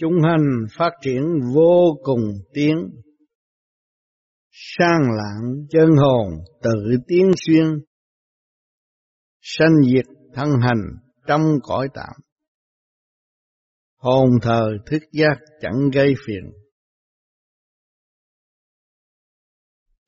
chúng 0.00 0.12
hành 0.22 0.66
phát 0.76 0.90
triển 1.02 1.22
vô 1.54 1.98
cùng 2.02 2.32
tiến 2.52 2.90
sang 4.50 5.00
lạng 5.00 5.66
chân 5.70 5.88
hồn 5.96 6.28
tự 6.62 6.96
tiến 7.06 7.30
xuyên, 7.46 7.64
sanh 9.40 9.74
diệt 9.92 10.04
thân 10.34 10.48
hành 10.60 10.82
trong 11.26 11.42
cõi 11.62 11.88
tạm. 11.94 12.12
Hồn 13.96 14.30
thờ 14.42 14.70
thức 14.86 15.02
giác 15.12 15.38
chẳng 15.60 15.90
gây 15.94 16.14
phiền. 16.26 16.50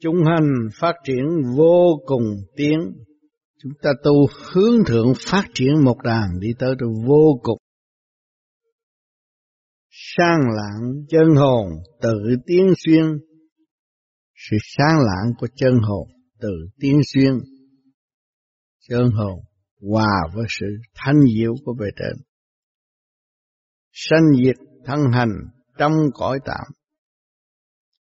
Chúng 0.01 0.17
hành 0.27 0.69
phát 0.75 0.95
triển 1.05 1.25
vô 1.57 2.01
cùng 2.07 2.37
tiến 2.57 2.79
chúng 3.63 3.73
ta 3.83 3.91
tu 4.05 4.27
hướng 4.53 4.85
thượng 4.87 5.13
phát 5.19 5.45
triển 5.55 5.85
một 5.85 5.97
đàn 6.05 6.41
đi 6.41 6.49
tới 6.59 6.75
được 6.79 6.93
vô 7.07 7.41
cùng 7.43 7.62
sang 9.93 10.41
lạng 10.41 11.05
chân 11.09 11.35
hồn 11.37 11.67
tự 12.03 12.37
tiến 12.47 12.73
xuyên. 12.79 13.05
Sự 14.35 14.57
sáng 14.63 14.99
lạng 14.99 15.35
của 15.39 15.47
chân 15.57 15.75
hồn 15.83 16.09
tự 16.41 16.69
tiến 16.81 17.01
xuyên. 17.07 17.33
Chân 18.89 19.11
hồn 19.11 19.41
hòa 19.91 20.29
với 20.35 20.45
sự 20.49 20.67
thanh 20.95 21.21
diệu 21.37 21.55
của 21.65 21.75
bề 21.81 21.87
trên. 21.97 22.23
Sanh 23.93 24.25
diệt 24.45 24.57
thân 24.85 25.01
hành 25.13 25.33
trong 25.79 25.93
cõi 26.15 26.39
tạm. 26.45 26.67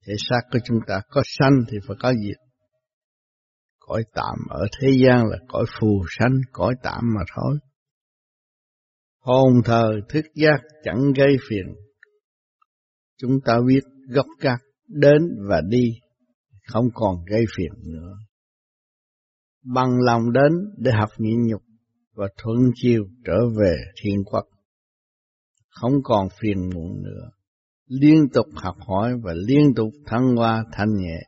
Thể 0.06 0.14
xác 0.18 0.40
của 0.52 0.58
chúng 0.64 0.78
ta 0.86 1.00
có 1.08 1.22
sanh 1.24 1.64
thì 1.70 1.78
phải 1.86 1.96
có 2.00 2.12
diệt. 2.12 2.38
Cõi 3.78 4.04
tạm 4.14 4.36
ở 4.50 4.66
thế 4.80 4.88
gian 5.04 5.26
là 5.26 5.38
cõi 5.48 5.64
phù 5.80 6.04
sanh, 6.18 6.34
cõi 6.52 6.74
tạm 6.82 7.00
mà 7.14 7.20
thôi. 7.36 7.58
Hồn 9.18 9.52
thờ 9.64 9.90
thức 10.08 10.24
giác 10.34 10.60
chẳng 10.84 11.12
gây 11.16 11.36
phiền 11.48 11.66
chúng 13.22 13.40
ta 13.44 13.58
biết 13.66 13.80
gốc 14.08 14.26
gác 14.40 14.60
đến 14.88 15.22
và 15.48 15.60
đi, 15.68 15.92
không 16.66 16.86
còn 16.94 17.16
gây 17.30 17.44
phiền 17.56 17.72
nữa. 17.92 18.16
Bằng 19.64 20.00
lòng 20.00 20.32
đến 20.32 20.52
để 20.76 20.90
học 20.92 21.10
nhịn 21.18 21.46
nhục 21.46 21.62
và 22.14 22.28
thuận 22.36 22.58
chiều 22.74 23.04
trở 23.24 23.38
về 23.60 23.76
thiên 24.02 24.24
quốc. 24.24 24.44
Không 25.68 25.92
còn 26.04 26.28
phiền 26.40 26.70
muộn 26.74 27.02
nữa. 27.02 27.30
Liên 27.86 28.28
tục 28.34 28.46
học 28.54 28.76
hỏi 28.86 29.12
và 29.22 29.32
liên 29.46 29.74
tục 29.76 29.88
thăng 30.06 30.36
hoa 30.36 30.64
thanh 30.72 30.94
nhẹ. 30.96 31.20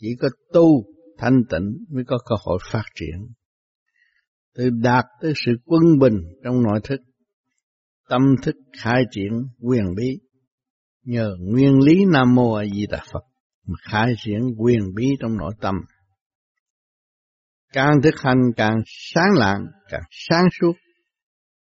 Chỉ 0.00 0.08
có 0.20 0.28
tu 0.52 0.84
thanh 1.18 1.42
tịnh 1.50 1.84
mới 1.90 2.04
có 2.06 2.18
cơ 2.28 2.36
hội 2.44 2.58
phát 2.72 2.84
triển. 2.94 3.28
Từ 4.54 4.70
đạt 4.70 5.04
tới 5.22 5.32
sự 5.36 5.52
quân 5.64 5.82
bình 6.00 6.22
trong 6.44 6.62
nội 6.62 6.80
thức 6.84 7.00
tâm 8.10 8.22
thức 8.42 8.56
khai 8.82 9.02
triển 9.10 9.32
quyền 9.60 9.84
bí. 9.96 10.18
Nhờ 11.04 11.36
nguyên 11.40 11.78
lý 11.80 12.04
nam 12.12 12.34
mô 12.34 12.54
a 12.54 12.64
di 12.64 12.86
đà 12.86 12.98
phật 13.12 13.24
mà 13.66 13.74
khai 13.90 14.12
triển 14.24 14.40
quyền 14.58 14.94
bí 14.94 15.06
trong 15.20 15.36
nội 15.36 15.52
tâm. 15.60 15.74
Càng 17.72 18.02
thực 18.02 18.14
hành 18.20 18.38
càng 18.56 18.82
sáng 18.86 19.30
lạng, 19.34 19.66
càng 19.90 20.02
sáng 20.10 20.44
suốt, 20.60 20.72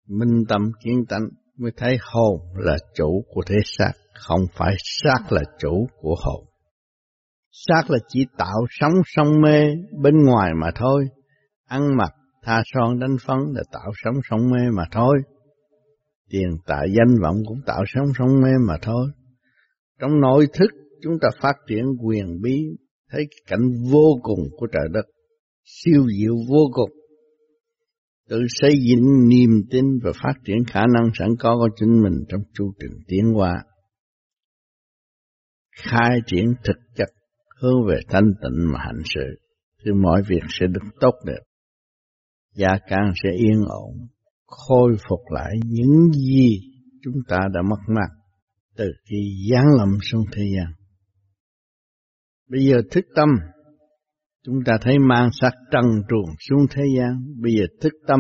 minh 0.07 0.43
tâm 0.49 0.61
kiến 0.83 1.05
tánh 1.09 1.23
mới 1.57 1.71
thấy 1.77 1.97
hồn 2.01 2.39
là 2.55 2.77
chủ 2.95 3.25
của 3.33 3.41
thế 3.47 3.55
xác, 3.65 3.91
không 4.13 4.41
phải 4.53 4.75
xác 4.79 5.31
là 5.31 5.41
chủ 5.59 5.87
của 6.01 6.15
hồn. 6.25 6.45
Xác 7.51 7.83
là 7.89 7.97
chỉ 8.07 8.25
tạo 8.37 8.65
sống 8.69 8.93
sông 9.05 9.41
mê 9.41 9.65
bên 10.01 10.15
ngoài 10.25 10.51
mà 10.61 10.71
thôi. 10.75 11.05
Ăn 11.67 11.97
mặc, 11.97 12.11
tha 12.43 12.63
son, 12.65 12.99
đánh 12.99 13.15
phấn 13.27 13.37
là 13.53 13.63
tạo 13.71 13.91
sống 14.03 14.15
sông 14.29 14.51
mê 14.51 14.59
mà 14.77 14.83
thôi 14.91 15.17
tiền 16.33 16.57
tài 16.65 16.87
danh 16.97 17.21
vọng 17.21 17.35
cũng 17.45 17.61
tạo 17.65 17.83
sống 17.87 18.07
sóng 18.17 18.41
mê 18.41 18.49
mà 18.67 18.73
thôi. 18.81 19.07
Trong 19.99 20.21
nội 20.21 20.47
thức, 20.53 20.71
chúng 21.01 21.13
ta 21.21 21.27
phát 21.41 21.53
triển 21.67 21.85
quyền 22.05 22.41
bí, 22.41 22.57
thấy 23.09 23.25
cảnh 23.47 23.71
vô 23.91 24.19
cùng 24.23 24.39
của 24.57 24.67
trời 24.73 24.87
đất, 24.93 25.05
siêu 25.63 26.05
diệu 26.19 26.35
vô 26.49 26.69
cùng. 26.73 26.91
Tự 28.29 28.39
xây 28.47 28.71
dựng 28.89 29.27
niềm 29.27 29.49
tin 29.71 29.85
và 30.03 30.11
phát 30.23 30.33
triển 30.45 30.57
khả 30.67 30.81
năng 30.93 31.11
sẵn 31.13 31.29
có 31.39 31.55
của 31.57 31.69
chính 31.75 32.01
mình 32.03 32.23
trong 32.29 32.41
chu 32.53 32.73
trình 32.79 32.99
tiến 33.07 33.33
hóa. 33.33 33.63
Khai 35.77 36.19
triển 36.27 36.45
thực 36.63 36.77
chất, 36.95 37.09
hướng 37.61 37.87
về 37.87 37.99
thanh 38.09 38.31
tịnh 38.41 38.71
mà 38.73 38.79
hành 38.79 39.01
sự, 39.15 39.39
thì 39.85 39.91
mọi 39.91 40.21
việc 40.27 40.43
sẽ 40.49 40.65
được 40.67 40.89
tốt 40.99 41.13
đẹp. 41.25 41.41
Gia 42.55 42.77
càng 42.87 43.11
sẽ 43.23 43.29
yên 43.37 43.61
ổn 43.67 44.07
khôi 44.67 44.95
phục 45.09 45.19
lại 45.29 45.51
những 45.65 46.11
gì 46.11 46.59
chúng 47.03 47.15
ta 47.27 47.39
đã 47.53 47.61
mất 47.69 47.79
mát 47.87 48.09
từ 48.77 48.85
khi 49.09 49.47
giáng 49.51 49.67
lâm 49.77 49.97
xuống 50.01 50.23
thế 50.33 50.43
gian. 50.55 50.73
Bây 52.49 52.65
giờ 52.65 52.81
thức 52.91 53.05
tâm, 53.15 53.29
chúng 54.45 54.55
ta 54.65 54.73
thấy 54.81 54.99
mang 54.99 55.29
sắc 55.41 55.53
trần 55.71 55.85
truồng 56.09 56.35
xuống 56.49 56.65
thế 56.71 56.83
gian, 56.97 57.35
bây 57.41 57.53
giờ 57.53 57.65
thức 57.81 57.93
tâm 58.07 58.19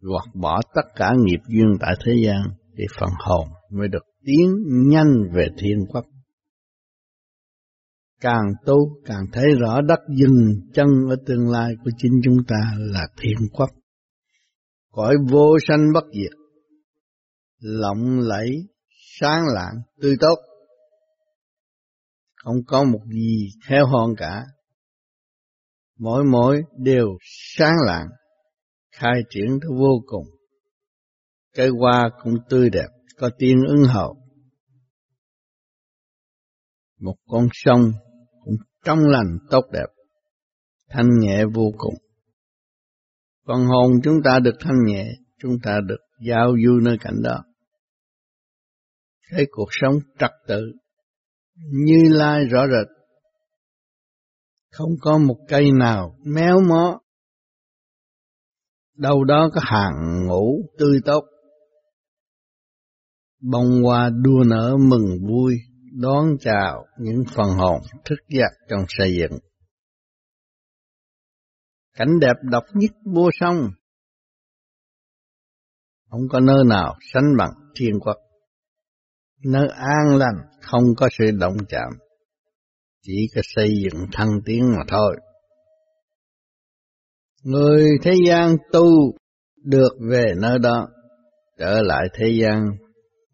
gọt 0.00 0.34
bỏ 0.34 0.60
tất 0.74 0.82
cả 0.96 1.12
nghiệp 1.24 1.40
duyên 1.48 1.66
tại 1.80 1.94
thế 2.04 2.12
gian 2.24 2.42
thì 2.78 2.84
phần 3.00 3.10
hồn 3.18 3.48
mới 3.72 3.88
được 3.88 4.04
tiến 4.24 4.54
nhanh 4.66 5.08
về 5.32 5.48
thiên 5.58 5.78
quốc. 5.88 6.04
Càng 8.20 8.52
tu 8.66 8.76
càng 9.04 9.24
thấy 9.32 9.44
rõ 9.60 9.80
đất 9.80 9.98
dừng 10.16 10.60
chân 10.74 10.86
ở 11.10 11.16
tương 11.26 11.48
lai 11.50 11.74
của 11.84 11.90
chính 11.98 12.12
chúng 12.24 12.38
ta 12.48 12.72
là 12.78 13.08
thiên 13.20 13.38
quốc. 13.52 13.70
Cõi 14.90 15.16
vô 15.30 15.56
sanh 15.68 15.92
bất 15.94 16.04
diệt, 16.14 16.38
lộng 17.58 18.18
lẫy 18.20 18.50
sáng 19.20 19.42
lạng, 19.54 19.74
tươi 20.00 20.16
tốt. 20.20 20.36
Không 22.36 22.56
có 22.66 22.84
một 22.84 23.00
gì 23.12 23.48
theo 23.68 23.86
hòn 23.86 24.14
cả. 24.16 24.44
Mỗi 25.98 26.24
mỗi 26.32 26.62
đều 26.76 27.06
sáng 27.20 27.74
lạng, 27.86 28.06
khai 28.92 29.22
triển 29.30 29.58
tới 29.62 29.70
vô 29.78 30.02
cùng. 30.06 30.26
Cây 31.54 31.68
hoa 31.80 32.10
cũng 32.22 32.34
tươi 32.48 32.70
đẹp, 32.70 32.88
có 33.16 33.30
tiên 33.38 33.56
ứng 33.68 33.84
hậu. 33.84 34.16
Một 37.00 37.16
con 37.28 37.48
sông 37.52 37.92
cũng 38.44 38.54
trong 38.84 38.98
lành 38.98 39.38
tốt 39.50 39.64
đẹp, 39.72 39.86
thanh 40.88 41.08
nhẹ 41.20 41.44
vô 41.54 41.72
cùng 41.78 41.94
còn 43.48 43.66
hồn 43.66 43.92
chúng 44.04 44.22
ta 44.24 44.38
được 44.38 44.54
thanh 44.60 44.84
nhẹ, 44.86 45.06
chúng 45.38 45.52
ta 45.62 45.80
được 45.86 46.00
giao 46.26 46.52
du 46.66 46.80
nơi 46.82 46.96
cảnh 47.00 47.22
đó. 47.22 47.44
Thấy 49.30 49.46
cuộc 49.50 49.68
sống 49.70 49.94
trật 50.18 50.30
tự 50.46 50.72
như 51.56 52.02
lai 52.10 52.44
rõ 52.44 52.66
rệt. 52.66 52.86
Không 54.72 54.90
có 55.00 55.18
một 55.18 55.36
cây 55.48 55.70
nào 55.72 56.16
méo 56.24 56.60
mó. 56.68 57.00
Đâu 58.94 59.24
đó 59.24 59.50
có 59.54 59.60
hàng 59.64 60.26
ngủ 60.26 60.62
tươi 60.78 61.00
tốt. 61.04 61.24
Bông 63.40 63.82
hoa 63.82 64.10
đua 64.22 64.44
nở 64.46 64.76
mừng 64.88 65.26
vui 65.28 65.56
đón 65.92 66.26
chào 66.40 66.86
những 66.98 67.22
phần 67.34 67.50
hồn 67.50 67.80
thức 68.04 68.18
giác 68.28 68.50
trong 68.68 68.84
xây 68.88 69.16
dựng 69.18 69.38
cảnh 71.98 72.18
đẹp 72.20 72.36
độc 72.42 72.64
nhất 72.74 72.90
vô 73.04 73.30
song. 73.40 73.70
Không 76.10 76.20
có 76.30 76.40
nơi 76.40 76.64
nào 76.66 76.96
sánh 77.12 77.36
bằng 77.38 77.50
thiên 77.76 78.00
quốc. 78.00 78.16
Nơi 79.44 79.68
an 79.68 80.16
lành 80.18 80.36
không 80.60 80.82
có 80.96 81.08
sự 81.18 81.24
động 81.30 81.56
chạm. 81.68 81.88
Chỉ 83.02 83.26
có 83.34 83.40
xây 83.44 83.68
dựng 83.82 84.06
thăng 84.12 84.28
tiến 84.44 84.62
mà 84.76 84.84
thôi. 84.88 85.16
Người 87.42 87.86
thế 88.02 88.12
gian 88.26 88.56
tu 88.72 89.12
được 89.64 89.92
về 90.10 90.24
nơi 90.42 90.58
đó 90.58 90.88
trở 91.58 91.82
lại 91.82 92.06
thế 92.14 92.26
gian 92.40 92.66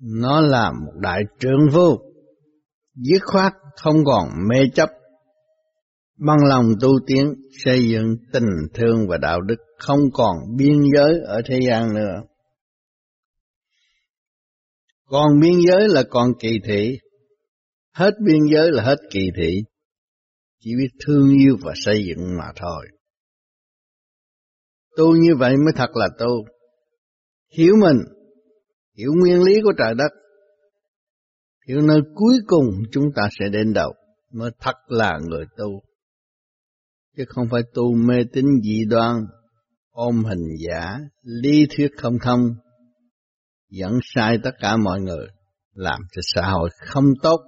nó 0.01 0.41
là 0.41 0.73
một 0.73 0.93
đại 1.01 1.23
trưởng 1.41 1.69
vô, 1.73 1.99
dứt 2.95 3.23
khoát 3.25 3.53
không 3.77 3.97
còn 4.05 4.29
mê 4.49 4.57
chấp 4.75 4.89
bằng 6.19 6.39
lòng 6.49 6.65
tu 6.81 6.89
tiến 7.07 7.35
xây 7.65 7.89
dựng 7.89 8.17
tình 8.33 8.49
thương 8.75 9.09
và 9.09 9.19
đạo 9.19 9.41
đức 9.41 9.57
không 9.79 10.01
còn 10.13 10.37
biên 10.57 10.81
giới 10.95 11.21
ở 11.27 11.43
thế 11.47 11.61
gian 11.69 11.95
nữa 11.95 12.23
còn 15.15 15.41
biên 15.41 15.53
giới 15.69 15.89
là 15.89 16.03
còn 16.11 16.29
kỳ 16.41 16.59
thị. 16.65 16.99
Hết 17.93 18.11
biên 18.27 18.41
giới 18.53 18.73
là 18.73 18.83
hết 18.83 18.97
kỳ 19.11 19.21
thị. 19.37 19.63
Chỉ 20.61 20.71
biết 20.79 20.89
thương 21.07 21.29
yêu 21.39 21.57
và 21.63 21.73
xây 21.77 22.05
dựng 22.05 22.37
mà 22.39 22.53
thôi. 22.57 22.87
Tu 24.97 25.17
như 25.17 25.31
vậy 25.39 25.57
mới 25.57 25.73
thật 25.77 25.91
là 25.95 26.09
tu. 26.19 26.45
Hiểu 27.57 27.75
mình, 27.81 27.99
hiểu 28.97 29.11
nguyên 29.21 29.43
lý 29.43 29.61
của 29.65 29.73
trời 29.79 29.95
đất. 29.95 30.11
Hiểu 31.69 31.81
nơi 31.81 32.01
cuối 32.15 32.35
cùng 32.47 32.65
chúng 32.93 33.05
ta 33.17 33.29
sẽ 33.39 33.49
đến 33.49 33.73
đâu 33.73 33.93
mới 34.33 34.51
thật 34.61 34.77
là 34.87 35.19
người 35.29 35.45
tu. 35.57 35.83
Chứ 37.17 37.25
không 37.29 37.49
phải 37.51 37.63
tu 37.75 37.95
mê 37.95 38.25
tín 38.33 38.45
dị 38.63 38.85
đoan, 38.85 39.17
ôm 39.91 40.25
hình 40.25 40.57
giả, 40.69 40.99
lý 41.23 41.67
thuyết 41.77 41.89
không 41.97 42.15
thông, 42.23 42.41
dẫn 43.71 43.93
sai 44.03 44.39
tất 44.43 44.51
cả 44.61 44.77
mọi 44.77 45.01
người, 45.01 45.27
làm 45.73 46.01
cho 46.13 46.23
xã 46.35 46.51
hội 46.51 46.71
không 46.87 47.05
tốt, 47.23 47.41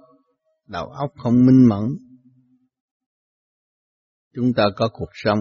đầu 0.67 0.85
óc 0.85 1.11
không 1.17 1.45
minh 1.45 1.67
mẫn. 1.69 1.83
Chúng 4.35 4.53
ta 4.53 4.63
có 4.75 4.89
cuộc 4.93 5.09
sống 5.13 5.39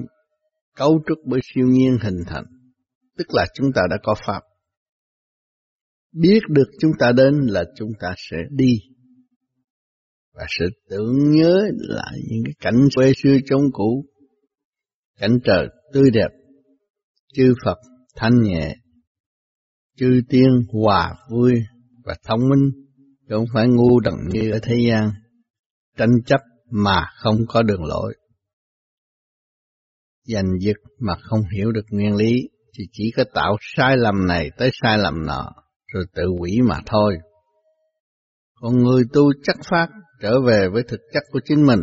cấu 0.76 1.02
trúc 1.08 1.18
bởi 1.26 1.40
siêu 1.42 1.66
nhiên 1.66 1.98
hình 2.02 2.18
thành, 2.26 2.44
tức 3.18 3.26
là 3.30 3.46
chúng 3.54 3.72
ta 3.74 3.82
đã 3.90 3.96
có 4.02 4.14
pháp. 4.26 4.40
Biết 6.12 6.40
được 6.48 6.70
chúng 6.80 6.92
ta 6.98 7.12
đến 7.12 7.34
là 7.46 7.64
chúng 7.76 7.90
ta 8.00 8.14
sẽ 8.16 8.36
đi 8.50 8.78
và 10.36 10.46
sự 10.58 10.66
tưởng 10.90 11.30
nhớ 11.30 11.62
lại 11.78 12.18
những 12.30 12.42
cái 12.44 12.54
cảnh 12.60 12.88
quê 12.94 13.12
xưa 13.22 13.36
trong 13.46 13.62
cũ, 13.72 14.04
cảnh 15.16 15.38
trời 15.44 15.68
tươi 15.92 16.10
đẹp, 16.12 16.28
chư 17.34 17.54
Phật 17.64 17.78
thanh 18.16 18.42
nhẹ, 18.42 18.76
chư 19.96 20.20
tiên 20.28 20.48
hòa 20.72 21.14
vui 21.30 21.52
và 22.04 22.14
thông 22.24 22.40
minh, 22.40 22.70
chứ 23.28 23.34
không 23.34 23.46
phải 23.54 23.68
ngu 23.68 24.00
đần 24.00 24.14
như 24.28 24.50
ở 24.50 24.58
thế 24.62 24.76
gian, 24.88 25.10
tranh 25.96 26.22
chấp 26.26 26.40
mà 26.70 27.06
không 27.22 27.36
có 27.48 27.62
đường 27.62 27.84
lỗi, 27.84 28.14
Giành 30.26 30.58
giật 30.60 30.76
mà 30.98 31.14
không 31.22 31.40
hiểu 31.56 31.72
được 31.72 31.84
nguyên 31.90 32.16
lý, 32.16 32.34
thì 32.78 32.84
chỉ 32.92 33.12
có 33.16 33.24
tạo 33.34 33.56
sai 33.60 33.96
lầm 33.96 34.26
này 34.26 34.50
tới 34.58 34.70
sai 34.82 34.98
lầm 34.98 35.26
nọ, 35.26 35.52
rồi 35.86 36.04
tự 36.14 36.22
quỷ 36.40 36.60
mà 36.68 36.80
thôi. 36.86 37.18
Còn 38.54 38.76
người 38.76 39.02
tu 39.12 39.22
chắc 39.42 39.56
phát 39.70 39.88
trở 40.22 40.40
về 40.40 40.68
với 40.68 40.82
thực 40.88 41.00
chất 41.12 41.22
của 41.30 41.40
chính 41.44 41.66
mình, 41.66 41.80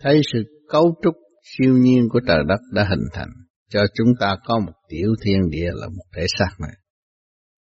thấy 0.00 0.20
sự 0.32 0.38
cấu 0.68 0.94
trúc 1.02 1.14
siêu 1.42 1.76
nhiên 1.76 2.08
của 2.10 2.20
trời 2.26 2.38
đất 2.48 2.60
đã 2.72 2.86
hình 2.90 3.04
thành, 3.12 3.28
cho 3.68 3.80
chúng 3.94 4.08
ta 4.20 4.36
có 4.44 4.58
một 4.58 4.72
tiểu 4.88 5.14
thiên 5.24 5.50
địa 5.50 5.70
là 5.74 5.88
một 5.88 6.04
thể 6.16 6.26
xác 6.38 6.50
này, 6.60 6.76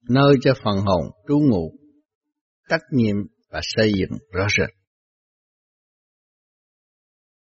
nơi 0.08 0.36
cho 0.42 0.54
phần 0.64 0.78
hồn 0.78 1.04
trú 1.28 1.38
ngụ, 1.38 1.72
trách 2.68 2.82
nhiệm 2.90 3.16
và 3.50 3.60
xây 3.62 3.92
dựng 3.92 4.18
rõ 4.32 4.46
rệt. 4.58 4.68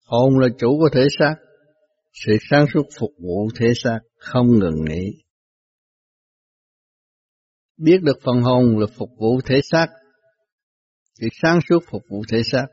Hồn 0.05 0.39
là 0.39 0.49
chủ 0.59 0.79
của 0.79 0.89
thể 0.93 1.07
xác, 1.19 1.35
sự 2.13 2.37
sáng 2.51 2.67
suốt 2.75 2.83
phục 2.99 3.11
vụ 3.23 3.49
thể 3.59 3.73
xác 3.75 3.99
không 4.19 4.47
ngừng 4.59 4.85
nghỉ. 4.89 5.25
Biết 7.77 7.99
được 8.03 8.19
phần 8.23 8.43
hồn 8.43 8.79
là 8.79 8.87
phục 8.97 9.11
vụ 9.19 9.41
thể 9.45 9.61
xác, 9.63 9.87
sự 11.15 11.27
sáng 11.43 11.59
suốt 11.69 11.79
phục 11.91 12.03
vụ 12.11 12.23
thể 12.33 12.43
xác, 12.43 12.67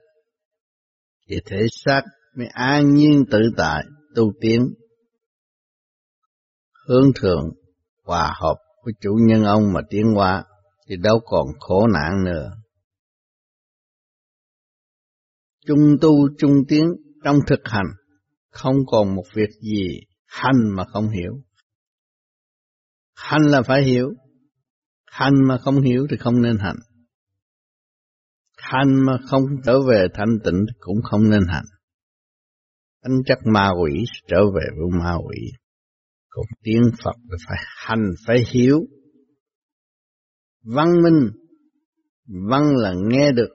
thì 1.29 1.35
thể 1.45 1.65
xác 1.71 2.01
mới 2.35 2.47
an 2.47 2.93
nhiên 2.93 3.25
tự 3.31 3.39
tại, 3.57 3.83
tu 4.15 4.33
tiến, 4.41 4.73
hướng 6.87 7.11
thượng, 7.15 7.49
hòa 8.03 8.33
hợp 8.41 8.55
với 8.83 8.93
chủ 9.01 9.17
nhân 9.27 9.43
ông 9.43 9.73
mà 9.73 9.81
tiến 9.89 10.03
hóa, 10.15 10.43
thì 10.87 10.95
đâu 11.03 11.19
còn 11.25 11.47
khổ 11.59 11.87
nạn 11.87 12.23
nữa. 12.25 12.51
Trung 15.65 15.97
tu 16.01 16.11
trung 16.37 16.53
tiến 16.67 16.93
trong 17.23 17.39
thực 17.47 17.59
hành, 17.63 17.87
không 18.49 18.75
còn 18.87 19.15
một 19.15 19.23
việc 19.33 19.49
gì 19.61 19.87
hành 20.25 20.75
mà 20.75 20.83
không 20.93 21.09
hiểu. 21.09 21.33
Hành 23.15 23.41
là 23.41 23.61
phải 23.61 23.83
hiểu, 23.83 24.09
hành 25.05 25.33
mà 25.47 25.57
không 25.57 25.81
hiểu 25.81 26.07
thì 26.09 26.17
không 26.17 26.41
nên 26.41 26.57
hành. 26.57 26.77
Hành 28.57 29.05
mà 29.05 29.17
không 29.29 29.43
trở 29.65 29.81
về 29.89 30.07
thanh 30.13 30.39
tịnh 30.43 30.65
thì 30.67 30.73
cũng 30.79 31.01
không 31.03 31.29
nên 31.29 31.41
hành. 31.47 31.65
Tính 33.03 33.17
chất 33.25 33.37
ma 33.53 33.69
quỷ 33.81 34.03
trở 34.27 34.45
về 34.45 34.65
với 34.77 34.99
ma 34.99 35.13
quỷ. 35.27 35.51
Còn 36.29 36.45
tiếng 36.63 36.81
Phật 37.03 37.15
là 37.29 37.37
phải 37.47 37.57
hành, 37.77 38.11
phải 38.27 38.37
hiểu. 38.51 38.79
Văn 40.63 40.87
minh, 41.03 41.29
văn 42.49 42.75
là 42.75 42.93
nghe 43.09 43.31
được, 43.31 43.49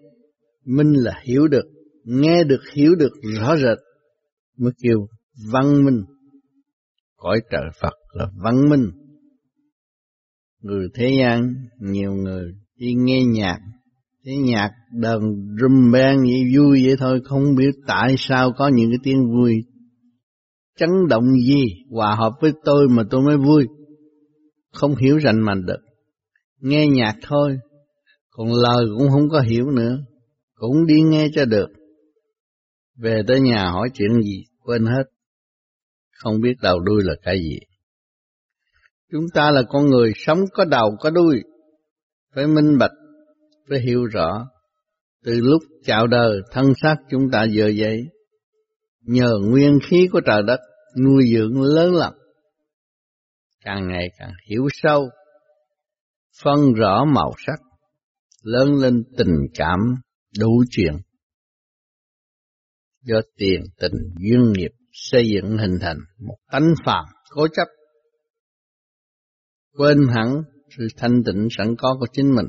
minh 0.64 0.92
là 0.92 1.22
hiểu 1.24 1.48
được, 1.48 1.64
nghe 2.04 2.44
được, 2.44 2.60
hiểu 2.72 2.94
được 2.94 3.12
rõ 3.40 3.56
rệt, 3.56 3.78
mới 4.58 4.72
kêu 4.82 5.06
văn 5.52 5.84
minh. 5.84 6.04
Cõi 7.16 7.40
trời 7.50 7.70
Phật 7.80 7.94
là 8.12 8.26
văn 8.42 8.68
minh. 8.70 8.90
Người 10.60 10.88
thế 10.94 11.10
gian, 11.20 11.54
nhiều 11.80 12.12
người 12.12 12.52
đi 12.76 12.94
nghe 12.94 13.24
nhạc, 13.24 13.58
cái 14.26 14.36
nhạc 14.36 14.70
đờn 14.92 15.20
rum 15.60 15.92
bang 15.92 16.18
vậy 16.20 16.56
vui 16.56 16.86
vậy 16.86 16.96
thôi, 16.98 17.20
không 17.24 17.54
biết 17.54 17.70
tại 17.86 18.14
sao 18.18 18.52
có 18.56 18.68
những 18.68 18.90
cái 18.90 18.98
tiếng 19.02 19.26
vui. 19.32 19.54
Chấn 20.78 20.90
động 21.08 21.24
gì 21.46 21.64
hòa 21.90 22.14
hợp 22.14 22.32
với 22.40 22.52
tôi 22.64 22.88
mà 22.88 23.02
tôi 23.10 23.22
mới 23.22 23.36
vui. 23.36 23.66
Không 24.72 24.96
hiểu 24.96 25.18
rành 25.18 25.40
mạch 25.40 25.58
được. 25.66 25.80
Nghe 26.60 26.86
nhạc 26.86 27.14
thôi, 27.22 27.58
còn 28.30 28.48
lời 28.52 28.86
cũng 28.98 29.08
không 29.10 29.28
có 29.28 29.40
hiểu 29.40 29.70
nữa. 29.70 29.98
Cũng 30.54 30.86
đi 30.86 31.00
nghe 31.00 31.28
cho 31.34 31.44
được. 31.44 31.68
Về 32.96 33.22
tới 33.28 33.40
nhà 33.40 33.70
hỏi 33.70 33.88
chuyện 33.94 34.22
gì, 34.22 34.44
quên 34.58 34.86
hết. 34.86 35.04
Không 36.12 36.40
biết 36.40 36.54
đầu 36.62 36.80
đuôi 36.80 37.02
là 37.04 37.14
cái 37.22 37.38
gì. 37.38 37.58
Chúng 39.12 39.24
ta 39.34 39.50
là 39.50 39.62
con 39.68 39.86
người 39.86 40.12
sống 40.16 40.38
có 40.52 40.64
đầu 40.64 40.96
có 41.00 41.10
đuôi, 41.10 41.42
phải 42.34 42.46
minh 42.46 42.78
bạch 42.78 42.92
phải 43.70 43.78
hiểu 43.80 44.04
rõ, 44.04 44.46
từ 45.24 45.40
lúc 45.40 45.62
chào 45.84 46.06
đời, 46.06 46.40
thân 46.52 46.64
xác 46.82 46.96
chúng 47.10 47.30
ta 47.32 47.44
giờ 47.44 47.72
vậy 47.76 48.02
nhờ 49.06 49.38
nguyên 49.50 49.78
khí 49.90 50.08
của 50.12 50.20
trời 50.26 50.42
đất, 50.46 50.60
nuôi 51.04 51.24
dưỡng 51.34 51.62
lớn 51.62 51.94
lắm. 51.94 52.12
Càng 53.64 53.88
ngày 53.88 54.08
càng 54.18 54.32
hiểu 54.50 54.66
sâu, 54.72 55.08
phân 56.42 56.72
rõ 56.72 57.04
màu 57.04 57.32
sắc, 57.46 57.60
lớn 58.42 58.74
lên 58.74 59.02
tình 59.16 59.34
cảm 59.54 59.78
đủ 60.38 60.64
chuyện. 60.70 60.96
Do 63.02 63.20
tiền 63.36 63.60
tình 63.78 63.94
duyên 64.18 64.52
nghiệp 64.52 64.70
xây 64.92 65.28
dựng 65.34 65.58
hình 65.58 65.78
thành 65.80 65.98
một 66.18 66.36
tánh 66.52 66.74
phàm 66.84 67.04
cố 67.30 67.48
chấp. 67.48 67.66
Quên 69.72 69.98
hẳn 70.14 70.42
sự 70.78 70.88
thanh 70.96 71.22
tịnh 71.24 71.48
sẵn 71.50 71.76
có 71.78 71.96
của 72.00 72.06
chính 72.12 72.34
mình. 72.34 72.46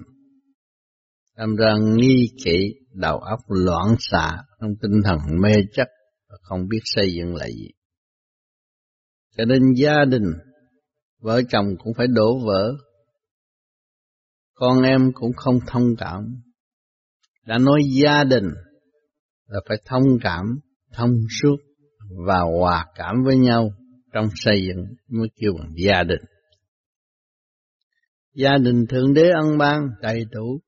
Đâm 1.38 1.56
ra 1.56 1.75
nghi 1.95 2.31
kỵ, 2.45 2.74
đầu 2.94 3.19
óc 3.19 3.39
loạn 3.48 3.95
xạ, 4.00 4.38
trong 4.62 4.69
tinh 4.81 5.01
thần 5.04 5.18
mê 5.42 5.54
chấp, 5.74 5.88
và 6.30 6.38
không 6.42 6.68
biết 6.68 6.80
xây 6.84 7.13
dựng 7.13 7.36
lại 7.36 7.50
gì. 7.51 7.69
Cho 9.38 9.45
nên 9.45 9.62
gia 9.75 10.06
đình, 10.06 10.34
vợ 11.19 11.42
chồng 11.50 11.66
cũng 11.84 11.94
phải 11.98 12.07
đổ 12.07 12.39
vỡ. 12.45 12.74
Con 14.53 14.82
em 14.82 15.12
cũng 15.13 15.32
không 15.36 15.60
thông 15.67 15.96
cảm. 15.98 16.41
Đã 17.46 17.58
nói 17.58 17.82
gia 18.01 18.24
đình 18.24 18.48
là 19.48 19.60
phải 19.70 19.77
thông 19.86 20.03
cảm, 20.22 20.60
thông 20.94 21.12
suốt 21.41 21.58
và 22.25 22.39
hòa 22.39 22.86
cảm 22.96 23.15
với 23.25 23.38
nhau 23.38 23.72
trong 24.13 24.29
xây 24.36 24.62
dựng 24.67 24.86
mới 25.08 25.27
kêu 25.36 25.51
bằng 25.60 25.72
gia 25.86 26.03
đình. 26.03 26.22
Gia 28.34 28.58
đình 28.58 28.86
Thượng 28.89 29.13
Đế 29.13 29.29
ân 29.29 29.58
ban 29.58 29.82
đầy 30.01 30.25
đủ 30.32 30.60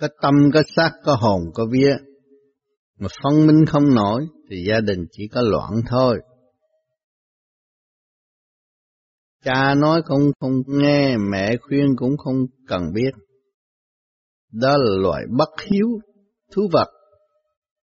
có 0.00 0.08
tâm, 0.22 0.34
có 0.54 0.62
xác, 0.76 0.90
có 1.04 1.14
hồn, 1.14 1.40
có 1.54 1.66
vía. 1.72 1.96
Mà 2.98 3.08
phân 3.22 3.46
minh 3.46 3.66
không 3.66 3.94
nổi 3.94 4.26
thì 4.50 4.64
gia 4.68 4.80
đình 4.80 5.06
chỉ 5.10 5.28
có 5.32 5.42
loạn 5.42 5.70
thôi. 5.88 6.20
Cha 9.44 9.74
nói 9.74 10.02
cũng 10.06 10.32
không 10.40 10.52
nghe, 10.66 11.16
mẹ 11.16 11.56
khuyên 11.56 11.96
cũng 11.96 12.16
không 12.16 12.36
cần 12.68 12.82
biết. 12.94 13.10
Đó 14.52 14.76
là 14.76 14.96
loại 15.02 15.24
bất 15.38 15.48
hiếu, 15.70 15.88
thú 16.52 16.68
vật, 16.72 16.88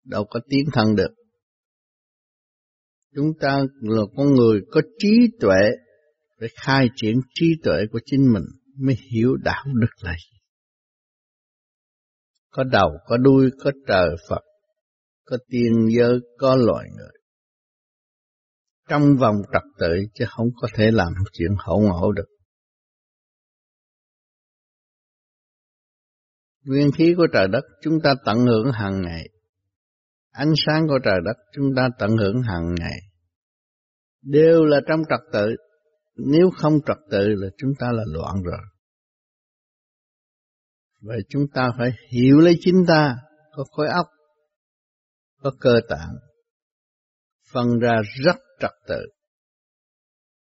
đâu 0.05 0.25
có 0.31 0.41
tiến 0.49 0.65
thân 0.73 0.97
được. 0.97 1.15
Chúng 3.15 3.33
ta 3.41 3.63
là 3.81 4.03
con 4.17 4.35
người 4.35 4.61
có 4.71 4.81
trí 4.99 5.29
tuệ, 5.41 5.71
phải 6.41 6.49
khai 6.55 6.89
triển 6.97 7.17
trí 7.35 7.47
tuệ 7.63 7.77
của 7.93 8.01
chính 8.07 8.33
mình 8.33 8.45
mới 8.79 8.97
hiểu 9.11 9.37
đạo 9.37 9.65
đức 9.81 9.91
là 10.01 10.13
gì 10.13 10.42
có 12.53 12.65
đầu, 12.65 12.91
có 13.07 13.17
đuôi, 13.17 13.51
có 13.65 13.71
trời 13.87 14.09
Phật, 14.29 14.43
có 15.25 15.37
tiên 15.49 15.73
giới, 15.97 16.19
có 16.39 16.57
loài 16.57 16.89
người. 16.97 17.13
Trong 18.89 19.17
vòng 19.21 19.37
trật 19.53 19.63
tự 19.79 19.97
chứ 20.15 20.25
không 20.29 20.47
có 20.57 20.69
thể 20.75 20.91
làm 20.91 21.13
chuyện 21.33 21.51
hậu 21.59 21.81
ngộ 21.81 22.13
được. 22.13 22.29
Nguyên 26.65 26.91
khí 26.99 27.15
của 27.17 27.27
trời 27.33 27.49
đất 27.49 27.65
chúng 27.83 28.01
ta 28.05 28.15
tận 28.25 28.39
hưởng 28.39 28.73
hàng 28.73 29.03
ngày. 29.03 29.29
Ánh 30.31 30.53
sáng 30.67 30.87
của 30.89 30.99
trời 31.05 31.19
đất 31.25 31.37
chúng 31.53 31.75
ta 31.77 31.89
tận 31.99 32.11
hưởng 32.17 32.43
hàng 32.43 32.75
ngày. 32.79 32.99
Đều 34.23 34.65
là 34.65 34.81
trong 34.89 35.01
trật 35.11 35.21
tự. 35.33 35.57
Nếu 36.17 36.51
không 36.57 36.73
trật 36.87 36.97
tự 37.11 37.29
là 37.29 37.49
chúng 37.57 37.71
ta 37.79 37.87
là 37.93 38.03
loạn 38.07 38.43
rồi. 38.43 38.72
Vậy 41.03 41.19
chúng 41.29 41.43
ta 41.55 41.71
phải 41.79 41.91
hiểu 42.13 42.39
lấy 42.39 42.55
chính 42.61 42.85
ta, 42.89 43.17
có 43.53 43.65
khối 43.71 43.89
óc, 43.89 44.07
có 45.43 45.53
cơ 45.61 45.81
tạng, 45.89 46.15
phân 47.53 47.79
ra 47.79 48.03
rất 48.25 48.37
trật 48.61 48.71
tự. 48.89 49.07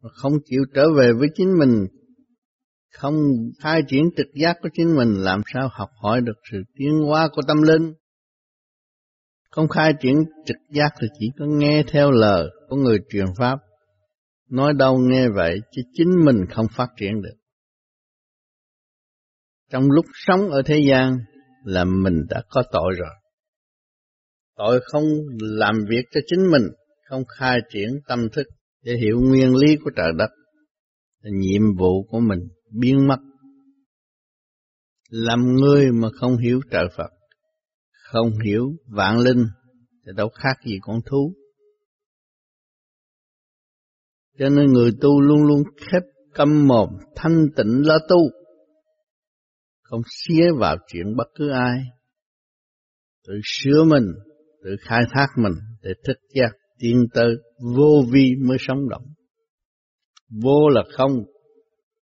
Mà 0.03 0.11
không 0.15 0.33
chịu 0.45 0.63
trở 0.75 0.85
về 0.99 1.13
với 1.13 1.29
chính 1.35 1.59
mình, 1.59 1.87
Không 2.93 3.15
khai 3.63 3.83
triển 3.89 4.11
trực 4.17 4.27
giác 4.35 4.57
của 4.63 4.69
chính 4.75 4.97
mình 4.97 5.15
làm 5.15 5.41
sao 5.55 5.69
học 5.73 5.89
hỏi 6.03 6.21
được 6.21 6.37
sự 6.53 6.59
tiến 6.75 6.93
hóa 7.07 7.29
của 7.33 7.43
tâm 7.49 7.63
linh. 7.63 7.93
Không 9.51 9.69
khai 9.69 9.93
triển 10.01 10.15
trực 10.47 10.57
giác 10.75 10.91
thì 11.01 11.07
chỉ 11.19 11.27
có 11.39 11.45
nghe 11.49 11.85
theo 11.89 12.11
lời 12.11 12.49
của 12.69 12.77
người 12.77 12.99
truyền 13.09 13.27
pháp. 13.39 13.59
Nói 14.51 14.73
đâu 14.73 14.99
nghe 14.99 15.29
vậy 15.29 15.61
chứ 15.73 15.83
chính 15.93 16.25
mình 16.25 16.37
không 16.51 16.67
phát 16.77 16.89
triển 16.97 17.23
được. 17.23 17.42
Trong 19.73 19.91
lúc 19.91 20.05
sống 20.15 20.51
ở 20.51 20.63
thế 20.67 20.81
gian 20.91 21.19
là 21.65 21.85
mình 21.85 22.15
đã 22.29 22.43
có 22.49 22.63
tội 22.73 22.93
rồi. 22.99 23.11
Tội 24.57 24.81
không 24.85 25.05
làm 25.41 25.75
việc 25.89 26.05
cho 26.11 26.21
chính 26.27 26.51
mình, 26.51 26.63
không 27.09 27.23
khai 27.39 27.59
triển 27.73 27.89
tâm 28.09 28.29
thức 28.33 28.47
để 28.83 28.93
hiểu 29.03 29.21
nguyên 29.21 29.57
lý 29.57 29.77
của 29.85 29.91
trời 29.97 30.13
đất. 30.19 30.31
Nhiệm 31.23 31.63
vụ 31.79 32.03
của 32.09 32.21
mình 32.21 32.41
biến 32.81 33.09
mất. 33.09 33.17
Làm 35.11 35.55
người 35.55 35.93
mà 35.93 36.09
không 36.21 36.37
hiểu 36.37 36.61
trời 36.71 36.89
Phật, 36.97 37.11
không 38.13 38.31
hiểu 38.45 38.77
vạn 38.87 39.19
linh 39.19 39.47
thì 40.07 40.13
đâu 40.17 40.29
khác 40.29 40.55
gì 40.65 40.79
con 40.83 41.01
thú. 41.07 41.35
Cho 44.39 44.49
nên 44.49 44.73
người 44.73 44.91
tu 45.01 45.21
luôn 45.21 45.43
luôn 45.43 45.63
khép 45.81 46.03
câm 46.35 46.69
mồm, 46.69 46.89
thanh 47.17 47.47
tịnh 47.57 47.87
lo 47.87 47.99
tu. 48.09 48.42
Không 49.93 50.03
xía 50.07 50.45
vào 50.59 50.77
chuyện 50.87 51.17
bất 51.17 51.27
cứ 51.35 51.51
ai. 51.51 51.79
Tự 53.27 53.35
sửa 53.45 53.85
mình, 53.85 54.07
tự 54.65 54.77
khai 54.81 55.01
thác 55.11 55.27
mình 55.37 55.53
để 55.83 55.91
thức 56.07 56.17
giác 56.35 56.51
tiến 56.79 57.07
tới 57.15 57.35
vô 57.77 58.05
vi 58.13 58.31
mới 58.49 58.57
sống 58.61 58.89
động. 58.89 59.05
Vô 60.43 60.69
là 60.69 60.83
không, 60.97 61.13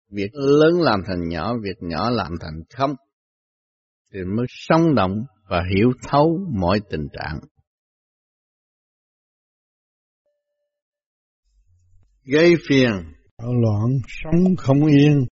việc 0.10 0.30
lớn 0.34 0.82
làm 0.82 1.00
thành 1.08 1.28
nhỏ, 1.28 1.54
việc 1.64 1.78
nhỏ 1.82 2.10
làm 2.10 2.32
thành 2.42 2.62
không, 2.70 2.92
thì 4.14 4.20
mới 4.36 4.46
sống 4.50 4.96
động 4.96 5.16
và 5.50 5.64
hiểu 5.76 5.92
thấu 6.08 6.40
mọi 6.60 6.80
tình 6.90 7.08
trạng. 7.14 7.40
Gây 12.24 12.56
phiền, 12.70 12.92
bạo 13.38 13.54
loạn, 13.54 13.90
sống 14.08 14.56
không 14.58 14.86
yên. 14.86 15.28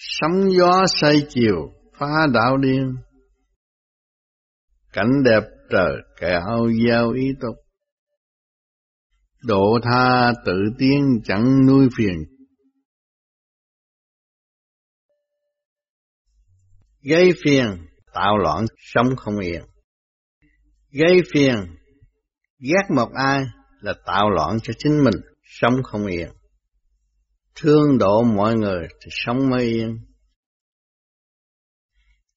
Sóng 0.00 0.50
gió 0.58 0.84
say 1.00 1.26
chiều, 1.28 1.72
phá 1.98 2.26
đạo 2.32 2.56
điên. 2.56 2.96
Cảnh 4.92 5.10
đẹp 5.24 5.42
trời 5.70 5.92
kẹo 6.20 6.68
giao 6.86 7.10
ý 7.10 7.26
tục. 7.40 7.56
Độ 9.42 9.78
tha 9.82 10.32
tự 10.46 10.52
tiến 10.78 11.20
chẳng 11.24 11.66
nuôi 11.66 11.88
phiền. 11.96 12.16
Gây 17.02 17.32
phiền, 17.44 17.66
tạo 18.14 18.38
loạn, 18.38 18.64
sống 18.78 19.16
không 19.16 19.38
yên. 19.38 19.62
Gây 20.90 21.22
phiền, 21.32 21.54
ghét 22.58 22.94
một 22.96 23.08
ai 23.14 23.44
là 23.80 23.94
tạo 24.06 24.30
loạn 24.30 24.58
cho 24.62 24.72
chính 24.78 25.04
mình, 25.04 25.14
sống 25.44 25.74
không 25.84 26.06
yên. 26.06 26.28
Thương 27.62 27.98
độ 27.98 28.22
mọi 28.22 28.54
người 28.54 28.88
thì 29.00 29.10
sống 29.10 29.50
mới 29.50 29.62
yên. 29.64 29.98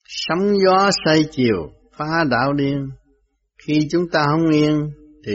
Sóng 0.05 0.39
gió 0.65 0.89
say 1.05 1.25
chiều, 1.31 1.71
phá 1.97 2.23
đạo 2.29 2.53
điên. 2.53 2.89
Khi 3.67 3.87
chúng 3.91 4.09
ta 4.11 4.25
không 4.31 4.51
yên 4.51 4.91
thì 5.25 5.33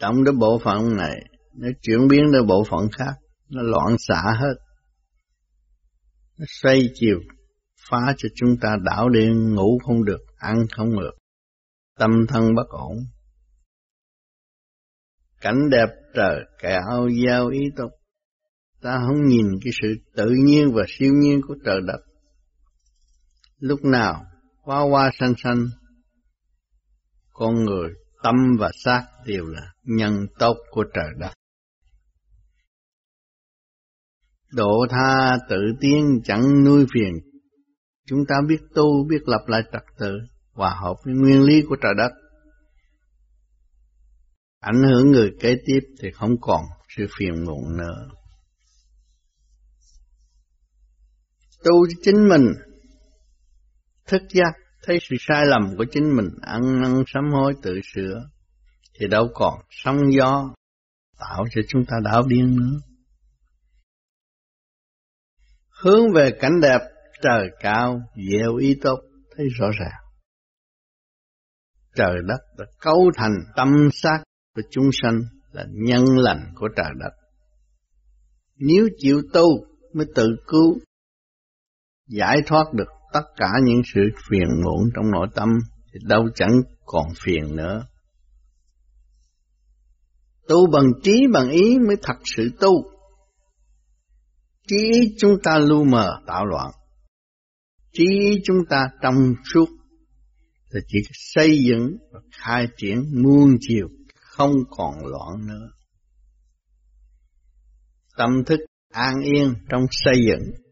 động 0.00 0.24
đến 0.24 0.38
bộ 0.38 0.60
phận 0.64 0.96
này, 0.96 1.16
nó 1.54 1.68
chuyển 1.82 2.08
biến 2.08 2.20
đến 2.32 2.46
bộ 2.46 2.64
phận 2.70 2.80
khác, 2.98 3.12
nó 3.48 3.62
loạn 3.62 3.96
xạ 3.98 4.22
hết. 4.40 4.54
Nó 6.38 6.44
xoay 6.48 6.90
chiều, 6.94 7.18
phá 7.90 8.14
cho 8.16 8.28
chúng 8.34 8.56
ta 8.60 8.76
đảo 8.84 9.08
điên, 9.08 9.54
ngủ 9.54 9.78
không 9.86 10.04
được, 10.04 10.20
ăn 10.36 10.56
không 10.76 11.00
được, 11.00 11.12
tâm 11.98 12.10
thân 12.28 12.54
bất 12.54 12.68
ổn. 12.68 12.96
Cảnh 15.40 15.70
đẹp 15.70 15.88
trời 16.14 16.40
kẹo 16.62 17.08
giao 17.24 17.48
ý 17.48 17.60
tục, 17.76 17.90
ta 18.80 18.98
không 19.06 19.26
nhìn 19.26 19.46
cái 19.64 19.72
sự 19.82 19.94
tự 20.16 20.30
nhiên 20.44 20.72
và 20.74 20.82
siêu 20.88 21.12
nhiên 21.14 21.40
của 21.48 21.54
trời 21.64 21.80
đất. 21.86 22.00
Lúc 23.58 23.84
nào 23.84 24.24
hoa 24.62 24.80
hoa 24.80 25.10
xanh 25.18 25.34
xanh 25.38 25.66
con 27.32 27.64
người, 27.64 27.90
tâm 28.22 28.34
và 28.58 28.70
xác 28.84 29.06
đều 29.26 29.46
là 29.46 29.72
nhân 29.82 30.26
tốt 30.38 30.56
của 30.70 30.84
trời 30.94 31.08
đất. 31.18 31.32
Độ 34.52 34.86
tha 34.90 35.38
tự 35.48 35.56
tiến 35.80 36.20
chẳng 36.24 36.64
nuôi 36.64 36.86
phiền. 36.94 37.12
Chúng 38.06 38.18
ta 38.28 38.34
biết 38.48 38.60
tu, 38.74 39.04
biết 39.08 39.20
lập 39.26 39.44
lại 39.46 39.62
trật 39.72 39.82
tự, 39.98 40.12
hòa 40.52 40.74
hợp 40.82 40.94
với 41.04 41.14
nguyên 41.14 41.42
lý 41.42 41.62
của 41.68 41.76
trời 41.82 41.92
đất. 41.96 42.10
Ảnh 44.60 44.82
hưởng 44.82 45.10
người 45.10 45.30
kế 45.40 45.56
tiếp 45.66 45.80
thì 46.02 46.10
không 46.10 46.40
còn 46.40 46.64
sự 46.96 47.06
phiền 47.18 47.44
muộn 47.44 47.76
nữa. 47.76 48.08
Tu 51.66 51.86
chính 52.02 52.28
mình, 52.28 52.52
thức 54.06 54.22
giác 54.30 54.52
thấy 54.82 54.98
sự 55.02 55.16
sai 55.18 55.42
lầm 55.46 55.76
của 55.76 55.84
chính 55.90 56.16
mình 56.16 56.28
ăn 56.42 56.60
năn 56.82 57.02
sám 57.06 57.24
hối 57.32 57.54
tự 57.62 57.80
sửa 57.94 58.28
thì 58.98 59.06
đâu 59.08 59.28
còn 59.34 59.54
sóng 59.70 59.96
gió 60.18 60.54
tạo 61.18 61.44
cho 61.54 61.60
chúng 61.68 61.84
ta 61.84 61.96
đảo 62.04 62.22
điên 62.28 62.56
nữa. 62.56 62.78
Hướng 65.82 66.12
về 66.14 66.30
cảnh 66.40 66.60
đẹp 66.62 66.80
trời 67.22 67.48
cao, 67.60 68.00
dèo 68.30 68.56
y 68.56 68.74
tốt, 68.82 68.98
thấy 69.36 69.46
rõ 69.58 69.66
ràng. 69.80 70.00
Trời 71.94 72.16
đất 72.26 72.40
đã 72.58 72.64
cấu 72.80 73.10
thành 73.16 73.34
tâm 73.56 73.68
xác 73.92 74.18
của 74.54 74.62
chúng 74.70 74.88
sanh 75.02 75.20
là 75.52 75.64
nhân 75.72 76.04
lành 76.16 76.52
của 76.54 76.68
trời 76.76 76.90
đất. 76.98 77.12
Nếu 78.56 78.88
chịu 78.98 79.22
tu 79.32 79.46
mới 79.92 80.06
tự 80.14 80.36
cứu, 80.46 80.78
giải 82.06 82.36
thoát 82.46 82.64
được 82.72 82.88
tất 83.12 83.22
cả 83.36 83.48
những 83.64 83.80
sự 83.94 84.00
phiền 84.30 84.48
muộn 84.64 84.90
trong 84.94 85.10
nội 85.10 85.26
tâm, 85.34 85.48
thì 85.92 85.98
đâu 86.02 86.28
chẳng 86.34 86.52
còn 86.84 87.06
phiền 87.24 87.56
nữa. 87.56 87.86
Tu 90.48 90.70
bằng 90.72 90.86
trí 91.02 91.26
bằng 91.32 91.50
ý 91.50 91.78
mới 91.86 91.96
thật 92.02 92.16
sự 92.36 92.50
tu. 92.60 92.72
Trí 94.68 94.76
ý 94.76 95.14
chúng 95.18 95.36
ta 95.42 95.58
lu 95.58 95.84
mờ 95.84 96.20
tạo 96.26 96.46
loạn. 96.46 96.70
Trí 97.92 98.04
ý 98.04 98.40
chúng 98.44 98.58
ta 98.68 98.88
trong 99.02 99.14
suốt 99.54 99.66
thì 100.72 100.80
chỉ 100.88 100.98
xây 101.12 101.58
dựng 101.58 101.96
và 102.12 102.20
khai 102.32 102.68
triển 102.76 103.22
muôn 103.22 103.56
chiều, 103.60 103.88
không 104.14 104.52
còn 104.70 104.94
loạn 105.06 105.46
nữa. 105.46 105.68
Tâm 108.16 108.30
thức 108.46 108.60
an 108.92 109.14
yên 109.24 109.54
trong 109.68 109.82
xây 109.90 110.14
dựng 110.26 110.65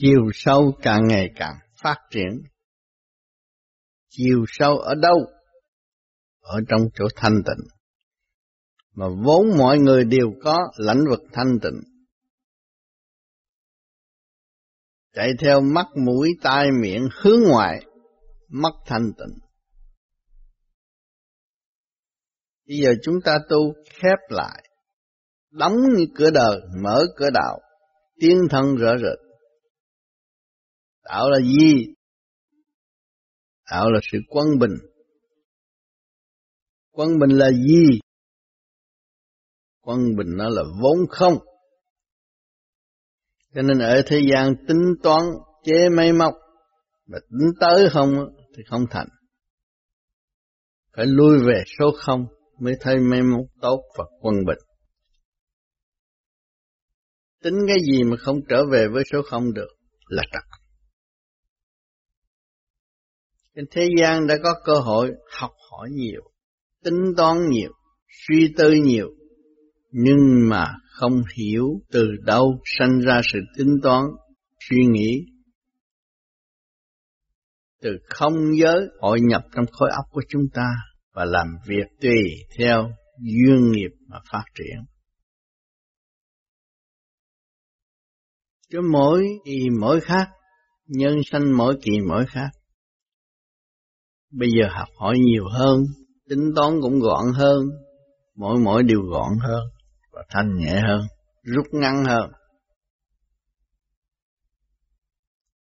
chiều 0.00 0.30
sâu 0.34 0.72
càng 0.82 1.00
ngày 1.08 1.30
càng 1.36 1.54
phát 1.82 1.96
triển. 2.10 2.42
Chiều 4.08 4.44
sâu 4.48 4.78
ở 4.78 4.94
đâu? 4.94 5.16
Ở 6.40 6.60
trong 6.68 6.80
chỗ 6.94 7.04
thanh 7.16 7.42
tịnh. 7.46 7.66
Mà 8.94 9.06
vốn 9.24 9.46
mọi 9.58 9.78
người 9.78 10.04
đều 10.04 10.32
có 10.42 10.58
lãnh 10.76 11.00
vực 11.10 11.20
thanh 11.32 11.58
tịnh. 11.62 11.80
Chạy 15.12 15.30
theo 15.40 15.60
mắt 15.60 15.86
mũi 16.06 16.30
tai 16.42 16.66
miệng 16.82 17.08
hướng 17.22 17.40
ngoại, 17.48 17.86
mất 18.48 18.72
thanh 18.86 19.12
tịnh. 19.18 19.38
Bây 22.68 22.76
giờ 22.82 22.90
chúng 23.02 23.14
ta 23.24 23.38
tu 23.48 23.74
khép 23.90 24.18
lại, 24.28 24.64
đóng 25.50 25.74
như 25.96 26.06
cửa 26.16 26.30
đời, 26.30 26.60
mở 26.82 27.04
cửa 27.16 27.30
đạo, 27.34 27.60
tiên 28.20 28.38
thân 28.50 28.76
rõ 28.76 28.96
rệt 28.96 29.27
Đạo 31.08 31.30
là 31.30 31.38
gì? 31.40 31.94
Đạo 33.70 33.90
là 33.90 34.00
sự 34.12 34.18
quân 34.28 34.46
bình. 34.60 34.74
Quân 36.90 37.08
bình 37.20 37.38
là 37.38 37.50
gì? 37.50 38.00
Quân 39.80 39.98
bình 40.16 40.36
nó 40.36 40.48
là 40.48 40.62
vốn 40.82 40.98
không. 41.10 41.34
Cho 43.54 43.62
nên 43.62 43.78
ở 43.78 44.02
thế 44.06 44.20
gian 44.32 44.54
tính 44.68 44.94
toán, 45.02 45.20
chế 45.64 45.88
máy 45.88 46.12
móc 46.12 46.34
mà 47.06 47.18
tính 47.18 47.48
tới 47.60 47.88
không 47.92 48.10
thì 48.56 48.62
không 48.70 48.84
thành. 48.90 49.08
Phải 50.96 51.06
lui 51.06 51.38
về 51.46 51.62
số 51.78 51.90
không 51.98 52.26
mới 52.60 52.74
thấy 52.80 52.96
máy 53.10 53.22
móc 53.22 53.46
tốt 53.60 53.82
và 53.98 54.04
quân 54.20 54.34
bình. 54.46 54.58
Tính 57.42 57.54
cái 57.68 57.76
gì 57.90 58.04
mà 58.04 58.16
không 58.16 58.36
trở 58.48 58.64
về 58.72 58.88
với 58.92 59.04
số 59.12 59.18
không 59.30 59.52
được 59.54 59.68
là 60.08 60.22
trật. 60.32 60.57
Trên 63.58 63.66
thế 63.70 63.88
gian 64.00 64.26
đã 64.26 64.34
có 64.42 64.54
cơ 64.64 64.72
hội 64.72 65.10
học 65.40 65.50
hỏi 65.70 65.88
nhiều, 65.92 66.22
tính 66.84 67.14
toán 67.16 67.36
nhiều, 67.50 67.72
suy 68.08 68.54
tư 68.56 68.72
nhiều, 68.84 69.08
nhưng 69.90 70.48
mà 70.48 70.66
không 70.90 71.22
hiểu 71.36 71.66
từ 71.90 72.08
đâu 72.24 72.58
sanh 72.78 73.00
ra 73.00 73.20
sự 73.32 73.38
tính 73.56 73.76
toán, 73.82 74.04
suy 74.68 74.76
nghĩ. 74.90 75.24
Từ 77.82 77.90
không 78.04 78.34
giới 78.60 78.86
hội 79.00 79.20
nhập 79.20 79.42
trong 79.56 79.64
khối 79.72 79.90
óc 79.96 80.04
của 80.10 80.22
chúng 80.28 80.42
ta 80.54 80.68
và 81.12 81.24
làm 81.24 81.46
việc 81.66 81.86
tùy 82.00 82.22
theo 82.58 82.90
duyên 83.20 83.70
nghiệp 83.70 83.90
mà 84.06 84.18
phát 84.32 84.44
triển. 84.54 84.84
Chứ 88.70 88.78
mỗi 88.92 89.24
kỳ 89.44 89.58
mỗi 89.80 90.00
khác, 90.00 90.28
nhân 90.86 91.16
sanh 91.24 91.56
mỗi 91.56 91.74
kỳ 91.82 91.92
mỗi 92.08 92.26
khác. 92.26 92.50
Bây 94.30 94.48
giờ 94.50 94.68
học 94.70 94.88
hỏi 94.98 95.16
nhiều 95.18 95.44
hơn, 95.52 95.80
tính 96.28 96.52
toán 96.56 96.80
cũng 96.82 97.00
gọn 97.00 97.24
hơn, 97.34 97.58
mỗi 98.36 98.58
mỗi 98.64 98.82
điều 98.82 99.02
gọn 99.02 99.38
hơn 99.40 99.62
và 100.12 100.24
thanh 100.28 100.56
nhẹ 100.56 100.80
hơn, 100.88 101.00
rút 101.42 101.66
ngắn 101.72 102.04
hơn. 102.04 102.30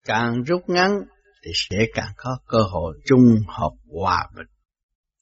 Càng 0.06 0.44
rút 0.44 0.62
ngắn 0.68 0.92
thì 1.44 1.52
sẽ 1.54 1.78
càng 1.94 2.12
có 2.18 2.38
cơ 2.48 2.58
hội 2.72 2.98
trung 3.06 3.36
hợp 3.48 3.72
hòa 4.02 4.30
bình, 4.36 4.48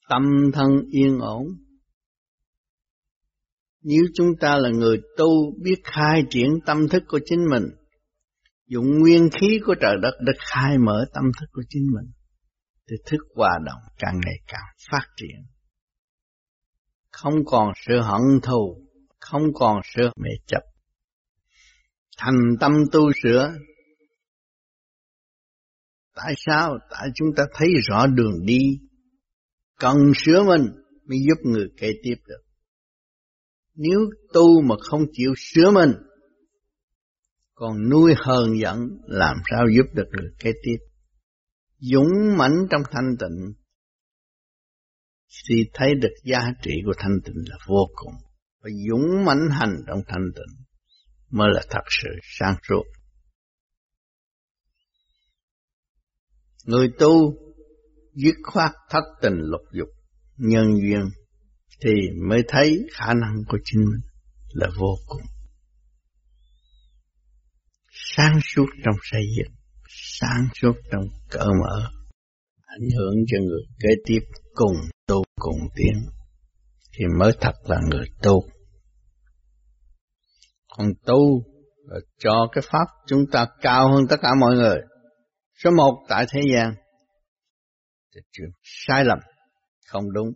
tâm 0.08 0.22
thân 0.52 0.68
yên 0.90 1.18
ổn. 1.18 1.46
Nếu 3.82 4.02
chúng 4.14 4.28
ta 4.40 4.56
là 4.56 4.68
người 4.68 5.00
tu 5.16 5.26
biết 5.62 5.80
khai 5.84 6.22
triển 6.30 6.48
tâm 6.66 6.88
thức 6.88 7.02
của 7.08 7.20
chính 7.24 7.44
mình, 7.50 7.64
dùng 8.66 8.86
nguyên 9.00 9.28
khí 9.30 9.60
của 9.66 9.74
trời 9.80 9.94
đất 10.02 10.14
để 10.26 10.32
khai 10.38 10.78
mở 10.78 11.04
tâm 11.14 11.24
thức 11.40 11.46
của 11.52 11.62
chính 11.68 11.82
mình, 11.94 12.12
thì 12.90 12.96
thức 13.06 13.20
hòa 13.34 13.58
đồng 13.66 13.80
càng 13.98 14.20
ngày 14.24 14.36
càng 14.46 14.64
phát 14.90 15.06
triển. 15.16 15.46
Không 17.10 17.34
còn 17.46 17.72
sự 17.86 18.00
hận 18.00 18.40
thù, 18.42 18.88
không 19.20 19.42
còn 19.54 19.80
sự 19.94 20.02
mê 20.16 20.30
chấp. 20.46 20.60
Thành 22.18 22.56
tâm 22.60 22.72
tu 22.92 23.00
sửa. 23.22 23.54
Tại 26.14 26.34
sao? 26.36 26.78
Tại 26.90 27.08
chúng 27.14 27.28
ta 27.36 27.44
thấy 27.54 27.68
rõ 27.88 28.06
đường 28.06 28.46
đi. 28.46 28.60
Cần 29.78 29.96
sửa 30.16 30.42
mình 30.42 30.66
mới 31.08 31.18
giúp 31.28 31.38
người 31.44 31.68
kế 31.76 31.92
tiếp 32.02 32.14
được. 32.28 32.42
Nếu 33.74 34.00
tu 34.32 34.62
mà 34.62 34.74
không 34.80 35.02
chịu 35.12 35.34
sửa 35.36 35.70
mình, 35.70 35.92
còn 37.54 37.88
nuôi 37.90 38.14
hờn 38.16 38.58
giận 38.60 38.76
làm 39.06 39.36
sao 39.50 39.66
giúp 39.76 39.86
được 39.94 40.06
người 40.12 40.30
kế 40.38 40.52
tiếp 40.62 40.76
dũng 41.92 42.36
mãnh 42.38 42.56
trong 42.70 42.82
thanh 42.90 43.16
tịnh 43.20 43.52
thì 45.48 45.54
thấy 45.74 45.94
được 45.94 46.14
giá 46.24 46.52
trị 46.62 46.70
của 46.84 46.92
thanh 46.98 47.18
tịnh 47.24 47.44
là 47.46 47.56
vô 47.66 47.88
cùng. 47.94 48.14
Và 48.60 48.70
dũng 48.88 49.24
mãnh 49.24 49.48
hành 49.50 49.76
trong 49.86 50.00
thanh 50.06 50.30
tịnh 50.34 50.64
mới 51.30 51.48
là 51.52 51.62
thật 51.70 51.84
sự 52.02 52.08
sáng 52.22 52.56
suốt. 52.68 52.82
Người 56.64 56.88
tu 56.98 57.34
dứt 58.14 58.34
khoát 58.44 58.70
thất 58.90 59.04
tình 59.22 59.36
lục 59.36 59.60
dục 59.72 59.88
nhân 60.36 60.66
duyên 60.80 61.08
thì 61.84 61.90
mới 62.28 62.42
thấy 62.48 62.86
khả 62.92 63.14
năng 63.14 63.36
của 63.48 63.58
chính 63.64 63.84
mình 63.84 64.00
là 64.48 64.68
vô 64.78 64.96
cùng. 65.06 65.22
Sáng 67.90 68.40
suốt 68.42 68.66
trong 68.84 68.94
xây 69.02 69.22
dựng 69.38 69.54
sáng 69.96 70.48
suốt 70.54 70.72
trong 70.92 71.02
cỡ 71.30 71.44
mở 71.44 71.90
ảnh 72.80 72.88
hưởng 72.96 73.14
cho 73.26 73.38
người 73.38 73.62
kế 73.80 73.88
tiếp 74.04 74.20
cùng 74.54 74.74
tu 75.06 75.22
cùng 75.36 75.58
tiến. 75.76 76.10
Thì 76.92 77.04
mới 77.18 77.32
thật 77.40 77.52
là 77.64 77.76
người 77.90 78.06
tu. 78.22 78.42
Còn 80.68 80.88
tu 81.06 81.42
là 81.86 81.96
cho 82.18 82.48
cái 82.52 82.64
pháp 82.70 82.86
chúng 83.06 83.24
ta 83.32 83.46
cao 83.60 83.92
hơn 83.92 84.04
tất 84.08 84.16
cả 84.22 84.28
mọi 84.40 84.54
người. 84.54 84.76
Số 85.64 85.70
một 85.70 86.06
tại 86.08 86.26
thế 86.30 86.40
gian. 86.54 86.74
Thì 88.14 88.20
chuyện 88.32 88.48
sai 88.62 89.04
lầm 89.04 89.18
không 89.86 90.12
đúng. 90.12 90.28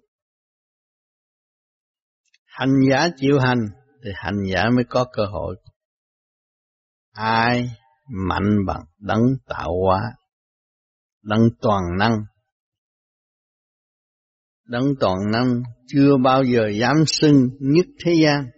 Hành 2.46 2.74
giả 2.90 3.08
chịu 3.16 3.38
hành 3.38 3.60
thì 4.04 4.10
hành 4.14 4.38
giả 4.52 4.64
mới 4.74 4.84
có 4.88 5.04
cơ 5.12 5.22
hội. 5.32 5.56
Ai 7.12 7.70
mạnh 8.10 8.66
bằng 8.66 8.84
đấng 8.98 9.22
tạo 9.46 9.70
hóa, 9.84 10.00
đấng 11.22 11.48
toàn 11.60 11.82
năng. 11.98 12.12
Đấng 14.64 14.84
toàn 15.00 15.18
năng 15.32 15.62
chưa 15.86 16.16
bao 16.24 16.42
giờ 16.44 16.68
dám 16.80 16.96
xưng 17.06 17.48
nhất 17.60 17.86
thế 18.04 18.12
gian. 18.24 18.50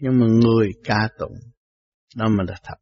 Nhưng 0.00 0.18
mà 0.20 0.26
người 0.26 0.70
ca 0.84 1.08
tụng, 1.18 1.34
đó 2.16 2.26
mà 2.28 2.44
là 2.48 2.54
thật. 2.62 2.76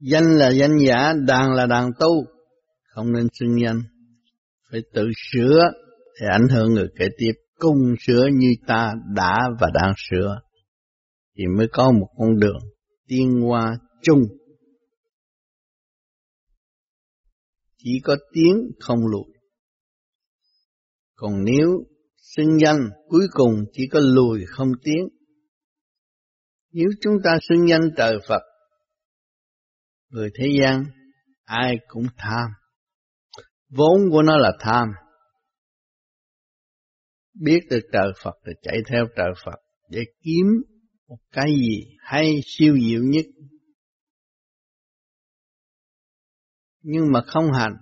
Danh 0.00 0.24
là 0.24 0.50
danh 0.50 0.78
giả, 0.88 1.12
đàn 1.26 1.52
là 1.52 1.66
đàn 1.66 1.90
tu, 1.98 2.26
không 2.82 3.12
nên 3.12 3.26
xưng 3.32 3.60
danh. 3.64 3.82
Phải 4.70 4.80
tự 4.94 5.02
sửa 5.32 5.60
để 6.20 6.26
ảnh 6.32 6.48
hưởng 6.50 6.74
người 6.74 6.88
kế 6.98 7.06
tiếp 7.18 7.32
cùng 7.58 7.94
sửa 8.06 8.26
như 8.32 8.54
ta 8.66 8.94
đã 9.14 9.38
và 9.60 9.66
đang 9.74 9.92
sửa 10.10 10.40
thì 11.36 11.44
mới 11.56 11.66
có 11.72 11.92
một 11.92 12.08
con 12.18 12.38
đường 12.38 12.58
tiên 13.06 13.40
hoa 13.40 13.78
chung. 14.02 14.22
Chỉ 17.78 18.00
có 18.04 18.16
tiến 18.32 18.70
không 18.80 19.06
lùi. 19.06 19.34
Còn 21.14 21.44
nếu 21.44 21.68
xưng 22.16 22.58
danh 22.64 22.90
cuối 23.08 23.26
cùng 23.30 23.64
chỉ 23.72 23.88
có 23.92 24.00
lùi 24.02 24.44
không 24.46 24.72
tiến 24.84 25.08
nếu 26.76 26.88
chúng 27.00 27.14
ta 27.24 27.30
xưng 27.48 27.68
danh 27.68 27.90
trời 27.96 28.18
Phật, 28.28 28.42
người 30.08 30.30
thế 30.38 30.46
gian 30.60 30.84
ai 31.44 31.76
cũng 31.88 32.06
tham. 32.16 32.50
Vốn 33.68 34.00
của 34.10 34.22
nó 34.22 34.36
là 34.36 34.52
tham 34.60 34.88
biết 37.40 37.60
được 37.70 37.80
trời 37.92 38.12
Phật 38.22 38.34
thì 38.46 38.52
chạy 38.62 38.78
theo 38.90 39.06
trời 39.16 39.30
Phật 39.44 39.58
để 39.90 40.04
kiếm 40.22 40.46
một 41.08 41.18
cái 41.32 41.54
gì 41.56 41.96
hay 41.98 42.40
siêu 42.44 42.76
diệu 42.88 43.00
nhất. 43.02 43.24
Nhưng 46.82 47.04
mà 47.12 47.20
không 47.26 47.52
hành, 47.52 47.76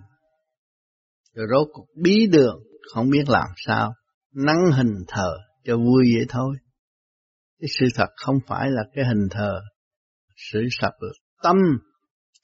rồi 1.33 1.47
rốt 1.51 1.67
cuộc 1.73 1.87
bí 2.01 2.27
đường, 2.27 2.59
không 2.93 3.09
biết 3.09 3.23
làm 3.27 3.47
sao, 3.55 3.93
nắng 4.33 4.71
hình 4.77 4.95
thờ 5.07 5.37
cho 5.63 5.77
vui 5.77 6.03
vậy 6.17 6.25
thôi. 6.29 6.55
Cái 7.59 7.67
sự 7.79 7.85
thật 7.95 8.07
không 8.15 8.35
phải 8.47 8.69
là 8.71 8.83
cái 8.93 9.05
hình 9.05 9.27
thờ, 9.31 9.61
sự 10.51 10.59
thật 10.81 10.91
là 10.99 11.09
tâm, 11.43 11.55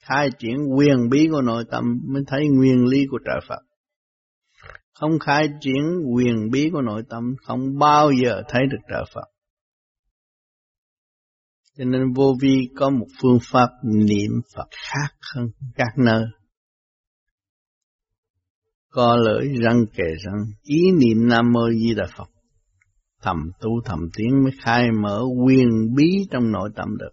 khai 0.00 0.30
triển 0.38 0.56
quyền 0.76 1.08
bí 1.10 1.28
của 1.30 1.42
nội 1.42 1.64
tâm 1.70 1.84
mới 2.08 2.22
thấy 2.26 2.48
nguyên 2.48 2.84
lý 2.84 3.06
của 3.10 3.18
trời 3.26 3.40
Phật 3.48 3.60
không 4.94 5.18
khai 5.18 5.48
triển 5.60 5.82
quyền 6.14 6.50
bí 6.50 6.70
của 6.72 6.80
nội 6.80 7.02
tâm 7.08 7.34
không 7.42 7.78
bao 7.78 8.10
giờ 8.22 8.42
thấy 8.48 8.62
được 8.70 8.78
trợ 8.88 9.04
Phật. 9.14 9.28
Cho 11.78 11.84
nên 11.84 12.12
vô 12.12 12.34
vi 12.40 12.68
có 12.76 12.90
một 12.90 13.06
phương 13.22 13.38
pháp 13.42 13.68
niệm 13.84 14.30
Phật 14.56 14.68
khác 14.70 15.14
hơn 15.34 15.46
các 15.74 15.98
nơi. 15.98 16.24
Co 18.90 19.16
lưỡi 19.16 19.48
răng 19.62 19.84
kề 19.96 20.04
răng, 20.24 20.44
ý 20.62 20.82
niệm 20.92 21.28
Nam 21.28 21.52
Mô 21.52 21.70
Di 21.70 21.94
Đà 21.94 22.04
Phật. 22.16 22.28
Thầm 23.22 23.36
tu 23.60 23.70
thầm 23.84 23.98
tiếng 24.16 24.42
mới 24.42 24.52
khai 24.64 24.88
mở 25.02 25.22
quyền 25.46 25.94
bí 25.96 26.26
trong 26.30 26.52
nội 26.52 26.70
tâm 26.76 26.96
được. 26.98 27.12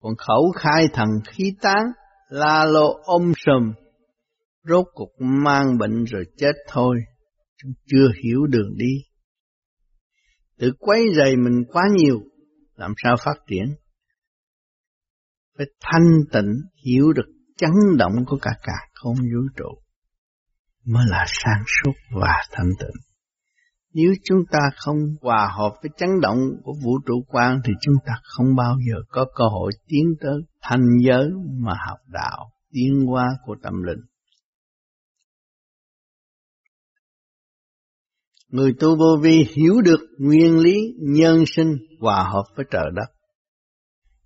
Còn 0.00 0.12
khẩu 0.16 0.52
khai 0.56 0.88
thần 0.92 1.08
khí 1.26 1.52
tán, 1.62 1.82
la 2.28 2.64
lô 2.64 3.00
ôm 3.04 3.32
sùm, 3.36 3.72
rốt 4.64 4.86
cuộc 4.94 5.10
mang 5.18 5.78
bệnh 5.78 6.04
rồi 6.04 6.24
chết 6.36 6.52
thôi, 6.68 6.96
chúng 7.62 7.72
chưa 7.86 8.08
hiểu 8.24 8.46
đường 8.46 8.76
đi. 8.76 8.94
Tự 10.58 10.72
quấy 10.78 11.00
rầy 11.16 11.36
mình 11.36 11.64
quá 11.68 11.82
nhiều, 11.96 12.20
làm 12.74 12.92
sao 13.02 13.16
phát 13.24 13.34
triển? 13.50 13.74
Phải 15.58 15.66
thanh 15.80 16.08
tịnh, 16.32 16.52
hiểu 16.86 17.12
được 17.12 17.32
chấn 17.56 17.70
động 17.98 18.12
của 18.26 18.38
cả 18.42 18.50
cả 18.62 18.72
không 18.92 19.16
vũ 19.16 19.48
trụ, 19.56 19.82
mới 20.86 21.04
là 21.08 21.24
sáng 21.28 21.62
suốt 21.66 21.92
và 22.20 22.32
thanh 22.50 22.70
tịnh. 22.80 23.02
Nếu 23.94 24.12
chúng 24.24 24.38
ta 24.50 24.58
không 24.76 24.96
hòa 25.20 25.48
hợp 25.58 25.72
với 25.82 25.90
chấn 25.96 26.08
động 26.22 26.38
của 26.62 26.72
vũ 26.84 26.98
trụ 27.06 27.24
quan 27.28 27.60
thì 27.64 27.72
chúng 27.80 27.94
ta 28.06 28.12
không 28.22 28.46
bao 28.56 28.76
giờ 28.88 28.96
có 29.08 29.26
cơ 29.34 29.44
hội 29.44 29.72
tiến 29.86 30.04
tới 30.20 30.40
thanh 30.62 30.86
giới 31.06 31.28
mà 31.60 31.72
học 31.88 31.98
đạo, 32.06 32.50
tiến 32.70 33.06
hóa 33.06 33.28
của 33.46 33.56
tâm 33.62 33.82
linh. 33.82 34.00
Người 38.52 38.72
tu 38.80 38.96
vô 38.98 39.18
vi 39.22 39.44
hiểu 39.56 39.74
được 39.84 40.00
nguyên 40.18 40.58
lý 40.58 40.74
nhân 41.00 41.44
sinh 41.46 41.76
hòa 42.00 42.28
hợp 42.32 42.44
với 42.56 42.66
trời 42.70 42.86
đất. 42.94 43.12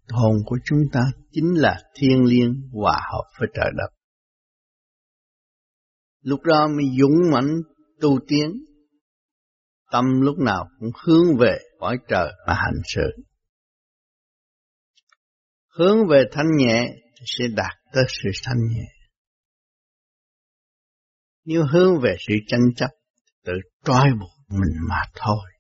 Hồn 0.09 0.37
của 0.47 0.57
chúng 0.65 0.79
ta 0.93 1.01
chính 1.33 1.55
là 1.55 1.83
thiên 1.95 2.25
liêng 2.25 2.55
hòa 2.73 3.01
hợp 3.13 3.25
với 3.41 3.49
trời 3.55 3.71
đất. 3.77 3.97
lúc 6.27 6.41
đó 6.43 6.69
mới 6.69 6.87
dũng 7.01 7.31
mãnh 7.33 7.57
tu 8.01 8.19
tiến 8.29 8.53
tâm 9.93 10.05
lúc 10.21 10.39
nào 10.39 10.69
cũng 10.79 10.91
hướng 11.05 11.37
về 11.41 11.59
cõi 11.79 11.99
trời 12.09 12.33
mà 12.47 12.55
hành 12.55 12.83
sự 12.95 13.23
hướng 15.69 15.97
về 16.11 16.23
thanh 16.33 16.47
nhẹ 16.57 16.89
thì 16.95 17.25
sẽ 17.27 17.45
đạt 17.57 17.73
tới 17.93 18.05
sự 18.09 18.31
thanh 18.45 18.59
nhẹ 18.71 18.87
nếu 21.45 21.63
hướng 21.73 22.01
về 22.03 22.17
sự 22.29 22.35
tranh 22.47 22.75
chấp 22.77 22.91
tự 23.47 23.53
trói 23.85 24.07
buộc 24.21 24.59
mình 24.59 24.75
mà 24.89 25.03
thôi. 25.15 25.51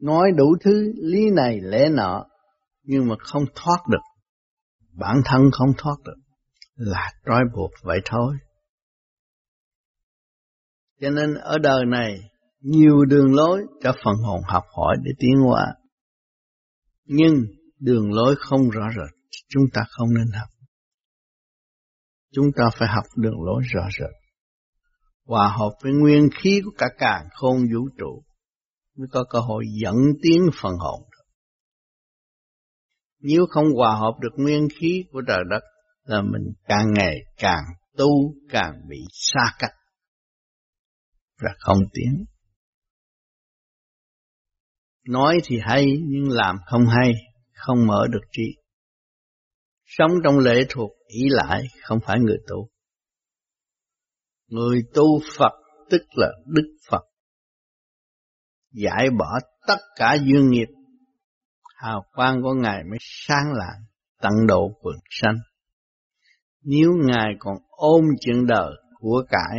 Nói 0.00 0.30
đủ 0.36 0.56
thứ 0.64 0.92
lý 0.96 1.30
này 1.36 1.60
lẽ 1.62 1.88
nọ, 1.90 2.24
nhưng 2.82 3.08
mà 3.08 3.14
không 3.18 3.42
thoát 3.54 3.78
được. 3.90 4.02
Bản 4.92 5.16
thân 5.24 5.42
không 5.52 5.68
thoát 5.78 5.96
được, 6.04 6.20
là 6.74 7.12
trói 7.26 7.42
buộc 7.56 7.70
vậy 7.82 8.00
thôi. 8.04 8.34
Cho 11.00 11.10
nên 11.10 11.34
ở 11.34 11.58
đời 11.58 11.84
này, 11.86 12.18
nhiều 12.60 13.04
đường 13.04 13.34
lối 13.34 13.62
cho 13.82 13.92
phần 14.04 14.14
hồn 14.26 14.40
học 14.46 14.64
hỏi 14.76 14.96
để 15.02 15.10
tiến 15.18 15.36
hóa. 15.46 15.66
Nhưng 17.04 17.34
đường 17.78 18.12
lối 18.12 18.34
không 18.38 18.70
rõ 18.70 18.88
rệt, 18.96 19.14
chúng 19.48 19.64
ta 19.74 19.82
không 19.88 20.14
nên 20.14 20.26
học. 20.40 20.48
Chúng 22.32 22.46
ta 22.56 22.64
phải 22.78 22.88
học 22.88 23.04
đường 23.16 23.42
lối 23.42 23.62
rõ 23.74 23.88
rệt 23.98 24.23
hòa 25.24 25.54
hợp 25.58 25.70
với 25.82 25.92
nguyên 25.92 26.28
khí 26.42 26.60
của 26.64 26.70
cả 26.78 26.86
càng 26.98 27.26
khôn 27.30 27.56
vũ 27.74 27.88
trụ 27.98 28.22
mới 28.96 29.08
có 29.12 29.24
cơ 29.30 29.38
hội 29.38 29.64
dẫn 29.82 29.96
tiến 30.22 30.42
phần 30.60 30.72
hồn 30.78 31.02
nếu 33.26 33.46
không 33.50 33.64
hòa 33.76 33.96
hợp 33.96 34.12
được 34.20 34.32
nguyên 34.36 34.68
khí 34.80 35.04
của 35.12 35.22
trời 35.26 35.40
đất 35.50 35.60
là 36.04 36.22
mình 36.22 36.52
càng 36.64 36.86
ngày 36.96 37.16
càng 37.36 37.64
tu 37.96 38.34
càng 38.48 38.74
bị 38.88 38.98
xa 39.10 39.44
cách 39.58 39.74
và 41.42 41.50
không 41.58 41.78
tiến. 41.92 42.24
Nói 45.08 45.38
thì 45.44 45.58
hay 45.62 45.86
nhưng 46.08 46.28
làm 46.28 46.56
không 46.66 46.86
hay, 46.86 47.12
không 47.54 47.86
mở 47.86 48.06
được 48.10 48.26
trí. 48.32 48.56
Sống 49.84 50.10
trong 50.24 50.38
lệ 50.38 50.60
thuộc 50.68 50.90
ý 51.06 51.20
lại 51.28 51.62
không 51.82 51.98
phải 52.06 52.16
người 52.20 52.38
tu. 52.48 52.68
Người 54.48 54.82
tu 54.94 55.20
Phật 55.38 55.52
tức 55.90 56.02
là 56.10 56.28
Đức 56.46 56.76
Phật. 56.90 57.02
Giải 58.72 59.10
bỏ 59.18 59.38
tất 59.66 59.78
cả 59.96 60.16
duyên 60.24 60.50
nghiệp. 60.50 60.68
Hào 61.76 62.04
quang 62.14 62.42
của 62.42 62.54
Ngài 62.54 62.82
mới 62.90 62.98
sáng 63.00 63.52
lạng, 63.52 63.84
tận 64.20 64.32
độ 64.48 64.70
quần 64.80 64.96
sanh. 65.10 65.36
Nếu 66.62 66.90
Ngài 67.06 67.28
còn 67.38 67.54
ôm 67.70 68.04
chuyện 68.20 68.46
đời 68.46 68.72
của 68.94 69.24
cải 69.28 69.58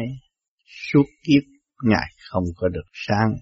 suốt 0.65 1.06
kiếp 1.24 1.43
Ngài 1.84 2.10
không 2.30 2.43
có 2.56 2.67
được 2.67 2.86
sáng. 2.93 3.36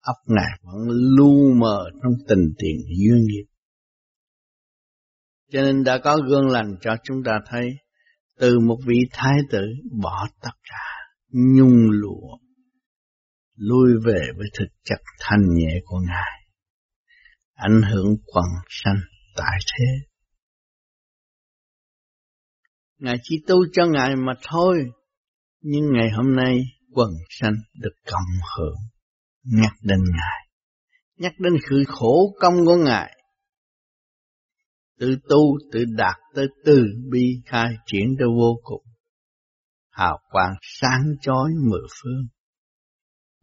ấp 0.00 0.16
Ngài 0.26 0.58
vẫn 0.62 0.88
lu 0.88 1.54
mờ 1.54 1.84
trong 2.02 2.12
tình 2.28 2.54
tiền 2.58 2.76
duyên 2.98 3.26
nghiệp. 3.26 3.44
Cho 5.52 5.62
nên 5.62 5.84
đã 5.84 5.98
có 6.04 6.18
gương 6.28 6.48
lành 6.48 6.76
cho 6.80 6.96
chúng 7.04 7.22
ta 7.24 7.32
thấy 7.50 7.70
từ 8.38 8.58
một 8.58 8.78
vị 8.86 8.98
thái 9.12 9.38
tử 9.50 9.66
bỏ 10.02 10.28
tất 10.42 10.54
cả, 10.70 10.84
nhung 11.32 11.90
lụa, 11.90 12.38
lui 13.56 13.92
về 14.04 14.20
với 14.36 14.46
thực 14.58 14.68
chất 14.84 14.98
thanh 15.20 15.54
nhẹ 15.54 15.80
của 15.84 15.98
Ngài, 16.08 16.48
ảnh 17.54 17.82
hưởng 17.92 18.16
quần 18.26 18.46
sanh 18.68 19.00
tại 19.36 19.58
thế. 19.66 19.84
Ngài 22.98 23.16
chỉ 23.22 23.36
tu 23.46 23.56
cho 23.72 23.86
Ngài 23.86 24.16
mà 24.16 24.32
thôi, 24.42 24.84
nhưng 25.60 25.92
ngày 25.92 26.10
hôm 26.16 26.36
nay 26.36 26.62
quần 26.92 27.10
sanh 27.30 27.54
được 27.74 27.94
cộng 28.06 28.40
hưởng, 28.56 28.76
nhắc 29.42 29.72
đến 29.82 29.98
Ngài, 29.98 30.48
nhắc 31.16 31.32
đến 31.38 31.52
sự 31.70 31.84
khổ 31.88 32.34
công 32.40 32.54
của 32.66 32.76
Ngài 32.76 33.16
tự 34.98 35.16
tu 35.28 35.58
tự 35.72 35.84
đạt 35.96 36.16
tới 36.34 36.46
từ 36.64 36.82
bi 37.10 37.42
khai 37.46 37.74
triển 37.86 38.06
tới 38.18 38.28
vô 38.28 38.60
cùng. 38.62 38.82
Hào 39.90 40.18
quang 40.30 40.54
sáng 40.62 41.02
chói 41.20 41.50
mười 41.70 41.86
phương 42.02 42.26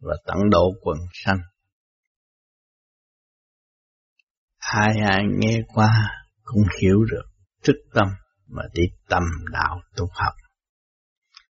và 0.00 0.16
tận 0.26 0.36
độ 0.50 0.72
quần 0.82 0.98
sanh. 1.12 1.38
Ai 4.58 4.96
ai 5.10 5.24
nghe 5.38 5.58
qua 5.74 5.90
cũng 6.44 6.62
hiểu 6.80 7.04
được 7.10 7.24
thức 7.62 7.76
tâm 7.94 8.08
mà 8.46 8.62
đi 8.74 8.82
tầm 9.08 9.22
đạo 9.52 9.80
tu 9.96 10.06
học. 10.14 10.34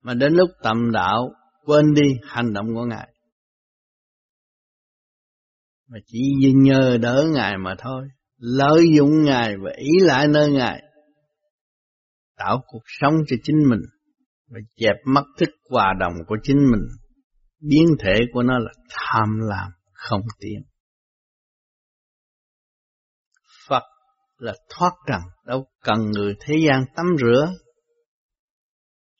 Mà 0.03 0.15
đến 0.15 0.33
lúc 0.33 0.51
tầm 0.63 0.93
đạo 0.93 1.31
quên 1.65 1.95
đi 1.95 2.15
hành 2.25 2.53
động 2.53 2.67
của 2.75 2.85
Ngài. 2.85 3.13
Mà 5.89 5.99
chỉ 6.07 6.35
nhờ 6.57 6.99
đỡ 7.03 7.25
Ngài 7.35 7.59
mà 7.59 7.75
thôi, 7.79 8.09
lợi 8.37 8.87
dụng 8.97 9.25
Ngài 9.25 9.55
và 9.65 9.71
ý 9.77 9.91
lại 10.01 10.29
nơi 10.29 10.53
Ngài. 10.53 10.83
Tạo 12.37 12.63
cuộc 12.67 12.83
sống 12.87 13.15
cho 13.27 13.37
chính 13.43 13.57
mình 13.71 13.81
và 14.49 14.59
dẹp 14.77 14.97
mất 15.07 15.25
thức 15.39 15.49
hòa 15.71 15.95
đồng 16.01 16.15
của 16.27 16.37
chính 16.43 16.57
mình. 16.57 16.83
Biến 17.61 17.87
thể 18.05 18.15
của 18.33 18.43
nó 18.43 18.59
là 18.59 18.73
tham 18.91 19.29
lam, 19.49 19.71
không 19.93 20.23
tiến. 20.41 20.63
Phật 23.69 23.83
là 24.39 24.55
thoát 24.69 24.93
trần, 25.07 25.21
đâu 25.47 25.67
cần 25.83 25.99
người 26.11 26.35
thế 26.41 26.55
gian 26.69 26.85
tắm 26.97 27.07
rửa 27.21 27.53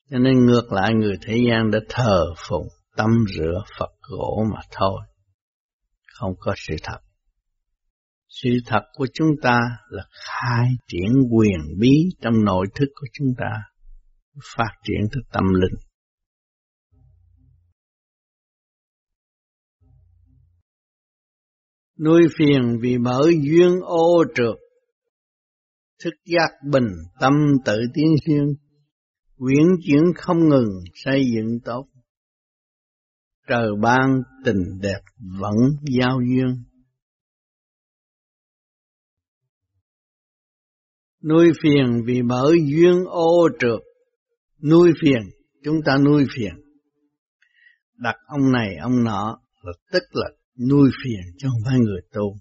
cho 0.09 0.17
nên 0.17 0.45
ngược 0.45 0.71
lại 0.71 0.93
người 0.93 1.17
thế 1.27 1.37
gian 1.49 1.71
đã 1.71 1.79
thờ 1.89 2.33
phụng 2.49 2.67
tắm 2.95 3.09
rửa 3.35 3.63
Phật 3.79 3.89
gỗ 4.01 4.43
mà 4.53 4.61
thôi. 4.71 5.01
Không 6.13 6.33
có 6.39 6.53
sự 6.57 6.75
thật. 6.83 6.99
Sự 8.27 8.49
thật 8.65 8.81
của 8.93 9.07
chúng 9.13 9.27
ta 9.41 9.59
là 9.89 10.03
khai 10.11 10.67
triển 10.87 11.11
quyền 11.31 11.59
bí 11.79 11.91
trong 12.21 12.33
nội 12.45 12.67
thức 12.75 12.87
của 12.95 13.07
chúng 13.13 13.27
ta, 13.37 13.51
phát 14.57 14.71
triển 14.83 15.01
thức 15.11 15.21
tâm 15.31 15.43
linh. 15.53 15.79
Nuôi 21.99 22.21
phiền 22.37 22.79
vì 22.81 22.97
mở 22.97 23.21
duyên 23.41 23.79
ô 23.81 24.23
trượt, 24.35 24.55
thức 26.03 26.13
giác 26.25 26.49
bình 26.71 26.87
tâm 27.19 27.33
tự 27.65 27.79
tiến 27.93 28.15
xuyên 28.25 28.67
Quyển 29.37 29.65
chuyển 29.85 30.03
không 30.15 30.37
ngừng 30.49 30.69
xây 30.93 31.25
dựng 31.35 31.59
tốt. 31.65 31.87
Trời 33.47 33.69
ban 33.81 34.21
tình 34.45 34.79
đẹp 34.81 34.99
vẫn 35.39 35.55
giao 35.99 36.19
duyên. 36.29 36.63
Nuôi 41.29 41.51
phiền 41.63 42.03
vì 42.05 42.21
bởi 42.21 42.57
duyên 42.65 43.05
ô 43.05 43.49
trượt. 43.59 43.79
Nuôi 44.69 44.93
phiền, 45.01 45.21
chúng 45.63 45.75
ta 45.85 45.97
nuôi 46.05 46.25
phiền. 46.35 46.53
Đặt 47.95 48.15
ông 48.27 48.51
này 48.51 48.75
ông 48.81 49.03
nọ 49.03 49.39
là 49.61 49.71
tức 49.91 50.03
là 50.11 50.29
nuôi 50.69 50.89
phiền 51.03 51.21
chứ 51.37 51.47
không 51.51 51.61
phải 51.65 51.79
người 51.79 52.01
tu. 52.13 52.35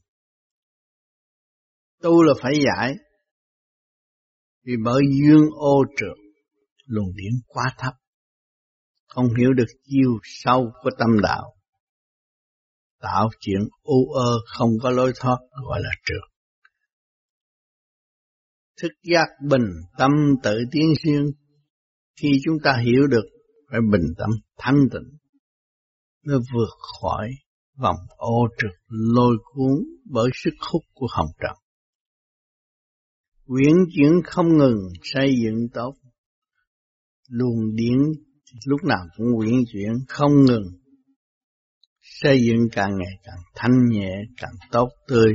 Tu 2.03 2.23
là 2.23 2.35
phải 2.43 2.55
giải. 2.65 2.95
Vì 4.65 4.73
bởi 4.85 5.03
duyên 5.11 5.41
ô 5.55 5.85
trượt 5.97 6.17
luồng 6.87 7.15
điển 7.15 7.33
quá 7.47 7.65
thấp, 7.79 7.95
không 9.07 9.35
hiểu 9.39 9.53
được 9.53 9.67
chiều 9.85 10.19
sâu 10.23 10.73
của 10.83 10.91
tâm 10.99 11.09
đạo. 11.23 11.55
Tạo 13.01 13.29
chuyện 13.41 13.61
u 13.83 14.13
ơ 14.13 14.39
không 14.47 14.71
có 14.83 14.91
lối 14.91 15.13
thoát 15.21 15.37
gọi 15.69 15.81
là 15.81 15.91
trượt. 16.05 16.36
Thức 18.83 18.93
giác 19.03 19.27
bình 19.49 19.71
tâm 19.99 20.11
tự 20.43 20.59
tiến 20.73 20.93
xuyên 21.05 21.23
khi 22.21 22.29
chúng 22.45 22.57
ta 22.65 22.77
hiểu 22.85 23.07
được 23.07 23.25
phải 23.71 23.81
bình 23.93 24.15
tâm 24.19 24.31
thanh 24.59 24.89
tịnh 24.93 25.19
nó 26.27 26.39
vượt 26.55 26.71
khỏi 27.01 27.31
vòng 27.77 27.97
ô 28.17 28.49
trượt 28.59 28.73
lôi 28.89 29.37
cuốn 29.45 29.73
bởi 30.05 30.31
sức 30.35 30.55
hút 30.73 30.83
của 30.95 31.07
hồng 31.11 31.31
trần. 31.41 31.57
Quyển 33.47 33.75
chuyển 33.95 34.13
không 34.25 34.47
ngừng 34.59 34.79
xây 35.03 35.35
dựng 35.43 35.69
tốt, 35.75 35.95
luồng 37.29 37.75
điển 37.75 37.99
lúc 38.67 38.85
nào 38.85 39.07
cũng 39.17 39.27
quyển 39.37 39.55
chuyển 39.73 39.93
không 40.09 40.33
ngừng. 40.45 40.67
Xây 42.01 42.39
dựng 42.47 42.69
càng 42.73 42.91
ngày 42.99 43.15
càng 43.23 43.39
thanh 43.55 43.89
nhẹ 43.91 44.11
càng 44.37 44.55
tốt 44.73 44.89
tươi 45.09 45.33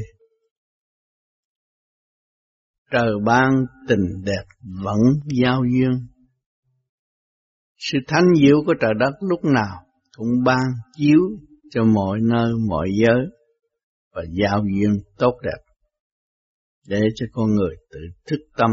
trời 2.91 3.13
ban 3.25 3.65
tình 3.88 4.06
đẹp 4.25 4.43
vẫn 4.84 4.99
giao 5.41 5.62
duyên 5.73 5.91
sự 7.77 7.97
thanh 8.08 8.25
diệu 8.41 8.56
của 8.65 8.73
trời 8.82 8.93
đất 8.99 9.12
lúc 9.19 9.39
nào 9.43 9.86
cũng 10.17 10.43
ban 10.45 10.60
chiếu 10.97 11.19
cho 11.71 11.84
mọi 11.84 12.19
nơi, 12.21 12.54
mọi 12.69 12.89
giới 13.01 13.25
và 14.15 14.21
giao 14.41 14.63
duyên 14.73 14.97
tốt 15.17 15.34
đẹp 15.43 15.73
để 16.88 17.01
cho 17.15 17.25
con 17.32 17.56
người 17.56 17.75
tự 17.91 17.99
thức 18.27 18.39
tâm 18.58 18.69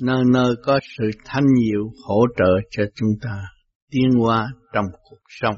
nơi 0.00 0.22
nơi 0.32 0.54
có 0.64 0.80
sự 0.98 1.10
thanh 1.24 1.44
diệu 1.44 1.90
hỗ 2.06 2.26
trợ 2.38 2.68
cho 2.70 2.84
chúng 2.94 3.10
ta 3.22 3.42
tiến 3.90 4.10
hóa 4.20 4.52
trong 4.74 4.84
cuộc 5.02 5.22
sống. 5.28 5.56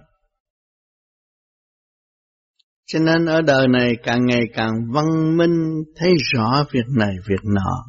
Cho 2.87 2.99
nên 2.99 3.27
ở 3.27 3.43
đời 3.43 3.69
này 3.69 3.93
càng 4.03 4.27
ngày 4.27 4.43
càng 4.55 4.73
văn 4.93 5.37
minh, 5.37 5.83
thấy 5.97 6.13
rõ 6.35 6.65
việc 6.73 6.87
này, 6.99 7.17
việc 7.29 7.45
nọ. 7.45 7.85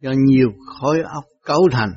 Do 0.00 0.12
nhiều 0.16 0.48
khối 0.66 1.00
óc 1.02 1.24
cấu 1.44 1.68
thành, 1.72 1.90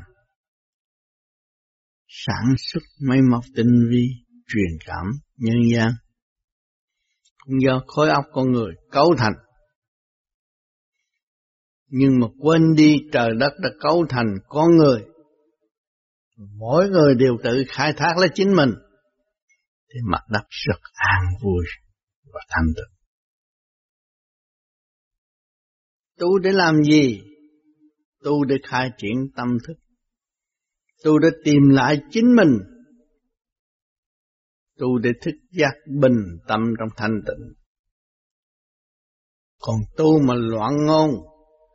sản 2.07 2.55
xuất 2.57 2.83
máy 3.07 3.19
móc 3.31 3.43
tinh 3.55 3.89
vi, 3.91 4.07
truyền 4.47 4.77
cảm, 4.85 5.05
nhân 5.37 5.57
gian. 5.73 5.91
Cũng 7.45 7.55
do 7.65 7.81
khối 7.87 8.09
óc 8.09 8.25
con 8.33 8.51
người 8.51 8.73
cấu 8.91 9.15
thành. 9.17 9.33
Nhưng 11.87 12.19
mà 12.19 12.27
quên 12.39 12.75
đi 12.77 12.95
trời 13.13 13.29
đất 13.39 13.53
đã 13.63 13.69
cấu 13.79 14.05
thành 14.09 14.27
con 14.47 14.67
người. 14.77 15.03
Mỗi 16.59 16.89
người 16.89 17.15
đều 17.15 17.37
tự 17.43 17.63
khai 17.69 17.93
thác 17.97 18.17
lấy 18.17 18.29
chính 18.33 18.55
mình. 18.55 18.69
Thì 19.93 19.99
mặt 20.11 20.21
đất 20.29 20.43
rất 20.49 20.79
an 20.93 21.23
vui 21.43 21.65
và 22.33 22.41
thanh 22.49 22.65
tịnh. 22.75 22.97
Tu 26.19 26.39
để 26.39 26.51
làm 26.51 26.83
gì? 26.83 27.21
Tu 28.23 28.45
để 28.45 28.55
khai 28.63 28.89
triển 28.97 29.15
tâm 29.35 29.57
thức. 29.67 29.73
Tu 31.03 31.19
để 31.19 31.27
tìm 31.43 31.69
lại 31.69 32.01
chính 32.11 32.35
mình. 32.35 32.57
Tu 34.77 34.97
để 34.97 35.09
thức 35.21 35.35
giác 35.51 35.73
bình 35.99 36.37
tâm 36.47 36.59
trong 36.79 36.89
thanh 36.97 37.21
tịnh. 37.27 37.53
Còn 39.59 39.75
tu 39.97 40.19
mà 40.27 40.33
loạn 40.37 40.85
ngôn, 40.85 41.09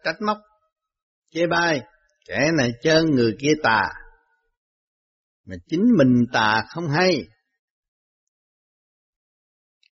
trách 0.04 0.16
móc, 0.26 0.38
chê 1.30 1.46
bai, 1.46 1.82
kẻ 2.28 2.50
này 2.56 2.72
chân 2.82 3.04
người 3.10 3.36
kia 3.40 3.52
tà. 3.62 3.92
Mà 5.44 5.56
chính 5.68 5.82
mình 5.98 6.24
tà 6.32 6.64
không 6.68 6.88
hay 6.88 7.28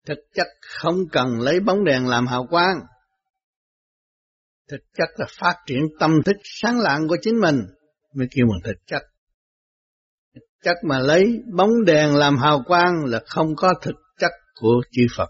thực 0.05 0.17
chất 0.33 0.47
không 0.61 0.95
cần 1.11 1.39
lấy 1.39 1.59
bóng 1.59 1.83
đèn 1.83 2.07
làm 2.07 2.27
hào 2.27 2.47
quang. 2.49 2.79
Thực 4.69 4.81
chất 4.93 5.09
là 5.15 5.25
phát 5.39 5.55
triển 5.65 5.79
tâm 5.99 6.11
thức 6.25 6.35
sáng 6.43 6.79
lạng 6.79 7.07
của 7.07 7.17
chính 7.21 7.39
mình, 7.39 7.59
mới 8.15 8.27
kêu 8.35 8.45
bằng 8.49 8.59
thực 8.63 8.85
chất. 8.85 9.01
Thực 10.35 10.41
chất 10.63 10.77
mà 10.83 10.99
lấy 10.99 11.25
bóng 11.55 11.85
đèn 11.85 12.15
làm 12.15 12.37
hào 12.37 12.63
quang 12.67 13.05
là 13.05 13.21
không 13.27 13.55
có 13.57 13.73
thực 13.81 13.95
chất 14.17 14.31
của 14.55 14.81
chư 14.91 15.01
Phật. 15.17 15.29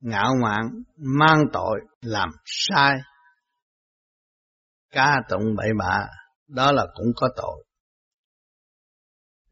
Ngạo 0.00 0.34
mạn, 0.42 0.82
mang 0.96 1.44
tội, 1.52 1.80
làm 2.00 2.28
sai. 2.44 2.92
Ca 4.90 5.16
tụng 5.28 5.54
bậy 5.56 5.68
bạ, 5.78 6.06
đó 6.48 6.72
là 6.72 6.86
cũng 6.94 7.12
có 7.16 7.28
tội. 7.36 7.64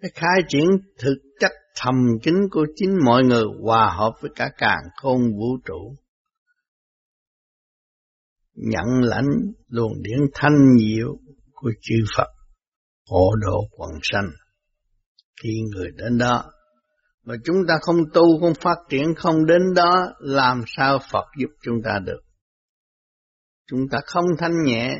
Cái 0.01 0.11
khai 0.15 0.41
triển 0.49 0.67
thực 0.99 1.17
chất 1.41 1.51
thầm 1.77 1.95
kín 2.23 2.35
của 2.51 2.67
chính 2.77 2.99
mọi 3.05 3.23
người 3.25 3.45
hòa 3.63 3.95
hợp 3.99 4.13
với 4.21 4.31
cả 4.37 4.51
càng 4.59 4.83
khôn 4.97 5.21
vũ 5.39 5.57
trụ. 5.65 5.97
Nhận 8.55 8.87
lãnh 9.03 9.29
luồng 9.69 10.03
điển 10.03 10.19
thanh 10.35 10.57
diệu 10.79 11.17
của 11.53 11.73
chư 11.81 11.95
Phật, 12.17 12.29
hộ 13.07 13.31
độ 13.41 13.61
quần 13.71 13.91
sanh. 14.03 14.31
Khi 15.43 15.61
người 15.75 15.89
đến 15.97 16.19
đó, 16.19 16.45
mà 17.25 17.35
chúng 17.45 17.57
ta 17.69 17.75
không 17.83 17.97
tu, 18.15 18.41
không 18.41 18.55
phát 18.55 18.77
triển, 18.89 19.15
không 19.17 19.47
đến 19.47 19.63
đó, 19.77 20.07
làm 20.19 20.63
sao 20.67 20.99
Phật 21.13 21.25
giúp 21.41 21.51
chúng 21.63 21.83
ta 21.85 21.99
được? 22.05 22.21
Chúng 23.67 23.81
ta 23.91 23.99
không 24.07 24.25
thanh 24.39 24.63
nhẹ, 24.65 24.97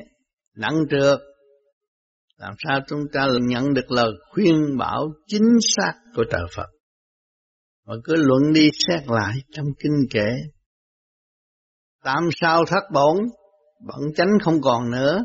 nặng 0.57 0.79
trược 0.91 1.21
làm 2.43 2.55
sao 2.59 2.81
chúng 2.89 3.01
ta 3.13 3.27
nhận 3.41 3.75
được 3.75 3.91
lời 3.91 4.11
khuyên 4.31 4.79
bảo 4.79 5.09
chính 5.27 5.59
xác 5.77 5.93
của 6.17 6.25
trời 6.31 6.43
Phật? 6.57 6.67
Mà 7.87 7.95
cứ 8.05 8.15
luận 8.17 8.53
đi 8.53 8.69
xét 8.79 9.01
lại 9.07 9.35
trong 9.53 9.67
kinh 9.79 10.07
kệ. 10.11 10.31
Tam 12.05 12.23
sao 12.41 12.65
thất 12.69 12.83
bổn 12.95 13.17
Bận 13.87 14.01
chánh 14.17 14.29
không 14.45 14.61
còn 14.63 14.91
nữa. 14.91 15.19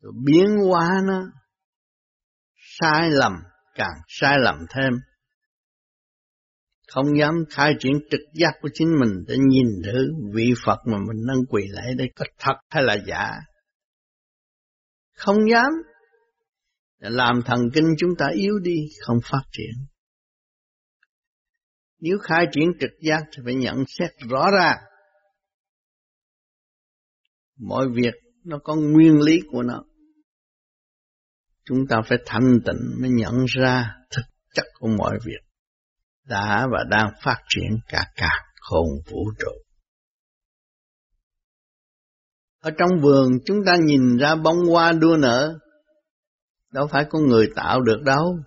Rồi 0.00 0.12
biến 0.24 0.46
hóa 0.68 0.88
nó, 1.04 1.22
Sai 2.80 3.10
lầm, 3.10 3.32
Càng 3.74 3.96
sai 4.08 4.36
lầm 4.40 4.56
thêm. 4.74 4.92
Không 6.88 7.18
dám 7.18 7.34
khai 7.50 7.74
triển 7.80 7.92
trực 8.10 8.20
giác 8.34 8.52
của 8.60 8.68
chính 8.74 8.88
mình 9.00 9.10
Để 9.28 9.36
nhìn 9.48 9.66
thử 9.84 10.08
vị 10.34 10.52
Phật 10.64 10.78
mà 10.86 10.98
mình 10.98 11.26
nâng 11.26 11.46
quỳ 11.48 11.62
lại 11.68 11.94
đây 11.98 12.08
Có 12.16 12.24
thật 12.38 12.54
hay 12.70 12.82
là 12.82 12.96
giả. 13.06 13.30
Không 15.20 15.36
dám 15.52 15.72
Làm 16.98 17.42
thần 17.46 17.60
kinh 17.74 17.86
chúng 17.98 18.10
ta 18.18 18.26
yếu 18.34 18.58
đi, 18.58 18.88
Không 19.06 19.18
phát 19.30 19.42
triển 19.52 19.90
nếu 22.00 22.18
khai 22.22 22.46
triển 22.52 22.68
trực 22.80 22.90
giác 23.00 23.22
thì 23.32 23.42
phải 23.44 23.54
nhận 23.54 23.76
xét 23.86 24.10
rõ 24.30 24.46
ràng. 24.58 24.78
Mọi 27.58 27.86
việc 27.94 28.14
nó 28.44 28.58
có 28.64 28.74
nguyên 28.74 29.20
lý 29.20 29.40
của 29.52 29.62
nó. 29.62 29.84
Chúng 31.64 31.78
ta 31.88 31.96
phải 32.08 32.18
thanh 32.26 32.58
tịnh 32.66 33.00
mới 33.00 33.10
nhận 33.10 33.34
ra 33.48 33.94
thực 34.10 34.22
chất 34.54 34.64
của 34.78 34.88
mọi 34.98 35.18
việc 35.24 35.40
đã 36.24 36.66
và 36.72 36.84
đang 36.90 37.12
phát 37.22 37.36
triển 37.48 37.78
cả 37.88 38.04
cả 38.16 38.30
khôn 38.60 38.88
vũ 39.10 39.32
trụ. 39.38 39.69
Ở 42.60 42.70
trong 42.78 42.90
vườn 43.02 43.28
chúng 43.44 43.58
ta 43.66 43.76
nhìn 43.84 44.16
ra 44.16 44.34
bông 44.34 44.58
hoa 44.70 44.92
đua 44.92 45.16
nở, 45.16 45.58
đâu 46.72 46.86
phải 46.92 47.06
con 47.10 47.26
người 47.26 47.50
tạo 47.56 47.80
được 47.80 48.02
đâu 48.04 48.38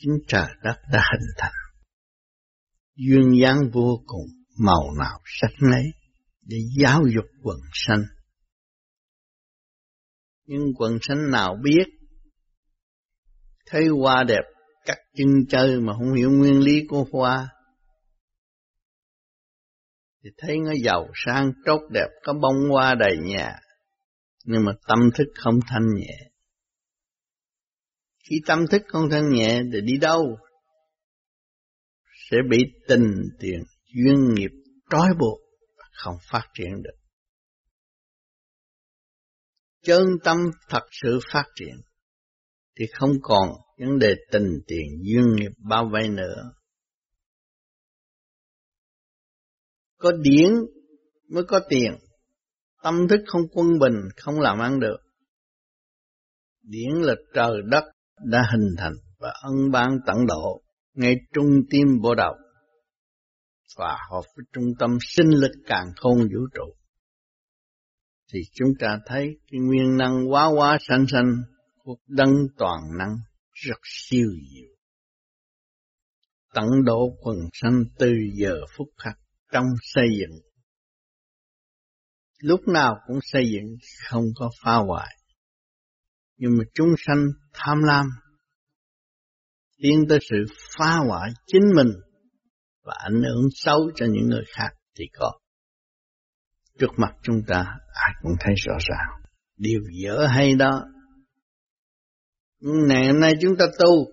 chính 0.00 0.18
trời 0.28 0.48
đất 0.62 0.76
đã 0.92 1.02
hình 1.12 1.28
thành. 1.38 1.52
Duyên 2.96 3.40
dáng 3.42 3.58
vô 3.72 4.02
cùng, 4.06 4.26
màu 4.58 4.94
nào 4.98 5.20
sắc 5.24 5.50
nấy, 5.70 5.84
để 6.42 6.56
giáo 6.78 7.00
dục 7.14 7.24
quần 7.42 7.58
sanh. 7.72 8.02
Nhưng 10.46 10.62
quần 10.78 10.98
sanh 11.02 11.30
nào 11.30 11.56
biết, 11.62 11.84
thấy 13.66 13.88
hoa 13.88 14.24
đẹp, 14.24 14.42
cắt 14.84 14.98
chân 15.16 15.28
chơi 15.48 15.80
mà 15.80 15.92
không 15.92 16.14
hiểu 16.14 16.30
nguyên 16.30 16.60
lý 16.60 16.86
của 16.88 17.04
hoa, 17.12 17.48
thì 20.24 20.30
thấy 20.38 20.58
nó 20.58 20.72
giàu 20.84 21.08
sang 21.26 21.52
tốt 21.64 21.80
đẹp, 21.90 22.08
có 22.22 22.32
bông 22.32 22.70
hoa 22.70 22.94
đầy 22.94 23.16
nhà, 23.22 23.54
nhưng 24.44 24.64
mà 24.64 24.72
tâm 24.88 24.98
thức 25.16 25.26
không 25.34 25.60
thanh 25.68 25.86
nhẹ 25.96 26.30
khi 28.30 28.36
tâm 28.46 28.58
thức 28.70 28.82
không 28.88 29.10
thanh 29.10 29.28
nhẹ 29.30 29.62
thì 29.72 29.80
đi 29.80 29.98
đâu? 30.00 30.38
Sẽ 32.30 32.36
bị 32.50 32.58
tình 32.88 33.14
tiền 33.40 33.62
duyên 33.94 34.34
nghiệp 34.34 34.50
trói 34.90 35.08
buộc 35.18 35.38
không 35.92 36.16
phát 36.30 36.48
triển 36.54 36.82
được. 36.82 36.96
Chân 39.82 40.02
tâm 40.24 40.36
thật 40.68 40.82
sự 41.02 41.18
phát 41.32 41.44
triển 41.54 41.74
thì 42.78 42.84
không 42.92 43.12
còn 43.22 43.48
vấn 43.78 43.98
đề 43.98 44.14
tình 44.32 44.58
tiền 44.66 44.86
duyên 45.02 45.36
nghiệp 45.36 45.50
bao 45.68 45.90
vây 45.92 46.08
nữa. 46.08 46.52
Có 50.00 50.12
điển 50.12 50.52
mới 51.28 51.44
có 51.48 51.60
tiền, 51.68 51.92
tâm 52.82 53.08
thức 53.08 53.20
không 53.26 53.42
quân 53.52 53.66
bình 53.80 53.94
không 54.16 54.40
làm 54.40 54.58
ăn 54.58 54.80
được. 54.80 54.96
Điển 56.62 56.90
là 57.02 57.14
trời 57.34 57.62
đất 57.70 57.84
đã 58.24 58.42
hình 58.52 58.74
thành 58.78 58.94
và 59.18 59.32
ân 59.42 59.70
ban 59.72 59.98
tận 60.06 60.26
độ 60.26 60.62
ngay 60.94 61.14
trung 61.34 61.46
tim 61.70 61.86
bộ 62.02 62.14
đầu 62.14 62.34
và 63.76 63.98
hợp 64.10 64.22
với 64.36 64.44
trung 64.52 64.64
tâm 64.78 64.98
sinh 65.00 65.28
lực 65.28 65.52
càng 65.66 65.86
khôn 65.96 66.18
vũ 66.18 66.46
trụ. 66.54 66.74
Thì 68.32 68.40
chúng 68.54 68.68
ta 68.80 68.98
thấy 69.06 69.38
cái 69.50 69.60
nguyên 69.60 69.96
năng 69.96 70.32
quá 70.32 70.46
quá 70.56 70.78
sanh 70.88 71.06
sanh 71.06 71.42
của 71.84 71.96
đấng 72.06 72.34
toàn 72.56 72.80
năng 72.98 73.16
rất 73.52 73.78
siêu 73.82 74.28
diệu. 74.54 74.70
Tận 76.54 76.66
độ 76.84 77.16
quần 77.20 77.36
sanh 77.52 77.84
từ 77.98 78.12
giờ 78.34 78.60
phút 78.76 78.88
khắc 78.96 79.19
trong 79.52 79.64
xây 79.82 80.06
dựng 80.20 80.38
lúc 82.38 82.60
nào 82.68 82.96
cũng 83.06 83.18
xây 83.22 83.42
dựng 83.52 83.76
không 84.08 84.24
có 84.34 84.50
phá 84.64 84.74
hoại 84.74 85.16
nhưng 86.36 86.50
mà 86.58 86.64
chúng 86.74 86.88
sanh 87.06 87.26
tham 87.52 87.78
lam 87.82 88.06
tiến 89.82 90.04
tới 90.08 90.18
sự 90.30 90.36
phá 90.78 90.96
hoại 91.08 91.30
chính 91.46 91.62
mình 91.76 91.88
và 92.82 92.94
ảnh 93.04 93.22
hưởng 93.22 93.48
xấu 93.54 93.90
cho 93.94 94.06
những 94.06 94.28
người 94.28 94.44
khác 94.56 94.70
thì 94.98 95.04
có. 95.18 95.32
Trước 96.78 96.90
mặt 96.96 97.12
chúng 97.22 97.42
ta 97.46 97.64
ai 97.94 98.12
cũng 98.22 98.32
thấy 98.40 98.54
rõ 98.66 98.74
ràng. 98.88 99.30
Điều 99.56 99.80
dở 100.02 100.26
hay 100.26 100.54
đó. 100.54 100.84
Ngày 102.60 103.06
hôm 103.06 103.20
nay 103.20 103.34
chúng 103.40 103.56
ta 103.58 103.64
tu, 103.78 104.06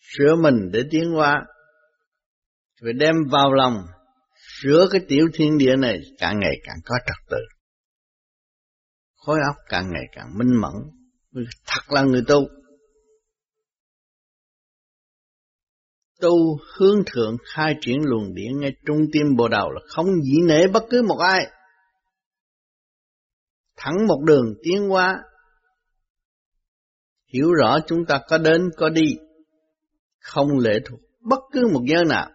sửa 0.00 0.34
mình 0.42 0.70
để 0.72 0.82
tiến 0.90 1.10
hóa. 1.10 1.44
rồi 2.80 2.92
đem 2.92 3.14
vào 3.30 3.52
lòng, 3.52 3.74
rửa 4.62 4.88
cái 4.90 5.00
tiểu 5.08 5.26
thiên 5.34 5.58
địa 5.58 5.76
này 5.76 6.00
càng 6.18 6.40
ngày 6.40 6.54
càng 6.64 6.76
có 6.84 6.94
trật 7.06 7.30
tự. 7.30 7.38
Khối 9.16 9.38
óc 9.46 9.56
càng 9.68 9.84
ngày 9.92 10.04
càng 10.12 10.38
minh 10.38 10.60
mẫn. 10.60 10.72
Thật 11.66 11.80
là 11.88 12.02
người 12.02 12.22
tu. 12.28 12.48
Tu 16.20 16.58
hướng 16.76 17.02
thượng 17.06 17.36
khai 17.54 17.74
triển 17.80 17.98
luồng 18.02 18.34
điển 18.34 18.60
ngay 18.60 18.72
trung 18.86 18.98
tim 19.12 19.36
bộ 19.36 19.48
đầu 19.48 19.70
là 19.70 19.80
không 19.88 20.06
dĩ 20.22 20.36
nể 20.46 20.66
bất 20.66 20.82
cứ 20.90 21.02
một 21.02 21.18
ai. 21.18 21.46
Thẳng 23.76 24.06
một 24.08 24.22
đường 24.26 24.54
tiến 24.62 24.88
hóa. 24.88 25.22
Hiểu 27.32 27.52
rõ 27.52 27.78
chúng 27.86 28.04
ta 28.08 28.20
có 28.28 28.38
đến, 28.38 28.68
có 28.76 28.88
đi. 28.88 29.16
Không 30.18 30.58
lệ 30.58 30.78
thuộc 30.84 31.00
bất 31.20 31.40
cứ 31.52 31.60
một 31.72 31.82
giới 31.86 32.04
nào. 32.04 32.30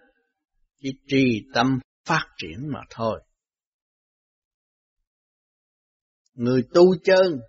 Chỉ 0.81 0.89
trì 1.07 1.41
tâm 1.53 1.79
phát 2.05 2.25
triển 2.37 2.71
mà 2.73 2.79
thôi. 2.89 3.21
Người 6.33 6.61
tu 6.73 6.83
chân 7.03 7.39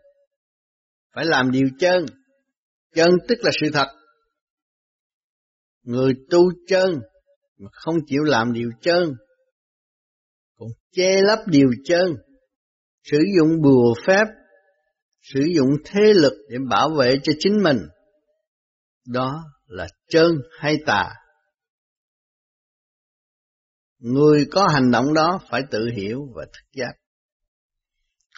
phải 1.14 1.24
làm 1.24 1.50
điều 1.50 1.68
chân. 1.78 2.06
Chân 2.94 3.10
tức 3.28 3.38
là 3.42 3.50
sự 3.60 3.66
thật. 3.72 3.86
Người 5.82 6.12
tu 6.30 6.40
chân 6.66 7.00
mà 7.58 7.70
không 7.72 7.94
chịu 8.06 8.22
làm 8.22 8.52
điều 8.52 8.70
chân, 8.80 9.12
còn 10.58 10.68
che 10.92 11.22
lấp 11.22 11.38
điều 11.46 11.68
chân, 11.84 12.14
sử 13.02 13.18
dụng 13.38 13.62
bùa 13.62 13.94
phép, 14.06 14.24
sử 15.20 15.40
dụng 15.56 15.70
thế 15.84 16.12
lực 16.14 16.32
để 16.50 16.56
bảo 16.70 16.90
vệ 16.98 17.14
cho 17.22 17.32
chính 17.38 17.62
mình. 17.62 17.78
Đó 19.06 19.44
là 19.66 19.86
chân 20.08 20.26
hay 20.60 20.76
tà. 20.86 21.14
Người 23.98 24.46
có 24.50 24.68
hành 24.74 24.90
động 24.90 25.14
đó 25.14 25.40
phải 25.50 25.62
tự 25.70 25.90
hiểu 25.96 26.20
và 26.34 26.44
thức 26.44 26.72
giác. 26.72 26.92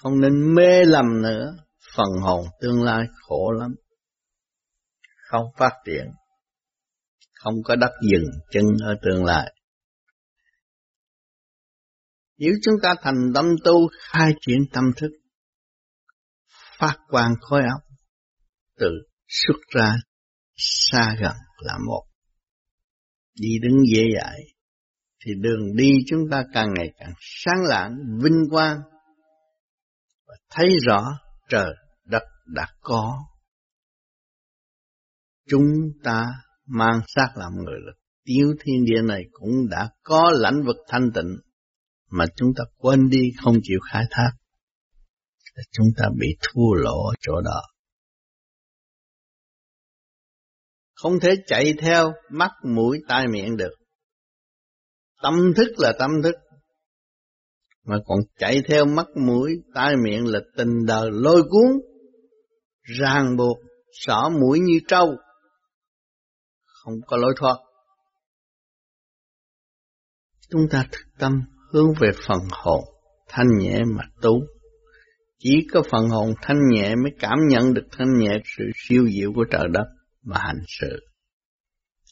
Không 0.03 0.21
nên 0.21 0.55
mê 0.55 0.85
lầm 0.85 1.23
nữa, 1.23 1.57
phần 1.97 2.09
hồn 2.23 2.47
tương 2.61 2.83
lai 2.83 3.07
khổ 3.15 3.53
lắm. 3.59 3.75
Không 5.31 5.45
phát 5.57 5.73
triển, 5.87 6.07
không 7.35 7.55
có 7.65 7.77
đất 7.77 7.91
dừng 8.11 8.31
chân 8.51 8.65
ở 8.85 8.95
tương 9.03 9.25
lai. 9.25 9.55
Nếu 12.37 12.53
chúng 12.63 12.75
ta 12.83 12.95
thành 13.03 13.33
tâm 13.35 13.45
tu 13.65 13.89
khai 14.01 14.33
triển 14.41 14.59
tâm 14.73 14.85
thức, 14.97 15.11
phát 16.79 16.97
quang 17.09 17.35
khối 17.41 17.63
óc, 17.63 17.83
tự 18.77 18.91
xuất 19.29 19.59
ra 19.75 19.93
xa 20.57 21.17
gần 21.21 21.35
là 21.59 21.79
một. 21.87 22.05
Đi 23.35 23.49
đứng 23.63 23.77
dễ 23.95 24.05
dãi, 24.17 24.41
thì 25.25 25.33
đường 25.41 25.77
đi 25.77 25.93
chúng 26.07 26.21
ta 26.31 26.45
càng 26.53 26.69
ngày 26.77 26.93
càng 26.99 27.13
sáng 27.21 27.63
lạng, 27.69 27.97
vinh 28.23 28.45
quang 28.51 28.79
và 30.27 30.35
thấy 30.51 30.69
rõ 30.87 31.05
trời 31.49 31.75
đất 32.05 32.23
đã 32.47 32.67
có. 32.81 33.15
Chúng 35.49 35.65
ta 36.05 36.27
mang 36.67 37.01
xác 37.07 37.29
làm 37.37 37.53
người 37.55 37.79
là 37.87 37.93
tiểu 38.25 38.55
thiên 38.61 38.85
địa 38.85 39.03
này 39.03 39.23
cũng 39.33 39.69
đã 39.71 39.91
có 40.03 40.31
lãnh 40.35 40.63
vực 40.67 40.77
thanh 40.89 41.11
tịnh 41.15 41.37
mà 42.11 42.25
chúng 42.37 42.49
ta 42.57 42.65
quên 42.77 43.09
đi 43.09 43.31
không 43.43 43.55
chịu 43.63 43.79
khai 43.93 44.05
thác. 44.11 44.31
Chúng 45.73 45.87
ta 45.97 46.05
bị 46.19 46.29
thua 46.43 46.75
lỗ 46.75 47.09
ở 47.09 47.15
chỗ 47.21 47.41
đó. 47.41 47.63
Không 50.95 51.21
thể 51.23 51.35
chạy 51.47 51.75
theo 51.79 52.13
mắt 52.31 52.51
mũi 52.65 53.01
tai 53.09 53.29
miệng 53.29 53.57
được. 53.57 53.78
Tâm 55.23 55.35
thức 55.57 55.73
là 55.79 55.93
tâm 55.99 56.11
thức. 56.23 56.35
Mà 57.85 57.97
còn 58.07 58.19
chạy 58.39 58.63
theo 58.69 58.85
mắt 58.85 59.07
mũi, 59.27 59.51
tai 59.75 59.95
miệng 60.05 60.27
là 60.27 60.41
tình 60.57 60.87
đời 60.87 61.11
lôi 61.13 61.43
cuốn, 61.43 61.67
ràng 62.83 63.37
buộc, 63.37 63.57
xỏ 63.93 64.31
mũi 64.41 64.61
như 64.61 64.81
trâu. 64.89 65.17
Không 66.65 66.95
có 67.07 67.17
lối 67.17 67.35
thoát. 67.37 67.57
Chúng 70.51 70.63
ta 70.71 70.87
thực 70.93 71.05
tâm 71.19 71.33
hướng 71.73 71.93
về 72.01 72.11
phần 72.27 72.39
hồn, 72.51 72.85
thanh 73.29 73.47
nhẹ 73.59 73.79
mà 73.97 74.05
tu. 74.23 74.41
Chỉ 75.39 75.67
có 75.73 75.83
phần 75.91 76.09
hồn 76.09 76.35
thanh 76.43 76.59
nhẹ 76.75 76.95
mới 76.95 77.13
cảm 77.19 77.39
nhận 77.49 77.75
được 77.75 77.87
thanh 77.93 78.19
nhẹ 78.19 78.39
sự 78.57 78.65
siêu 78.75 79.09
diệu 79.09 79.33
của 79.35 79.45
trời 79.51 79.69
đất 79.73 79.85
mà 80.23 80.37
hành 80.39 80.61
sự. 80.81 81.01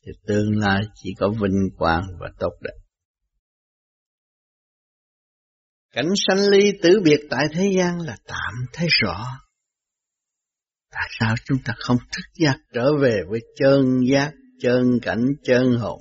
Thì 0.06 0.12
tương 0.26 0.58
lai 0.58 0.82
chỉ 0.94 1.10
có 1.18 1.28
vinh 1.28 1.68
quang 1.78 2.04
và 2.20 2.28
tốt 2.38 2.52
đẹp. 2.62 2.85
Cảnh 5.96 6.12
sanh 6.28 6.48
ly 6.50 6.72
tử 6.82 7.00
biệt 7.04 7.20
tại 7.30 7.44
thế 7.52 7.72
gian 7.76 8.00
là 8.00 8.16
tạm 8.26 8.54
thấy 8.72 8.88
rõ. 9.02 9.24
Tại 10.90 11.08
sao 11.20 11.34
chúng 11.44 11.58
ta 11.64 11.72
không 11.76 11.96
thức 11.96 12.22
giác 12.34 12.58
trở 12.72 12.90
về 13.00 13.20
với 13.28 13.40
chân 13.56 13.84
giác, 14.10 14.32
chân 14.60 14.98
cảnh, 15.02 15.26
chân 15.42 15.76
hồn? 15.78 16.00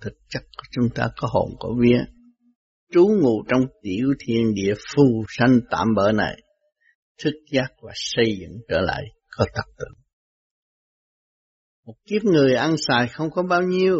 Thực 0.00 0.12
chất 0.28 0.42
của 0.56 0.64
chúng 0.70 0.84
ta 0.94 1.08
có 1.16 1.28
hồn 1.30 1.50
có 1.58 1.68
vía, 1.80 2.04
trú 2.92 3.06
ngụ 3.22 3.42
trong 3.48 3.60
tiểu 3.82 4.14
thiên 4.26 4.54
địa 4.54 4.74
phù 4.94 5.24
sanh 5.28 5.60
tạm 5.70 5.86
bỡ 5.96 6.12
này, 6.12 6.36
thức 7.22 7.34
giác 7.52 7.68
và 7.82 7.92
xây 7.94 8.36
dựng 8.40 8.58
trở 8.68 8.80
lại 8.80 9.02
có 9.36 9.46
tập 9.54 9.64
tự. 9.78 9.86
Một 11.86 11.94
kiếp 12.04 12.24
người 12.24 12.54
ăn 12.54 12.76
xài 12.88 13.08
không 13.08 13.30
có 13.30 13.42
bao 13.42 13.62
nhiêu, 13.62 13.96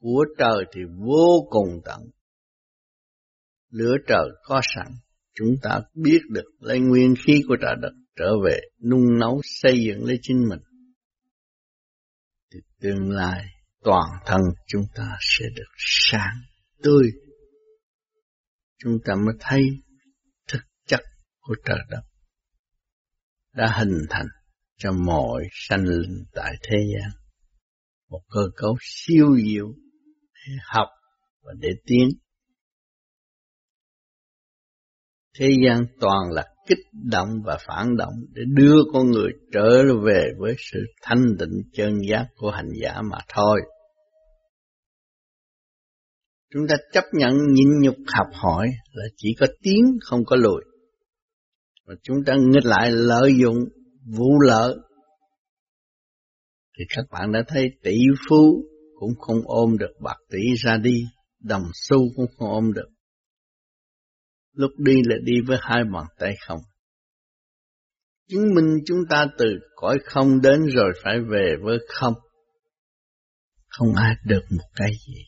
của 0.00 0.24
trời 0.38 0.64
thì 0.74 0.80
vô 1.06 1.46
cùng 1.50 1.80
tận, 1.84 2.00
lửa 3.70 3.96
trời 4.06 4.28
có 4.42 4.60
sẵn, 4.74 4.86
chúng 5.34 5.54
ta 5.62 5.80
biết 5.94 6.20
được 6.30 6.50
lấy 6.60 6.80
nguyên 6.80 7.14
khí 7.26 7.42
của 7.48 7.56
trời 7.62 7.74
đất 7.80 7.92
trở 8.16 8.30
về 8.44 8.60
nung 8.90 9.18
nấu 9.18 9.40
xây 9.44 9.84
dựng 9.86 10.04
lấy 10.04 10.18
chính 10.22 10.48
mình. 10.48 10.60
Thì 12.52 12.58
tương 12.80 13.10
lai 13.10 13.44
toàn 13.84 14.08
thân 14.26 14.40
chúng 14.66 14.82
ta 14.94 15.16
sẽ 15.20 15.44
được 15.56 15.72
sáng, 15.76 16.36
tươi. 16.82 17.10
Chúng 18.78 18.98
ta 19.04 19.14
mới 19.14 19.34
thấy 19.40 19.62
thực 20.48 20.62
chất 20.86 21.00
của 21.40 21.54
trời 21.64 21.78
đất 21.90 22.00
đã 23.56 23.78
hình 23.78 23.98
thành 24.10 24.26
cho 24.78 24.92
mọi 24.92 25.42
sanh 25.52 25.84
linh 25.84 26.24
tại 26.32 26.52
thế 26.62 26.76
gian. 26.78 27.10
Một 28.08 28.20
cơ 28.28 28.40
cấu 28.56 28.76
siêu 28.80 29.36
diệu 29.44 29.66
để 30.34 30.52
học 30.66 30.88
và 31.42 31.52
để 31.58 31.68
tiến 31.86 32.08
Thế 35.38 35.48
gian 35.66 35.86
toàn 36.00 36.30
là 36.30 36.44
kích 36.66 36.78
động 36.92 37.28
và 37.44 37.58
phản 37.66 37.96
động 37.96 38.12
để 38.32 38.42
đưa 38.54 38.76
con 38.92 39.10
người 39.10 39.30
trở 39.52 39.82
về 40.04 40.24
với 40.38 40.54
sự 40.72 40.78
thanh 41.02 41.24
tịnh 41.38 41.62
chân 41.72 41.98
giác 42.10 42.26
của 42.36 42.50
hành 42.50 42.68
giả 42.82 43.02
mà 43.10 43.18
thôi. 43.34 43.60
Chúng 46.54 46.62
ta 46.68 46.74
chấp 46.92 47.04
nhận 47.12 47.32
nhịn 47.52 47.68
nhục 47.80 47.96
học 48.16 48.26
hỏi 48.32 48.68
là 48.92 49.04
chỉ 49.16 49.28
có 49.40 49.46
tiến 49.62 49.84
không 50.00 50.24
có 50.24 50.36
lùi. 50.36 50.62
Và 51.86 51.94
chúng 52.02 52.16
ta 52.26 52.34
nghịch 52.38 52.64
lại 52.64 52.90
lợi 52.90 53.32
dụng 53.42 53.56
vụ 54.16 54.40
lợi. 54.40 54.74
Thì 56.78 56.84
các 56.96 57.04
bạn 57.10 57.32
đã 57.32 57.44
thấy 57.48 57.70
tỷ 57.82 57.98
phú 58.28 58.64
cũng 58.98 59.14
không 59.18 59.40
ôm 59.44 59.78
được 59.78 59.92
bạc 60.00 60.16
tỷ 60.30 60.54
ra 60.64 60.76
đi, 60.76 61.04
đồng 61.40 61.64
xu 61.74 61.96
cũng 62.16 62.26
không 62.38 62.48
ôm 62.48 62.72
được 62.72 62.88
lúc 64.56 64.70
đi 64.78 64.94
là 65.04 65.16
đi 65.22 65.40
với 65.46 65.58
hai 65.60 65.84
bàn 65.92 66.04
tay 66.18 66.34
không. 66.46 66.60
Chứng 68.28 68.54
minh 68.54 68.78
chúng 68.86 68.98
ta 69.10 69.26
từ 69.38 69.46
cõi 69.74 69.98
không 70.04 70.40
đến 70.40 70.60
rồi 70.74 70.92
phải 71.04 71.20
về 71.30 71.54
với 71.62 71.78
không. 71.88 72.14
Không 73.68 73.94
ai 73.94 74.14
được 74.24 74.42
một 74.50 74.68
cái 74.74 74.90
gì. 75.06 75.22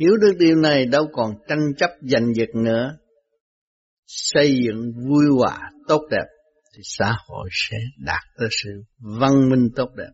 Hiểu 0.00 0.16
được 0.20 0.32
điều 0.38 0.56
này 0.56 0.86
đâu 0.86 1.08
còn 1.12 1.34
tranh 1.48 1.74
chấp 1.78 1.90
giành 2.02 2.34
giật 2.34 2.48
nữa. 2.54 2.96
Xây 4.06 4.58
dựng 4.64 4.92
vui 5.08 5.24
hòa 5.38 5.70
tốt 5.88 6.02
đẹp 6.10 6.26
thì 6.76 6.80
xã 6.84 7.16
hội 7.26 7.48
sẽ 7.52 7.76
đạt 7.98 8.22
tới 8.38 8.48
sự 8.50 8.70
văn 9.20 9.50
minh 9.50 9.68
tốt 9.76 9.88
đẹp. 9.96 10.12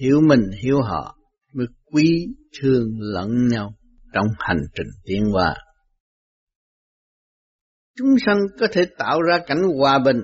Hiểu 0.00 0.20
mình, 0.20 0.50
hiểu 0.62 0.82
họ 0.82 1.16
mới 1.54 1.66
quý, 1.84 2.26
thương 2.60 2.88
lẫn 3.00 3.48
nhau 3.48 3.74
trong 4.12 4.26
hành 4.38 4.60
trình 4.74 4.86
tiến 5.04 5.24
hóa 5.32 5.54
chúng 8.00 8.14
sanh 8.26 8.38
có 8.60 8.66
thể 8.72 8.84
tạo 8.98 9.22
ra 9.22 9.38
cảnh 9.46 9.62
hòa 9.78 9.98
bình. 9.98 10.20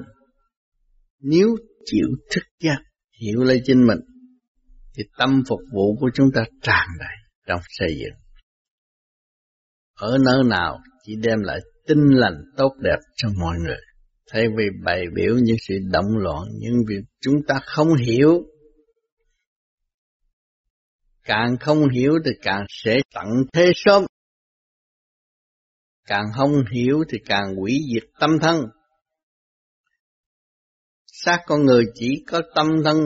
Nếu 1.20 1.48
chịu 1.84 2.06
thức 2.30 2.42
giác, 2.60 2.78
hiểu 3.22 3.40
lấy 3.40 3.60
chính 3.64 3.86
mình, 3.86 3.98
thì 4.96 5.02
tâm 5.18 5.42
phục 5.48 5.60
vụ 5.72 5.96
của 6.00 6.10
chúng 6.14 6.26
ta 6.34 6.44
tràn 6.62 6.88
đầy 6.98 7.16
trong 7.46 7.60
xây 7.68 7.88
dựng. 7.98 8.18
Ở 9.94 10.18
nơi 10.24 10.44
nào 10.44 10.78
chỉ 11.02 11.12
đem 11.22 11.38
lại 11.42 11.58
tinh 11.86 12.04
lành 12.08 12.42
tốt 12.56 12.72
đẹp 12.80 12.98
cho 13.16 13.28
mọi 13.40 13.56
người. 13.58 13.80
Thay 14.32 14.44
vì 14.56 14.64
bày 14.84 15.04
biểu 15.14 15.34
những 15.42 15.56
sự 15.68 15.74
động 15.92 16.16
loạn, 16.18 16.42
những 16.60 16.76
việc 16.88 17.02
chúng 17.20 17.34
ta 17.48 17.54
không 17.64 17.94
hiểu, 17.94 18.42
Càng 21.26 21.56
không 21.60 21.88
hiểu 21.88 22.12
thì 22.24 22.30
càng 22.42 22.64
sẽ 22.68 22.96
tận 23.14 23.26
thế 23.52 23.72
sớm. 23.74 24.04
Càng 26.06 26.24
không 26.36 26.52
hiểu 26.72 27.04
thì 27.08 27.18
càng 27.26 27.56
hủy 27.56 27.80
diệt 27.94 28.10
tâm 28.20 28.30
thân. 28.42 28.60
Xác 31.06 31.38
con 31.46 31.64
người 31.64 31.84
chỉ 31.94 32.24
có 32.26 32.42
tâm 32.54 32.66
thân 32.84 32.96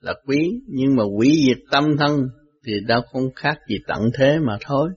là 0.00 0.14
quý, 0.26 0.50
nhưng 0.68 0.96
mà 0.96 1.02
hủy 1.16 1.44
diệt 1.46 1.58
tâm 1.70 1.84
thân 1.98 2.20
thì 2.66 2.72
đâu 2.86 3.02
không 3.12 3.34
khác 3.36 3.58
gì 3.68 3.76
tận 3.86 4.00
thế 4.18 4.38
mà 4.46 4.58
thôi. 4.60 4.90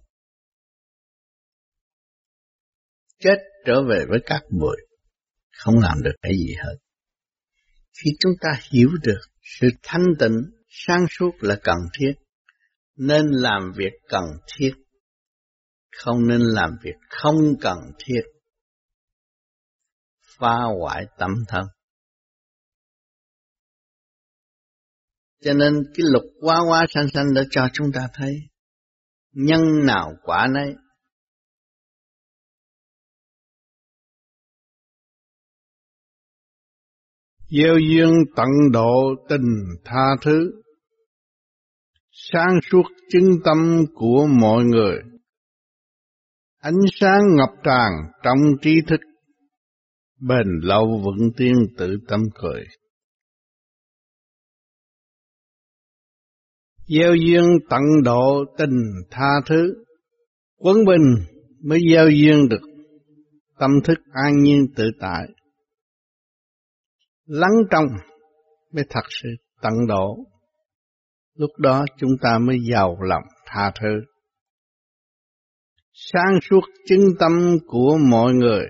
Chết 3.20 3.38
trở 3.66 3.84
về 3.90 4.06
với 4.10 4.20
các 4.26 4.42
bụi, 4.60 4.78
không 5.58 5.76
làm 5.80 6.04
được 6.04 6.16
cái 6.22 6.32
gì 6.32 6.54
hết. 6.66 6.76
Khi 8.04 8.12
chúng 8.20 8.34
ta 8.42 8.50
hiểu 8.72 8.90
được 9.04 9.22
sự 9.60 9.68
thanh 9.84 10.06
tịnh, 10.20 10.38
sáng 10.70 11.06
suốt 11.10 11.32
là 11.40 11.60
cần 11.64 11.78
thiết, 12.00 12.14
nên 12.96 13.26
làm 13.32 13.72
việc 13.76 13.94
cần 14.10 14.24
thiết, 14.58 14.72
không 15.98 16.28
nên 16.28 16.42
làm 16.42 16.78
việc 16.84 16.96
không 17.10 17.36
cần 17.62 17.78
thiết, 18.00 18.22
phá 20.38 20.58
hoại 20.80 21.06
tâm 21.18 21.32
thân. 21.48 21.66
Cho 25.42 25.54
nên 25.54 25.74
cái 25.94 26.06
lục 26.14 26.24
quá 26.42 26.60
quá 26.70 26.86
sanh 26.90 27.08
sanh 27.14 27.34
đã 27.34 27.42
cho 27.52 27.68
chúng 27.74 27.88
ta 27.94 28.08
thấy, 28.14 28.34
nhân 29.32 29.62
nào 29.86 30.14
quả 30.24 30.48
nấy, 30.54 30.76
gieo 37.50 37.78
duyên 37.90 38.12
tận 38.36 38.48
độ 38.72 39.16
tình 39.30 39.56
tha 39.86 40.06
thứ, 40.22 40.52
sáng 42.12 42.60
suốt 42.72 42.84
chứng 43.10 43.30
tâm 43.46 43.86
của 43.96 44.28
mọi 44.42 44.64
người, 44.64 44.98
ánh 46.58 46.80
sáng 47.00 47.22
ngập 47.36 47.50
tràn 47.64 47.92
trong 48.24 48.38
trí 48.62 48.82
thức, 48.88 49.00
bền 50.20 50.48
lâu 50.62 51.02
vững 51.06 51.30
tiên 51.38 51.56
tự 51.78 51.98
tâm 52.08 52.22
cười. 52.36 52.64
Gieo 56.88 57.16
duyên 57.16 57.44
tận 57.70 57.82
độ 58.04 58.46
tình 58.58 58.78
tha 59.12 59.42
thứ, 59.46 59.74
quấn 60.58 60.86
bình 60.86 61.38
mới 61.64 61.80
gieo 61.92 62.10
duyên 62.10 62.48
được 62.50 62.62
tâm 63.60 63.72
thức 63.84 63.98
an 64.14 64.34
nhiên 64.44 64.68
tự 64.76 64.84
tại 65.00 65.28
lắng 67.26 67.54
trong 67.72 67.86
mới 68.74 68.84
thật 68.90 69.04
sự 69.10 69.30
tận 69.62 69.74
độ. 69.88 70.18
Lúc 71.34 71.52
đó 71.58 71.86
chúng 71.98 72.12
ta 72.22 72.38
mới 72.40 72.58
giàu 72.72 72.98
lòng 73.02 73.24
tha 73.46 73.72
thứ. 73.82 73.90
Sáng 76.00 76.40
suốt 76.50 76.62
chứng 76.88 77.06
tâm 77.20 77.32
của 77.68 77.98
mọi 78.12 78.34
người. 78.34 78.66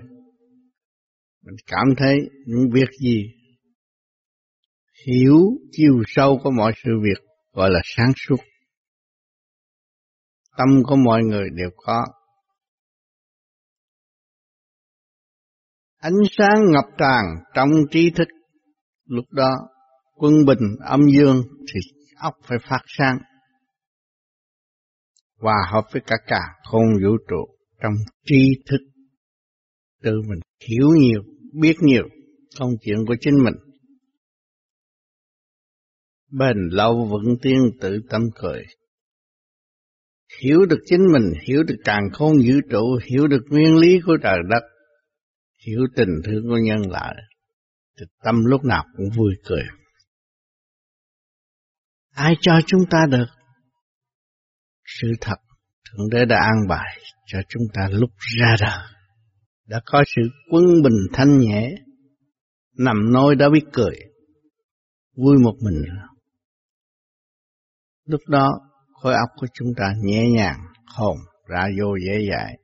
Mình 1.44 1.56
cảm 1.66 1.86
thấy 1.98 2.16
những 2.46 2.70
việc 2.72 2.88
gì 3.00 3.24
hiểu 5.06 5.40
chiều 5.72 6.02
sâu 6.06 6.40
của 6.42 6.50
mọi 6.50 6.72
sự 6.84 6.90
việc, 7.02 7.28
gọi 7.52 7.70
là 7.70 7.80
sáng 7.84 8.12
suốt. 8.16 8.36
Tâm 10.58 10.68
của 10.84 10.96
mọi 10.96 11.22
người 11.22 11.48
đều 11.54 11.70
có. 11.76 12.04
Ánh 15.98 16.18
sáng 16.30 16.64
ngập 16.72 16.84
tràn 16.98 17.24
trong 17.54 17.70
trí 17.90 18.10
thức 18.16 18.28
Lúc 19.08 19.24
đó, 19.30 19.50
quân 20.14 20.32
bình 20.46 20.76
âm 20.84 21.00
dương 21.16 21.42
thì 21.60 21.80
óc 22.16 22.34
phải 22.48 22.58
phát 22.68 22.80
sáng 22.86 23.18
hòa 25.38 25.56
hợp 25.72 25.82
với 25.92 26.02
cả 26.06 26.16
cả 26.26 26.40
không 26.70 26.86
vũ 27.04 27.16
trụ 27.28 27.56
trong 27.82 27.92
tri 28.24 28.62
thức 28.70 28.80
tự 30.02 30.12
mình 30.28 30.40
hiểu 30.68 30.88
nhiều, 30.98 31.22
biết 31.60 31.76
nhiều 31.80 32.08
công 32.58 32.70
chuyện 32.80 32.96
của 33.06 33.16
chính 33.20 33.44
mình 33.44 33.54
bền 36.30 36.56
lâu 36.70 37.08
vững 37.10 37.38
tiên 37.42 37.58
tự 37.80 38.00
tâm 38.10 38.22
cười 38.34 38.64
hiểu 40.42 40.66
được 40.66 40.78
chính 40.86 41.00
mình, 41.12 41.32
hiểu 41.48 41.62
được 41.62 41.76
càng 41.84 42.10
không 42.12 42.32
vũ 42.32 42.60
trụ, 42.70 42.98
hiểu 43.10 43.26
được 43.26 43.42
nguyên 43.50 43.76
lý 43.76 44.00
của 44.06 44.16
trời 44.22 44.38
đất, 44.50 44.62
hiểu 45.66 45.80
tình 45.96 46.08
thương 46.24 46.48
của 46.48 46.58
nhân 46.64 46.90
loại, 46.90 47.14
thì 47.98 48.06
tâm 48.24 48.44
lúc 48.44 48.64
nào 48.64 48.84
cũng 48.96 49.06
vui 49.16 49.34
cười. 49.44 49.62
Ai 52.14 52.34
cho 52.40 52.52
chúng 52.66 52.80
ta 52.90 52.98
được? 53.10 53.26
Sự 54.88 55.08
thật, 55.20 55.36
Thượng 55.90 56.08
Đế 56.10 56.24
đã 56.24 56.36
an 56.36 56.68
bài 56.68 56.98
cho 57.26 57.38
chúng 57.48 57.62
ta 57.74 57.88
lúc 57.90 58.10
ra 58.38 58.56
đời. 58.60 58.86
Đã 59.66 59.80
có 59.86 60.02
sự 60.16 60.22
quân 60.50 60.64
bình 60.82 60.98
thanh 61.12 61.38
nhẹ, 61.38 61.74
nằm 62.78 63.12
nôi 63.12 63.36
đã 63.36 63.48
biết 63.52 63.64
cười, 63.72 63.96
vui 65.16 65.36
một 65.38 65.54
mình. 65.60 65.82
Lúc 68.04 68.20
đó, 68.28 68.48
khối 68.92 69.12
óc 69.12 69.28
của 69.36 69.46
chúng 69.54 69.68
ta 69.76 69.84
nhẹ 70.02 70.30
nhàng, 70.36 70.58
hồn 70.96 71.16
ra 71.48 71.68
vô 71.80 71.96
dễ 72.06 72.28
dãi. 72.30 72.58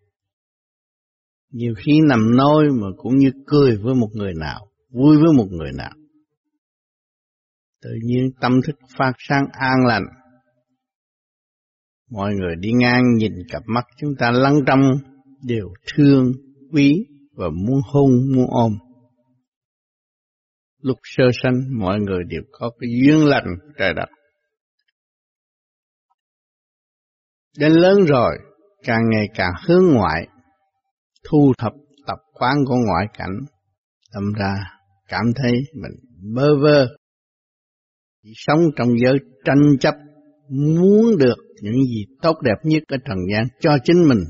Nhiều 1.50 1.74
khi 1.76 1.92
nằm 2.08 2.36
nôi 2.36 2.64
mà 2.80 2.86
cũng 2.96 3.16
như 3.16 3.30
cười 3.46 3.76
với 3.76 3.94
một 3.94 4.08
người 4.12 4.32
nào 4.34 4.66
vui 4.90 5.16
với 5.16 5.32
một 5.36 5.46
người 5.50 5.72
nào. 5.72 5.92
Tự 7.82 7.90
nhiên 8.02 8.30
tâm 8.40 8.52
thức 8.66 8.76
phát 8.98 9.12
sáng 9.18 9.44
an 9.52 9.86
lành. 9.86 10.04
Mọi 12.10 12.32
người 12.34 12.54
đi 12.60 12.72
ngang 12.72 13.02
nhìn 13.16 13.32
cặp 13.52 13.62
mắt 13.66 13.84
chúng 14.00 14.10
ta 14.18 14.30
lắng 14.30 14.54
trong 14.66 14.80
đều 15.42 15.68
thương, 15.94 16.32
quý 16.72 17.06
và 17.36 17.48
muốn 17.48 17.80
hôn, 17.92 18.10
muốn 18.34 18.46
ôm. 18.50 18.72
Lúc 20.82 20.98
sơ 21.02 21.24
sanh 21.42 21.54
mọi 21.78 22.00
người 22.00 22.24
đều 22.28 22.42
có 22.50 22.70
cái 22.80 22.90
duyên 23.02 23.26
lành 23.26 23.46
trời 23.78 23.94
đất. 23.94 24.06
Đến 27.58 27.72
lớn 27.72 27.98
rồi, 28.08 28.38
càng 28.84 29.02
ngày 29.10 29.26
càng 29.34 29.52
hướng 29.66 29.84
ngoại, 29.94 30.28
thu 31.30 31.52
thập 31.58 31.72
tập 32.06 32.18
quán 32.32 32.56
của 32.66 32.76
ngoại 32.86 33.06
cảnh, 33.18 33.38
tâm 34.12 34.32
ra 34.38 34.54
cảm 35.08 35.26
thấy 35.36 35.52
mình 35.74 35.92
bơ 36.34 36.56
vơ, 36.62 36.86
chỉ 38.22 38.32
sống 38.34 38.60
trong 38.76 38.88
giới 39.04 39.14
tranh 39.44 39.62
chấp, 39.80 39.94
muốn 40.54 41.18
được 41.18 41.36
những 41.62 41.84
gì 41.84 42.06
tốt 42.22 42.36
đẹp 42.42 42.56
nhất 42.62 42.82
ở 42.88 42.96
trần 43.04 43.18
gian 43.32 43.44
cho 43.60 43.78
chính 43.84 44.08
mình, 44.08 44.24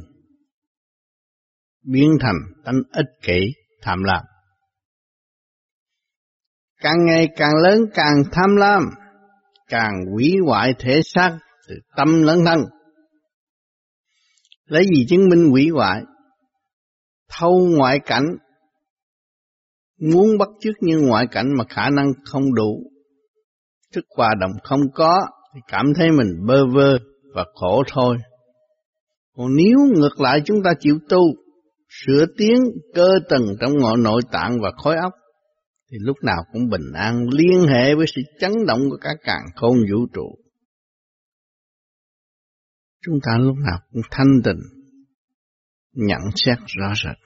biến 1.82 2.10
thành 2.20 2.36
tánh 2.64 2.82
ích 2.92 3.06
kỷ, 3.22 3.40
tham 3.82 4.02
lam. 4.02 4.24
Càng 6.80 7.04
ngày 7.06 7.28
càng 7.36 7.54
lớn 7.62 7.80
càng 7.94 8.22
tham 8.32 8.56
lam, 8.56 8.82
càng 9.68 9.94
hủy 10.12 10.34
hoại 10.46 10.74
thể 10.78 11.00
xác 11.04 11.38
từ 11.68 11.74
tâm 11.96 12.22
lẫn 12.22 12.38
thân. 12.46 12.60
Lấy 14.64 14.84
gì 14.86 15.06
chứng 15.08 15.28
minh 15.28 15.50
hủy 15.50 15.68
hoại? 15.68 16.02
Thâu 17.28 17.68
ngoại 17.76 18.00
cảnh 18.06 18.24
Muốn 20.00 20.38
bắt 20.38 20.48
chước 20.60 20.74
như 20.80 20.98
ngoại 20.98 21.26
cảnh 21.30 21.48
mà 21.58 21.64
khả 21.68 21.90
năng 21.90 22.12
không 22.24 22.54
đủ, 22.54 22.82
thức 23.92 24.04
hòa 24.16 24.34
đồng 24.40 24.52
không 24.62 24.80
có, 24.94 25.28
thì 25.54 25.60
cảm 25.68 25.86
thấy 25.96 26.10
mình 26.10 26.46
bơ 26.46 26.66
vơ 26.66 26.98
và 27.34 27.44
khổ 27.54 27.82
thôi. 27.88 28.16
Còn 29.36 29.46
nếu 29.56 29.78
ngược 29.94 30.20
lại 30.20 30.42
chúng 30.44 30.62
ta 30.64 30.70
chịu 30.80 30.98
tu, 31.08 31.20
sửa 31.88 32.26
tiến 32.36 32.56
cơ 32.94 33.08
tầng 33.28 33.56
trong 33.60 33.72
ngọn 33.78 34.02
nội 34.02 34.22
tạng 34.32 34.60
và 34.60 34.70
khối 34.76 34.96
óc, 34.96 35.12
thì 35.90 35.96
lúc 36.00 36.16
nào 36.22 36.42
cũng 36.52 36.68
bình 36.68 36.92
an 36.94 37.28
liên 37.32 37.68
hệ 37.68 37.94
với 37.94 38.06
sự 38.16 38.22
chấn 38.40 38.52
động 38.66 38.80
của 38.90 38.96
cả 39.00 39.10
càng 39.22 39.42
khôn 39.56 39.78
vũ 39.92 40.06
trụ. 40.14 40.38
Chúng 43.06 43.18
ta 43.26 43.38
lúc 43.38 43.56
nào 43.66 43.78
cũng 43.92 44.02
thanh 44.10 44.42
tịnh, 44.44 44.60
nhận 45.92 46.20
xét 46.36 46.58
rõ 46.66 46.92
rệt 47.04 47.16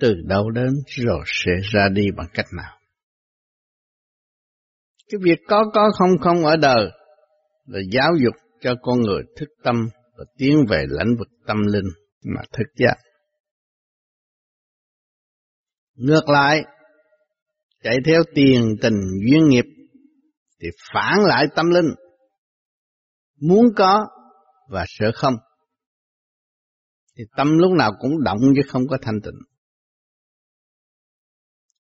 từ 0.00 0.14
đâu 0.26 0.50
đến 0.50 0.70
rồi 0.86 1.20
sẽ 1.26 1.52
ra 1.72 1.88
đi 1.92 2.02
bằng 2.16 2.26
cách 2.34 2.46
nào. 2.56 2.79
Cái 5.10 5.18
việc 5.22 5.38
có 5.48 5.64
có 5.74 5.90
không 5.98 6.10
không 6.20 6.44
ở 6.44 6.56
đời 6.56 6.90
là 7.66 7.80
giáo 7.92 8.10
dục 8.24 8.34
cho 8.60 8.74
con 8.82 9.00
người 9.00 9.22
thức 9.36 9.48
tâm 9.64 9.76
và 10.16 10.24
tiến 10.36 10.66
về 10.68 10.84
lãnh 10.88 11.16
vực 11.18 11.28
tâm 11.46 11.56
linh 11.66 11.88
mà 12.22 12.42
thức 12.52 12.66
giác. 12.76 12.94
Ngược 15.94 16.28
lại, 16.28 16.62
chạy 17.82 17.96
theo 18.06 18.22
tiền 18.34 18.76
tình 18.82 19.00
duyên 19.28 19.48
nghiệp 19.48 19.64
thì 20.60 20.68
phản 20.94 21.18
lại 21.20 21.46
tâm 21.56 21.70
linh. 21.70 21.94
Muốn 23.40 23.66
có 23.76 24.06
và 24.68 24.84
sợ 24.88 25.10
không. 25.14 25.34
Thì 27.16 27.24
tâm 27.36 27.58
lúc 27.58 27.72
nào 27.72 27.92
cũng 28.00 28.24
động 28.24 28.38
chứ 28.56 28.62
không 28.68 28.82
có 28.88 28.96
thanh 29.02 29.20
tịnh 29.24 29.40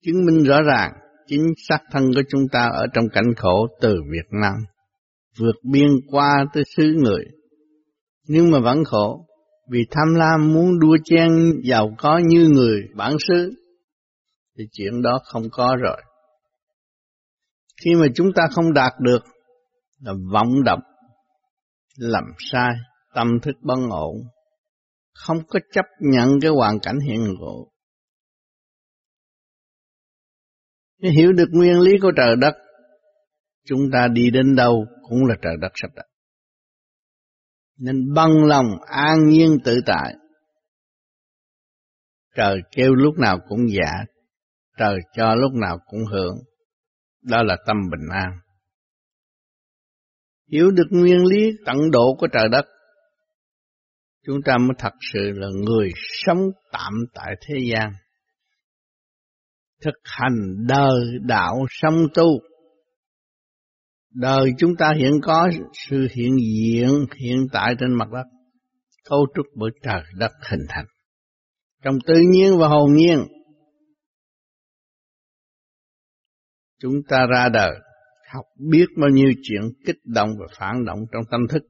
chứng 0.08 0.26
minh 0.26 0.44
rõ 0.44 0.62
ràng 0.62 0.92
chính 1.28 1.54
xác 1.70 1.80
thân 1.92 2.04
của 2.16 2.22
chúng 2.30 2.42
ta 2.52 2.70
ở 2.74 2.86
trong 2.94 3.06
cảnh 3.14 3.34
khổ 3.38 3.68
từ 3.82 3.96
Việt 4.12 4.28
Nam 4.42 4.54
vượt 5.38 5.56
biên 5.64 5.90
qua 6.12 6.46
tới 6.54 6.64
xứ 6.76 6.94
người. 7.04 7.24
Nhưng 8.28 8.52
mà 8.52 8.60
vẫn 8.60 8.84
khổ, 8.84 9.26
vì 9.72 9.86
tham 9.92 10.16
lam 10.16 10.54
muốn 10.54 10.80
đua 10.80 10.98
chen 11.04 11.30
giàu 11.64 11.96
có 11.98 12.20
như 12.28 12.50
người 12.54 12.82
bản 12.96 13.16
xứ, 13.28 13.52
thì 14.58 14.64
chuyện 14.72 15.02
đó 15.02 15.20
không 15.24 15.44
có 15.52 15.76
rồi. 15.82 16.02
Khi 17.84 17.96
mà 17.96 18.08
chúng 18.16 18.34
ta 18.36 18.44
không 18.52 18.74
đạt 18.74 18.94
được 19.00 19.24
là 20.00 20.14
vọng 20.34 20.64
động, 20.66 20.82
làm 21.98 22.24
sai, 22.52 22.74
tâm 23.16 23.28
thức 23.42 23.56
bất 23.62 23.80
ổn, 23.90 24.16
không 25.14 25.38
có 25.50 25.60
chấp 25.74 25.86
nhận 26.00 26.30
cái 26.42 26.52
hoàn 26.52 26.80
cảnh 26.80 27.00
hiện 27.00 27.20
hữu 27.20 27.72
Nếu 31.00 31.12
hiểu 31.12 31.34
được 31.34 31.48
nguyên 31.52 31.80
lý 31.80 31.92
của 32.02 32.12
trời 32.18 32.36
đất, 32.42 32.54
chúng 33.66 33.82
ta 33.94 34.08
đi 34.08 34.30
đến 34.30 34.56
đâu 34.56 34.86
cũng 35.02 35.26
là 35.26 35.36
trời 35.42 35.54
đất 35.62 35.72
sắp 35.76 35.88
đặt. 35.96 36.06
Nên 37.78 38.14
bằng 38.14 38.46
lòng 38.46 38.66
an 38.88 39.18
nhiên 39.28 39.58
tự 39.64 39.80
tại. 39.86 40.14
Trời 42.36 42.62
kêu 42.72 42.94
lúc 42.94 43.18
nào 43.18 43.40
cũng 43.48 43.60
dạ, 43.70 43.94
trời 44.78 45.00
cho 45.14 45.36
lúc 45.36 45.52
nào 45.54 45.80
cũng 45.86 46.06
hưởng. 46.12 46.36
Đó 47.22 47.44
là 47.44 47.58
tâm 47.68 47.78
bình 47.92 48.10
an. 48.12 48.40
Hiểu 50.52 50.72
được 50.72 50.88
nguyên 50.90 51.26
lý 51.26 51.52
tận 51.66 51.78
độ 51.92 52.16
của 52.20 52.28
trời 52.28 52.50
đất, 52.52 52.66
chúng 54.26 54.38
ta 54.46 54.58
mới 54.58 54.76
thật 54.80 54.94
sự 55.14 55.32
là 55.36 55.48
người 55.66 55.92
sống 55.96 56.40
tạm 56.72 56.94
tại 57.14 57.36
thế 57.48 57.56
gian. 57.72 57.92
Thực 59.84 59.96
hành 60.04 60.66
đời 60.68 61.02
đạo 61.22 61.66
sống 61.70 61.96
tu. 62.14 62.28
Đời 64.14 64.52
chúng 64.58 64.76
ta 64.76 64.94
hiện 64.98 65.12
có 65.24 65.50
sự 65.74 66.08
hiện 66.16 66.36
diện 66.38 66.90
hiện 67.20 67.38
tại 67.52 67.76
trên 67.80 67.94
mặt 67.94 68.10
đất, 68.14 68.24
cấu 69.10 69.28
trúc 69.36 69.46
bởi 69.56 69.70
trời 69.84 70.04
đất 70.18 70.32
hình 70.50 70.66
thành. 70.70 70.86
Trong 71.84 71.96
tự 72.08 72.16
nhiên 72.32 72.58
và 72.58 72.68
hồn 72.68 72.94
nhiên, 72.94 73.18
chúng 76.80 76.94
ta 77.08 77.26
ra 77.36 77.50
đời 77.50 77.76
học 78.34 78.46
biết 78.70 78.86
bao 79.02 79.10
nhiêu 79.10 79.32
chuyện 79.44 79.62
kích 79.86 80.00
động 80.06 80.30
và 80.40 80.46
phản 80.60 80.86
động 80.86 81.00
trong 81.12 81.24
tâm 81.32 81.42
thức. 81.50 81.64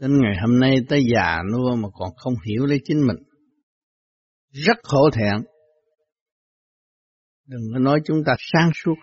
Đến 0.00 0.10
ngày 0.20 0.36
hôm 0.40 0.60
nay 0.60 0.76
tới 0.88 1.00
già 1.14 1.42
nua 1.52 1.76
mà 1.76 1.88
còn 1.92 2.08
không 2.16 2.34
hiểu 2.46 2.66
lấy 2.66 2.80
chính 2.84 3.06
mình. 3.06 3.16
Rất 4.50 4.76
khổ 4.82 5.10
thẹn. 5.10 5.53
Đừng 7.46 7.60
có 7.72 7.78
nói 7.78 8.00
chúng 8.04 8.24
ta 8.26 8.32
sáng 8.52 8.70
suốt. 8.84 8.94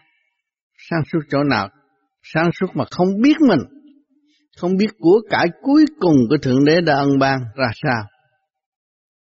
Sáng 0.90 1.02
suốt 1.12 1.20
chỗ 1.30 1.44
nào? 1.44 1.70
Sáng 2.24 2.50
suốt 2.60 2.68
mà 2.74 2.86
không 2.92 3.08
biết 3.24 3.36
mình. 3.48 3.60
Không 4.58 4.78
biết 4.78 4.90
của 5.00 5.22
cải 5.30 5.48
cuối 5.62 5.86
cùng 6.00 6.16
của 6.30 6.38
Thượng 6.42 6.66
Đế 6.66 6.82
đã 6.82 6.96
ân 6.96 7.20
ban 7.20 7.40
ra 7.56 7.68
sao. 7.84 8.04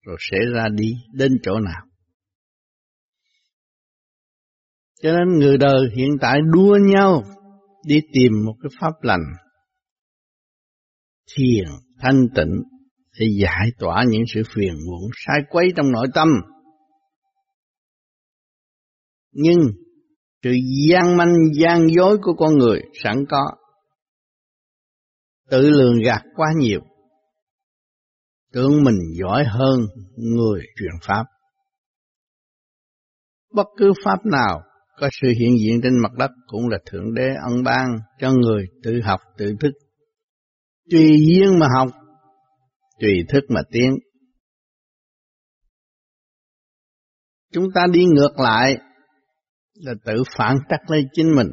Rồi 0.05 0.17
sẽ 0.19 0.37
ra 0.53 0.67
đi 0.75 0.91
đến 1.13 1.31
chỗ 1.43 1.59
nào. 1.59 1.81
Cho 5.01 5.11
nên 5.11 5.39
người 5.39 5.57
đời 5.57 5.89
hiện 5.95 6.09
tại 6.21 6.39
đua 6.53 6.77
nhau 6.81 7.23
đi 7.87 8.01
tìm 8.13 8.31
một 8.45 8.53
cái 8.61 8.69
pháp 8.79 8.91
lành 9.01 9.23
thiền 11.35 11.65
thanh 11.99 12.27
tịnh 12.35 12.61
để 13.19 13.25
giải 13.41 13.67
tỏa 13.79 14.03
những 14.09 14.23
sự 14.33 14.43
phiền 14.55 14.73
muộn, 14.87 15.09
sai 15.25 15.37
quấy 15.49 15.73
trong 15.75 15.91
nội 15.91 16.07
tâm. 16.13 16.27
Nhưng 19.33 19.59
sự 20.43 20.51
gian 20.89 21.17
manh 21.17 21.35
gian 21.53 21.87
dối 21.95 22.17
của 22.21 22.33
con 22.33 22.57
người 22.57 22.81
sẵn 23.03 23.25
có 23.29 23.51
tự 25.49 25.69
lường 25.69 26.01
gạt 26.05 26.21
quá 26.35 26.47
nhiều 26.57 26.79
tưởng 28.53 28.83
mình 28.83 28.99
giỏi 29.19 29.43
hơn 29.45 29.79
người 30.15 30.61
truyền 30.79 30.93
pháp 31.07 31.23
bất 33.53 33.67
cứ 33.77 33.91
pháp 34.05 34.25
nào 34.25 34.61
có 34.99 35.09
sự 35.21 35.27
hiện 35.39 35.57
diện 35.59 35.79
trên 35.83 35.93
mặt 36.01 36.11
đất 36.17 36.31
cũng 36.47 36.69
là 36.69 36.77
Thượng 36.85 37.13
Đế 37.13 37.29
ân 37.43 37.63
ban 37.63 37.87
cho 38.19 38.31
người 38.31 38.65
tự 38.83 39.01
học 39.03 39.19
tự 39.37 39.55
thức. 39.59 39.71
Tùy 40.91 41.07
duyên 41.27 41.59
mà 41.59 41.67
học, 41.77 41.87
tùy 42.99 43.23
thức 43.29 43.43
mà 43.49 43.61
tiến. 43.71 43.95
Chúng 47.53 47.67
ta 47.75 47.81
đi 47.91 48.05
ngược 48.05 48.39
lại 48.39 48.77
là 49.83 49.93
tự 50.05 50.23
phản 50.37 50.57
trắc 50.69 50.79
lấy 50.91 51.03
chính 51.13 51.35
mình. 51.35 51.47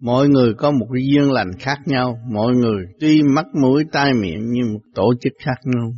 Mọi 0.00 0.28
người 0.28 0.54
có 0.58 0.70
một 0.70 0.86
duyên 0.90 1.32
lành 1.32 1.50
khác 1.58 1.78
nhau, 1.86 2.18
mọi 2.32 2.54
người 2.54 2.84
tuy 3.00 3.22
mắt 3.22 3.46
mũi 3.62 3.84
tai 3.92 4.12
miệng 4.14 4.50
như 4.50 4.62
một 4.72 4.80
tổ 4.94 5.14
chức 5.20 5.32
khác 5.38 5.60
nhau. 5.64 5.92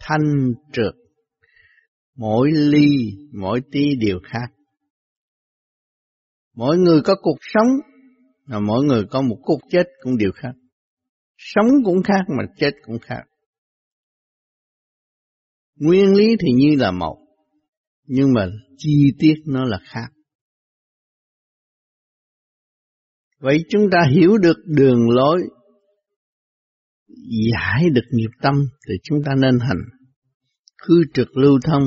Thanh 0.00 0.52
trượt, 0.72 0.94
mỗi 2.16 2.50
ly, 2.52 2.86
mỗi 3.32 3.60
tí 3.72 3.96
đều 4.00 4.18
khác. 4.24 4.48
Mỗi 6.54 6.78
người 6.78 7.00
có 7.04 7.14
cuộc 7.22 7.38
sống, 7.40 7.68
mà 8.46 8.60
mỗi 8.60 8.84
người 8.84 9.04
có 9.10 9.22
một 9.22 9.36
cuộc 9.42 9.60
chết 9.70 9.84
cũng 10.02 10.16
đều 10.16 10.30
khác. 10.34 10.52
Sống 11.38 11.66
cũng 11.84 12.02
khác 12.02 12.24
mà 12.38 12.44
chết 12.56 12.70
cũng 12.82 12.98
khác. 12.98 13.22
Nguyên 15.76 16.14
lý 16.14 16.36
thì 16.40 16.52
như 16.52 16.76
là 16.78 16.90
một, 16.90 17.19
nhưng 18.12 18.32
mà 18.34 18.46
chi 18.76 19.12
tiết 19.18 19.34
nó 19.46 19.64
là 19.64 19.78
khác. 19.84 20.08
Vậy 23.38 23.58
chúng 23.68 23.82
ta 23.92 23.98
hiểu 24.12 24.38
được 24.38 24.56
đường 24.66 25.10
lối, 25.10 25.42
giải 27.52 27.90
được 27.92 28.06
nghiệp 28.10 28.30
tâm 28.42 28.54
thì 28.88 28.94
chúng 29.02 29.18
ta 29.26 29.32
nên 29.38 29.58
hành. 29.60 29.80
Cứ 30.78 31.02
trượt 31.14 31.28
lưu 31.34 31.58
thông, 31.64 31.82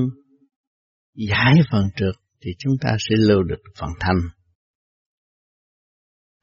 giải 1.13 1.53
phần 1.71 1.84
trượt 1.95 2.15
thì 2.41 2.51
chúng 2.59 2.74
ta 2.82 2.97
sẽ 2.99 3.15
lưu 3.17 3.43
được 3.43 3.61
phần 3.80 3.89
thanh 3.99 4.19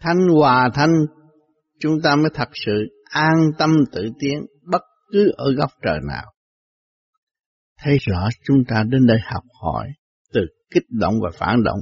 thanh 0.01 0.18
hòa 0.35 0.70
thanh 0.74 0.93
chúng 1.81 2.01
ta 2.03 2.16
mới 2.16 2.31
thật 2.35 2.49
sự 2.66 2.89
an 3.05 3.51
tâm 3.59 3.70
tự 3.93 4.09
tiến 4.20 4.47
bất 4.70 4.83
cứ 5.12 5.31
ở 5.37 5.53
góc 5.53 5.70
trời 5.83 5.99
nào. 6.09 6.33
Thấy 7.83 7.99
rõ 8.01 8.28
chúng 8.45 8.64
ta 8.68 8.85
đến 8.89 9.07
đây 9.07 9.18
học 9.24 9.45
hỏi 9.62 9.89
từ 10.33 10.41
kích 10.74 10.85
động 10.91 11.14
và 11.22 11.31
phản 11.35 11.62
động, 11.64 11.81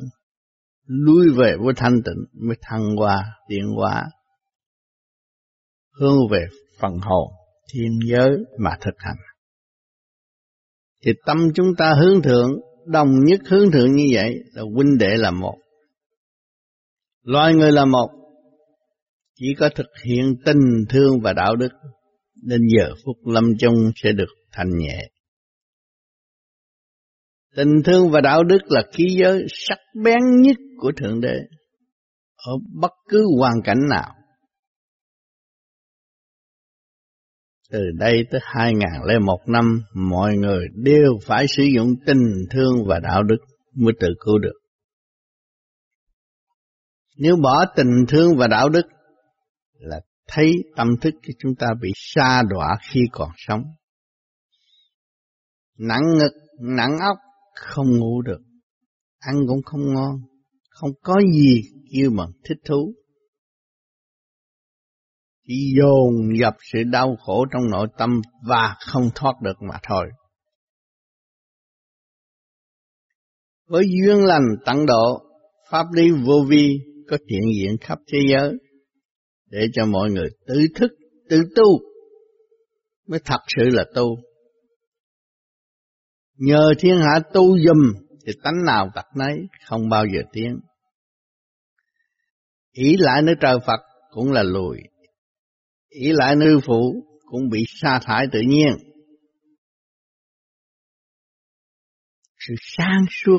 lui 0.86 1.30
về 1.36 1.56
với 1.64 1.74
thanh 1.76 2.02
tịnh 2.04 2.46
mới 2.46 2.56
thăng 2.60 2.96
hoa, 2.96 3.24
tiến 3.48 3.64
hóa, 3.76 4.04
hướng 6.00 6.18
về 6.30 6.46
phần 6.80 6.92
hồn, 7.02 7.32
thiên 7.72 7.98
giới 8.10 8.30
mà 8.58 8.70
thực 8.80 8.94
hành. 8.98 9.16
Thì 11.04 11.12
tâm 11.26 11.38
chúng 11.54 11.74
ta 11.78 11.94
hướng 11.94 12.22
thượng, 12.22 12.50
đồng 12.86 13.08
nhất 13.24 13.40
hướng 13.48 13.70
thượng 13.70 13.92
như 13.92 14.08
vậy 14.12 14.34
là 14.52 14.62
huynh 14.74 14.98
đệ 14.98 15.16
là 15.16 15.30
một. 15.30 15.56
Loài 17.22 17.54
người 17.54 17.72
là 17.72 17.84
một, 17.84 18.10
chỉ 19.34 19.54
có 19.58 19.68
thực 19.74 19.86
hiện 20.04 20.34
tình 20.44 20.84
thương 20.88 21.20
và 21.22 21.32
đạo 21.32 21.56
đức, 21.56 21.72
nên 22.42 22.60
giờ 22.76 22.94
phút 23.04 23.16
lâm 23.26 23.44
chung 23.58 23.92
sẽ 23.96 24.12
được 24.12 24.28
thanh 24.52 24.68
nhẹ. 24.78 25.08
Tình 27.58 27.82
thương 27.84 28.10
và 28.10 28.20
đạo 28.20 28.44
đức 28.44 28.58
là 28.66 28.82
khí 28.92 29.04
giới 29.20 29.46
sắc 29.48 29.78
bén 30.04 30.18
nhất 30.42 30.56
của 30.76 30.92
Thượng 30.96 31.20
Đế 31.20 31.34
ở 32.36 32.52
bất 32.80 32.90
cứ 33.08 33.24
hoàn 33.38 33.54
cảnh 33.64 33.78
nào. 33.90 34.14
Từ 37.70 37.78
đây 37.98 38.22
tới 38.30 38.40
2001 38.44 39.38
năm, 39.46 39.82
mọi 39.94 40.36
người 40.36 40.66
đều 40.74 41.12
phải 41.26 41.46
sử 41.56 41.62
dụng 41.76 41.88
tình 42.06 42.46
thương 42.50 42.84
và 42.86 42.98
đạo 42.98 43.22
đức 43.22 43.38
mới 43.74 43.92
tự 44.00 44.08
cứu 44.20 44.38
được. 44.38 44.58
Nếu 47.16 47.36
bỏ 47.42 47.64
tình 47.76 48.04
thương 48.08 48.36
và 48.36 48.46
đạo 48.46 48.68
đức 48.68 48.86
là 49.72 50.00
thấy 50.28 50.52
tâm 50.76 50.88
thức 51.00 51.14
của 51.26 51.32
chúng 51.38 51.54
ta 51.58 51.66
bị 51.80 51.88
sa 51.94 52.42
đọa 52.50 52.78
khi 52.90 53.00
còn 53.12 53.30
sống. 53.36 53.62
Nặng 55.78 56.18
ngực, 56.18 56.32
nặng 56.60 56.96
óc, 57.00 57.16
không 57.58 57.98
ngủ 57.98 58.22
được, 58.22 58.40
ăn 59.18 59.34
cũng 59.48 59.62
không 59.62 59.94
ngon, 59.94 60.20
không 60.70 60.90
có 61.02 61.14
gì 61.34 61.62
kêu 61.92 62.10
mà 62.10 62.24
thích 62.44 62.58
thú. 62.64 62.94
Chỉ 65.46 65.74
dồn 65.78 66.38
dập 66.40 66.54
sự 66.72 66.78
đau 66.92 67.16
khổ 67.16 67.46
trong 67.52 67.70
nội 67.70 67.88
tâm 67.98 68.20
và 68.48 68.76
không 68.80 69.10
thoát 69.14 69.32
được 69.42 69.62
mà 69.68 69.78
thôi. 69.88 70.06
Với 73.66 73.84
duyên 73.88 74.24
lành 74.24 74.56
tận 74.66 74.86
độ, 74.86 75.22
pháp 75.70 75.86
lý 75.92 76.10
vô 76.26 76.44
vi 76.48 76.78
có 77.10 77.16
hiện 77.28 77.42
diện 77.56 77.76
khắp 77.80 77.98
thế 78.12 78.18
giới, 78.32 78.52
để 79.46 79.66
cho 79.72 79.86
mọi 79.86 80.10
người 80.10 80.28
tự 80.46 80.66
thức, 80.74 80.90
tự 81.30 81.42
tu 81.56 81.78
mới 83.08 83.20
thật 83.24 83.40
sự 83.56 83.62
là 83.72 83.84
tu. 83.94 84.27
Nhờ 86.38 86.74
thiên 86.78 86.96
hạ 87.00 87.20
tu 87.34 87.58
dùm 87.58 87.92
thì 88.26 88.32
tánh 88.42 88.64
nào 88.66 88.90
tật 88.94 89.06
nấy 89.16 89.36
không 89.66 89.88
bao 89.88 90.04
giờ 90.06 90.20
tiến. 90.32 90.60
Ý 92.72 92.96
lại 92.98 93.22
nơi 93.22 93.34
trời 93.40 93.58
Phật 93.66 93.80
cũng 94.10 94.32
là 94.32 94.42
lùi. 94.42 94.78
Ý 95.88 96.12
lại 96.12 96.36
nữ 96.36 96.60
phụ 96.64 97.04
cũng 97.24 97.48
bị 97.48 97.64
sa 97.66 98.00
thải 98.02 98.26
tự 98.32 98.40
nhiên. 98.40 98.76
Sự 102.38 102.54
sáng 102.60 103.04
suốt 103.10 103.38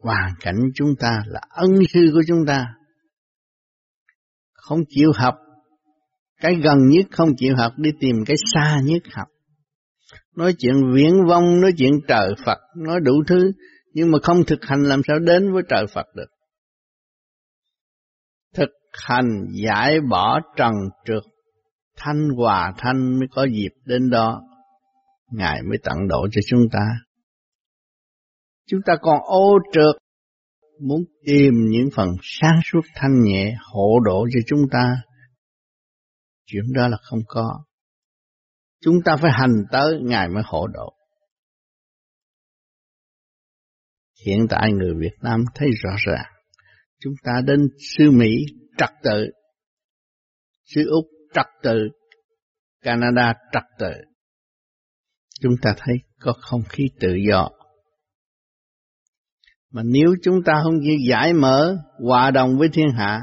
hoàn 0.00 0.34
cảnh 0.40 0.58
chúng 0.74 0.94
ta 1.00 1.22
là 1.26 1.40
ân 1.48 1.70
sư 1.92 2.00
của 2.12 2.22
chúng 2.26 2.46
ta. 2.46 2.66
Không 4.52 4.80
chịu 4.88 5.12
học, 5.14 5.34
cái 6.40 6.54
gần 6.64 6.78
nhất 6.88 7.06
không 7.10 7.28
chịu 7.36 7.54
học 7.56 7.72
đi 7.76 7.90
tìm 8.00 8.16
cái 8.26 8.36
xa 8.54 8.80
nhất 8.84 9.02
học. 9.12 9.28
Nói 10.36 10.54
chuyện 10.58 10.74
viễn 10.94 11.12
vong, 11.28 11.60
nói 11.60 11.72
chuyện 11.78 11.92
trời 12.08 12.28
Phật, 12.46 12.58
nói 12.76 13.00
đủ 13.00 13.12
thứ, 13.28 13.52
nhưng 13.92 14.10
mà 14.10 14.18
không 14.22 14.44
thực 14.46 14.58
hành 14.62 14.82
làm 14.82 15.00
sao 15.08 15.18
đến 15.18 15.52
với 15.52 15.62
trời 15.68 15.86
Phật 15.94 16.06
được. 16.14 16.28
Thực 18.54 18.70
hành 18.92 19.46
giải 19.64 20.00
bỏ 20.10 20.40
trần 20.56 20.72
trượt, 21.04 21.22
thanh 21.96 22.28
hòa 22.36 22.72
thanh 22.78 23.18
mới 23.18 23.28
có 23.30 23.46
dịp 23.46 23.70
đến 23.84 24.10
đó. 24.10 24.42
Ngài 25.30 25.62
mới 25.62 25.78
tận 25.82 26.08
độ 26.08 26.26
cho 26.32 26.40
chúng 26.46 26.68
ta. 26.72 26.86
Chúng 28.66 28.80
ta 28.86 28.92
còn 29.02 29.18
ô 29.24 29.58
trượt, 29.72 29.96
muốn 30.80 31.00
tìm 31.26 31.52
những 31.68 31.88
phần 31.96 32.08
sáng 32.22 32.58
suốt 32.72 32.80
thanh 32.94 33.22
nhẹ 33.22 33.56
hộ 33.72 34.00
độ 34.04 34.26
cho 34.34 34.40
chúng 34.46 34.68
ta. 34.72 34.96
Chuyện 36.46 36.64
đó 36.74 36.88
là 36.88 36.96
không 37.02 37.20
có. 37.26 37.64
Chúng 38.84 38.96
ta 39.04 39.16
phải 39.22 39.30
hành 39.34 39.64
tới 39.70 39.98
Ngài 40.02 40.28
mới 40.28 40.42
hộ 40.46 40.66
độ. 40.66 40.94
Hiện 44.26 44.46
tại 44.50 44.72
người 44.72 44.94
Việt 44.98 45.16
Nam 45.22 45.44
thấy 45.54 45.68
rõ 45.82 45.90
ràng, 46.06 46.32
chúng 47.00 47.12
ta 47.22 47.32
đến 47.46 47.60
xứ 47.78 48.10
Mỹ 48.10 48.36
trật 48.78 48.90
tự, 49.02 49.26
xứ 50.64 50.88
Úc 50.90 51.04
trật 51.34 51.46
tự, 51.62 51.78
Canada 52.82 53.34
trật 53.52 53.62
tự. 53.78 53.92
Chúng 55.40 55.54
ta 55.62 55.74
thấy 55.78 55.96
có 56.20 56.32
không 56.40 56.62
khí 56.68 56.84
tự 57.00 57.14
do. 57.28 57.48
Mà 59.70 59.82
nếu 59.84 60.14
chúng 60.22 60.42
ta 60.44 60.60
không 60.62 60.74
chịu 60.82 60.98
giải 61.08 61.32
mở, 61.32 61.76
hòa 61.98 62.30
đồng 62.30 62.58
với 62.58 62.68
thiên 62.72 62.88
hạ, 62.96 63.20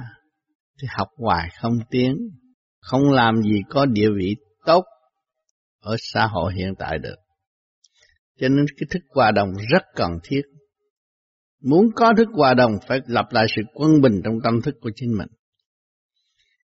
thì 0.82 0.88
học 0.98 1.08
hoài 1.18 1.50
không 1.62 1.78
tiến, 1.90 2.16
không 2.80 3.12
làm 3.12 3.42
gì 3.42 3.62
có 3.70 3.86
địa 3.86 4.10
vị 4.18 4.36
tốt 4.66 4.84
ở 5.82 5.96
xã 6.00 6.28
hội 6.28 6.54
hiện 6.54 6.74
tại 6.80 6.98
được. 7.00 7.16
Cho 8.40 8.48
nên 8.48 8.66
cái 8.78 8.88
thức 8.92 9.04
hòa 9.16 9.32
đồng 9.32 9.50
rất 9.72 9.84
cần 9.96 10.12
thiết. 10.24 10.42
Muốn 11.62 11.86
có 11.96 12.14
thức 12.18 12.28
hòa 12.34 12.54
đồng 12.54 12.72
phải 12.88 13.00
lập 13.06 13.26
lại 13.32 13.46
sự 13.56 13.62
quân 13.74 14.02
bình 14.02 14.22
trong 14.24 14.34
tâm 14.44 14.62
thức 14.62 14.76
của 14.82 14.92
chính 14.96 15.18
mình. 15.18 15.28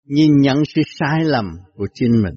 Nhìn 0.04 0.38
nhận 0.38 0.58
sự 0.76 0.82
sai 1.00 1.20
lầm 1.24 1.46
của 1.76 1.88
chính 1.94 2.22
mình, 2.24 2.36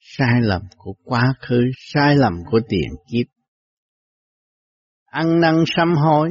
sai 0.00 0.40
lầm 0.40 0.62
của 0.76 0.94
quá 1.04 1.34
khứ, 1.40 1.60
sai 1.76 2.16
lầm 2.16 2.32
của 2.50 2.60
tiền 2.68 2.90
kiếp. 3.12 3.26
Ăn 5.04 5.40
năn 5.40 5.54
sám 5.76 5.94
hối 5.94 6.30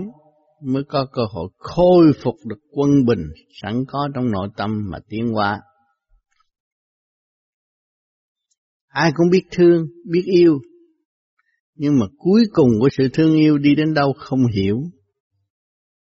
mới 0.63 0.83
có 0.89 1.05
cơ 1.13 1.21
hội 1.31 1.49
khôi 1.57 2.11
phục 2.23 2.35
được 2.45 2.59
quân 2.71 2.89
bình 3.07 3.23
sẵn 3.61 3.83
có 3.87 4.09
trong 4.15 4.31
nội 4.31 4.49
tâm 4.57 4.71
mà 4.91 4.97
tiến 5.09 5.27
hóa. 5.27 5.61
Ai 8.89 9.11
cũng 9.15 9.29
biết 9.31 9.43
thương, 9.51 9.87
biết 10.11 10.23
yêu, 10.25 10.59
nhưng 11.75 11.99
mà 11.99 12.05
cuối 12.17 12.43
cùng 12.51 12.69
của 12.79 12.89
sự 12.97 13.07
thương 13.13 13.35
yêu 13.35 13.57
đi 13.57 13.75
đến 13.75 13.93
đâu 13.93 14.13
không 14.17 14.39
hiểu, 14.55 14.77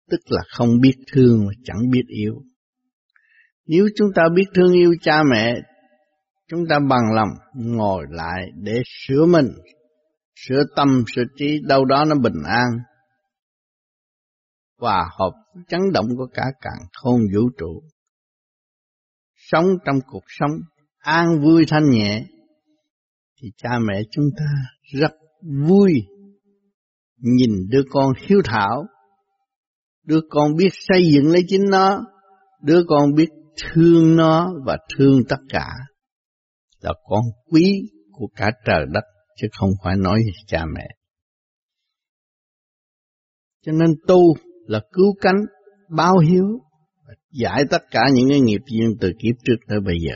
tức 0.10 0.20
là 0.26 0.42
không 0.58 0.80
biết 0.82 0.96
thương 1.14 1.48
và 1.48 1.54
chẳng 1.64 1.90
biết 1.92 2.04
yêu. 2.08 2.34
Nếu 3.66 3.88
chúng 3.96 4.08
ta 4.16 4.24
biết 4.36 4.46
thương 4.56 4.74
yêu 4.74 4.96
cha 5.02 5.24
mẹ, 5.32 5.56
chúng 6.48 6.64
ta 6.70 6.80
bằng 6.90 7.14
lòng 7.14 7.30
ngồi 7.56 8.06
lại 8.10 8.48
để 8.56 8.82
sửa 8.86 9.26
mình, 9.26 9.48
sửa 10.36 10.64
tâm, 10.76 11.04
sửa 11.16 11.24
trí, 11.38 11.60
đâu 11.68 11.86
đó 11.86 12.06
nó 12.06 12.16
bình 12.16 12.44
an, 12.46 12.70
hòa 14.78 15.10
hợp 15.20 15.64
chấn 15.68 15.82
động 15.94 16.06
của 16.18 16.28
cả 16.34 16.44
càng 16.62 16.88
khôn 16.94 17.20
vũ 17.36 17.50
trụ. 17.58 17.82
Sống 19.36 19.66
trong 19.86 20.00
cuộc 20.08 20.24
sống 20.28 20.52
an 20.98 21.26
vui 21.42 21.66
thanh 21.68 21.90
nhẹ, 21.90 22.26
thì 23.42 23.52
cha 23.58 23.70
mẹ 23.88 24.02
chúng 24.12 24.26
ta 24.38 24.46
rất 25.00 25.12
vui 25.68 25.94
nhìn 27.18 27.50
đứa 27.70 27.84
con 27.90 28.14
hiếu 28.28 28.42
thảo, 28.46 28.86
đứa 30.06 30.20
con 30.30 30.56
biết 30.56 30.70
xây 30.72 31.02
dựng 31.14 31.32
lấy 31.32 31.42
chính 31.48 31.64
nó, 31.70 32.02
đứa 32.64 32.84
con 32.88 33.14
biết 33.16 33.30
thương 33.64 34.16
nó 34.16 34.54
và 34.66 34.78
thương 34.98 35.24
tất 35.30 35.40
cả 35.50 35.68
là 36.80 36.94
con 37.04 37.22
quý 37.52 37.82
của 38.12 38.28
cả 38.36 38.52
trời 38.66 38.86
đất 38.94 39.04
chứ 39.36 39.48
không 39.60 39.70
phải 39.84 39.96
nói 39.98 40.22
cha 40.48 40.66
mẹ. 40.76 40.88
Cho 43.66 43.72
nên 43.72 43.90
tu 44.08 44.20
là 44.66 44.82
cứu 44.92 45.16
cánh, 45.22 45.46
báo 45.90 46.18
hiếu, 46.18 46.46
giải 47.32 47.64
tất 47.70 47.82
cả 47.92 48.02
những 48.14 48.30
cái 48.30 48.40
nghiệp 48.40 48.62
duyên 48.72 48.96
từ 49.02 49.12
kiếp 49.20 49.36
trước 49.46 49.56
tới 49.68 49.80
bây 49.80 49.96
giờ. 50.08 50.16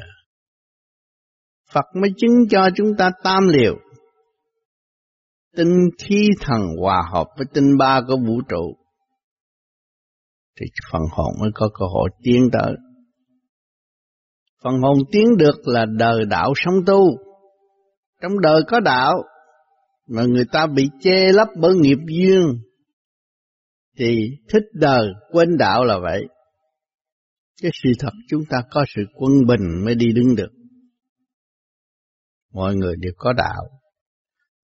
Phật 1.75 1.85
mới 2.01 2.09
chứng 2.17 2.47
cho 2.49 2.69
chúng 2.75 2.87
ta 2.97 3.11
tam 3.23 3.47
liều. 3.47 3.75
Tinh 5.55 5.73
khí 6.03 6.29
thần 6.41 6.61
hòa 6.81 7.03
hợp 7.13 7.27
với 7.37 7.45
tinh 7.53 7.77
ba 7.77 8.01
của 8.07 8.17
vũ 8.27 8.41
trụ. 8.49 8.75
Thì 10.59 10.65
phần 10.91 11.01
hồn 11.11 11.33
mới 11.41 11.49
có 11.53 11.69
cơ 11.79 11.85
hội 11.93 12.09
tiến 12.23 12.49
tới. 12.51 12.73
Phần 14.63 14.73
hồn 14.81 14.97
tiến 15.11 15.25
được 15.37 15.67
là 15.67 15.85
đời 15.97 16.25
đạo 16.25 16.53
sống 16.55 16.75
tu. 16.85 17.17
Trong 18.21 18.39
đời 18.41 18.61
có 18.67 18.79
đạo, 18.79 19.23
mà 20.07 20.23
người 20.23 20.45
ta 20.51 20.67
bị 20.67 20.89
che 21.01 21.31
lấp 21.31 21.47
bởi 21.61 21.73
nghiệp 21.75 21.97
duyên, 22.07 22.59
thì 23.97 24.29
thích 24.49 24.63
đời 24.73 25.07
quên 25.31 25.57
đạo 25.57 25.83
là 25.83 25.99
vậy. 25.99 26.21
Cái 27.61 27.71
sự 27.83 27.89
thật 27.99 28.11
chúng 28.29 28.41
ta 28.49 28.57
có 28.71 28.85
sự 28.95 29.01
quân 29.13 29.31
bình 29.47 29.85
mới 29.85 29.95
đi 29.95 30.05
đứng 30.15 30.35
được 30.35 30.49
mọi 32.55 32.75
người 32.75 32.95
đều 32.99 33.11
có 33.17 33.33
đạo. 33.33 33.63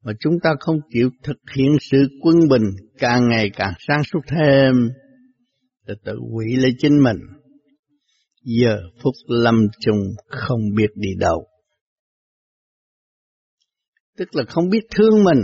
Mà 0.04 0.14
chúng 0.20 0.34
ta 0.44 0.50
không 0.60 0.80
chịu 0.94 1.10
thực 1.24 1.38
hiện 1.56 1.72
sự 1.92 1.98
quân 2.22 2.36
bình 2.50 2.64
càng 3.00 3.30
ngày 3.30 3.50
càng 3.56 3.74
sáng 3.88 4.04
suốt 4.04 4.20
thêm, 4.28 4.90
thì 5.88 5.94
tự 6.06 6.14
quỷ 6.36 6.46
lấy 6.58 6.72
chính 6.78 7.04
mình. 7.04 7.18
Giờ 8.44 8.78
phút 9.04 9.14
lâm 9.28 9.68
chung 9.80 10.00
không 10.28 10.60
biết 10.78 10.90
đi 10.96 11.10
đâu. 11.20 11.48
Tức 14.18 14.36
là 14.36 14.44
không 14.48 14.70
biết 14.70 14.84
thương 14.96 15.24
mình, 15.24 15.40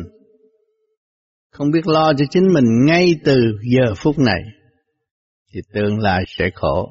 không 1.51 1.71
biết 1.71 1.87
lo 1.87 2.13
cho 2.17 2.25
chính 2.29 2.53
mình 2.53 2.65
ngay 2.85 3.11
từ 3.25 3.37
giờ 3.75 3.93
phút 3.97 4.19
này, 4.19 4.41
thì 5.53 5.59
tương 5.73 5.99
lai 5.99 6.23
sẽ 6.27 6.49
khổ. 6.55 6.89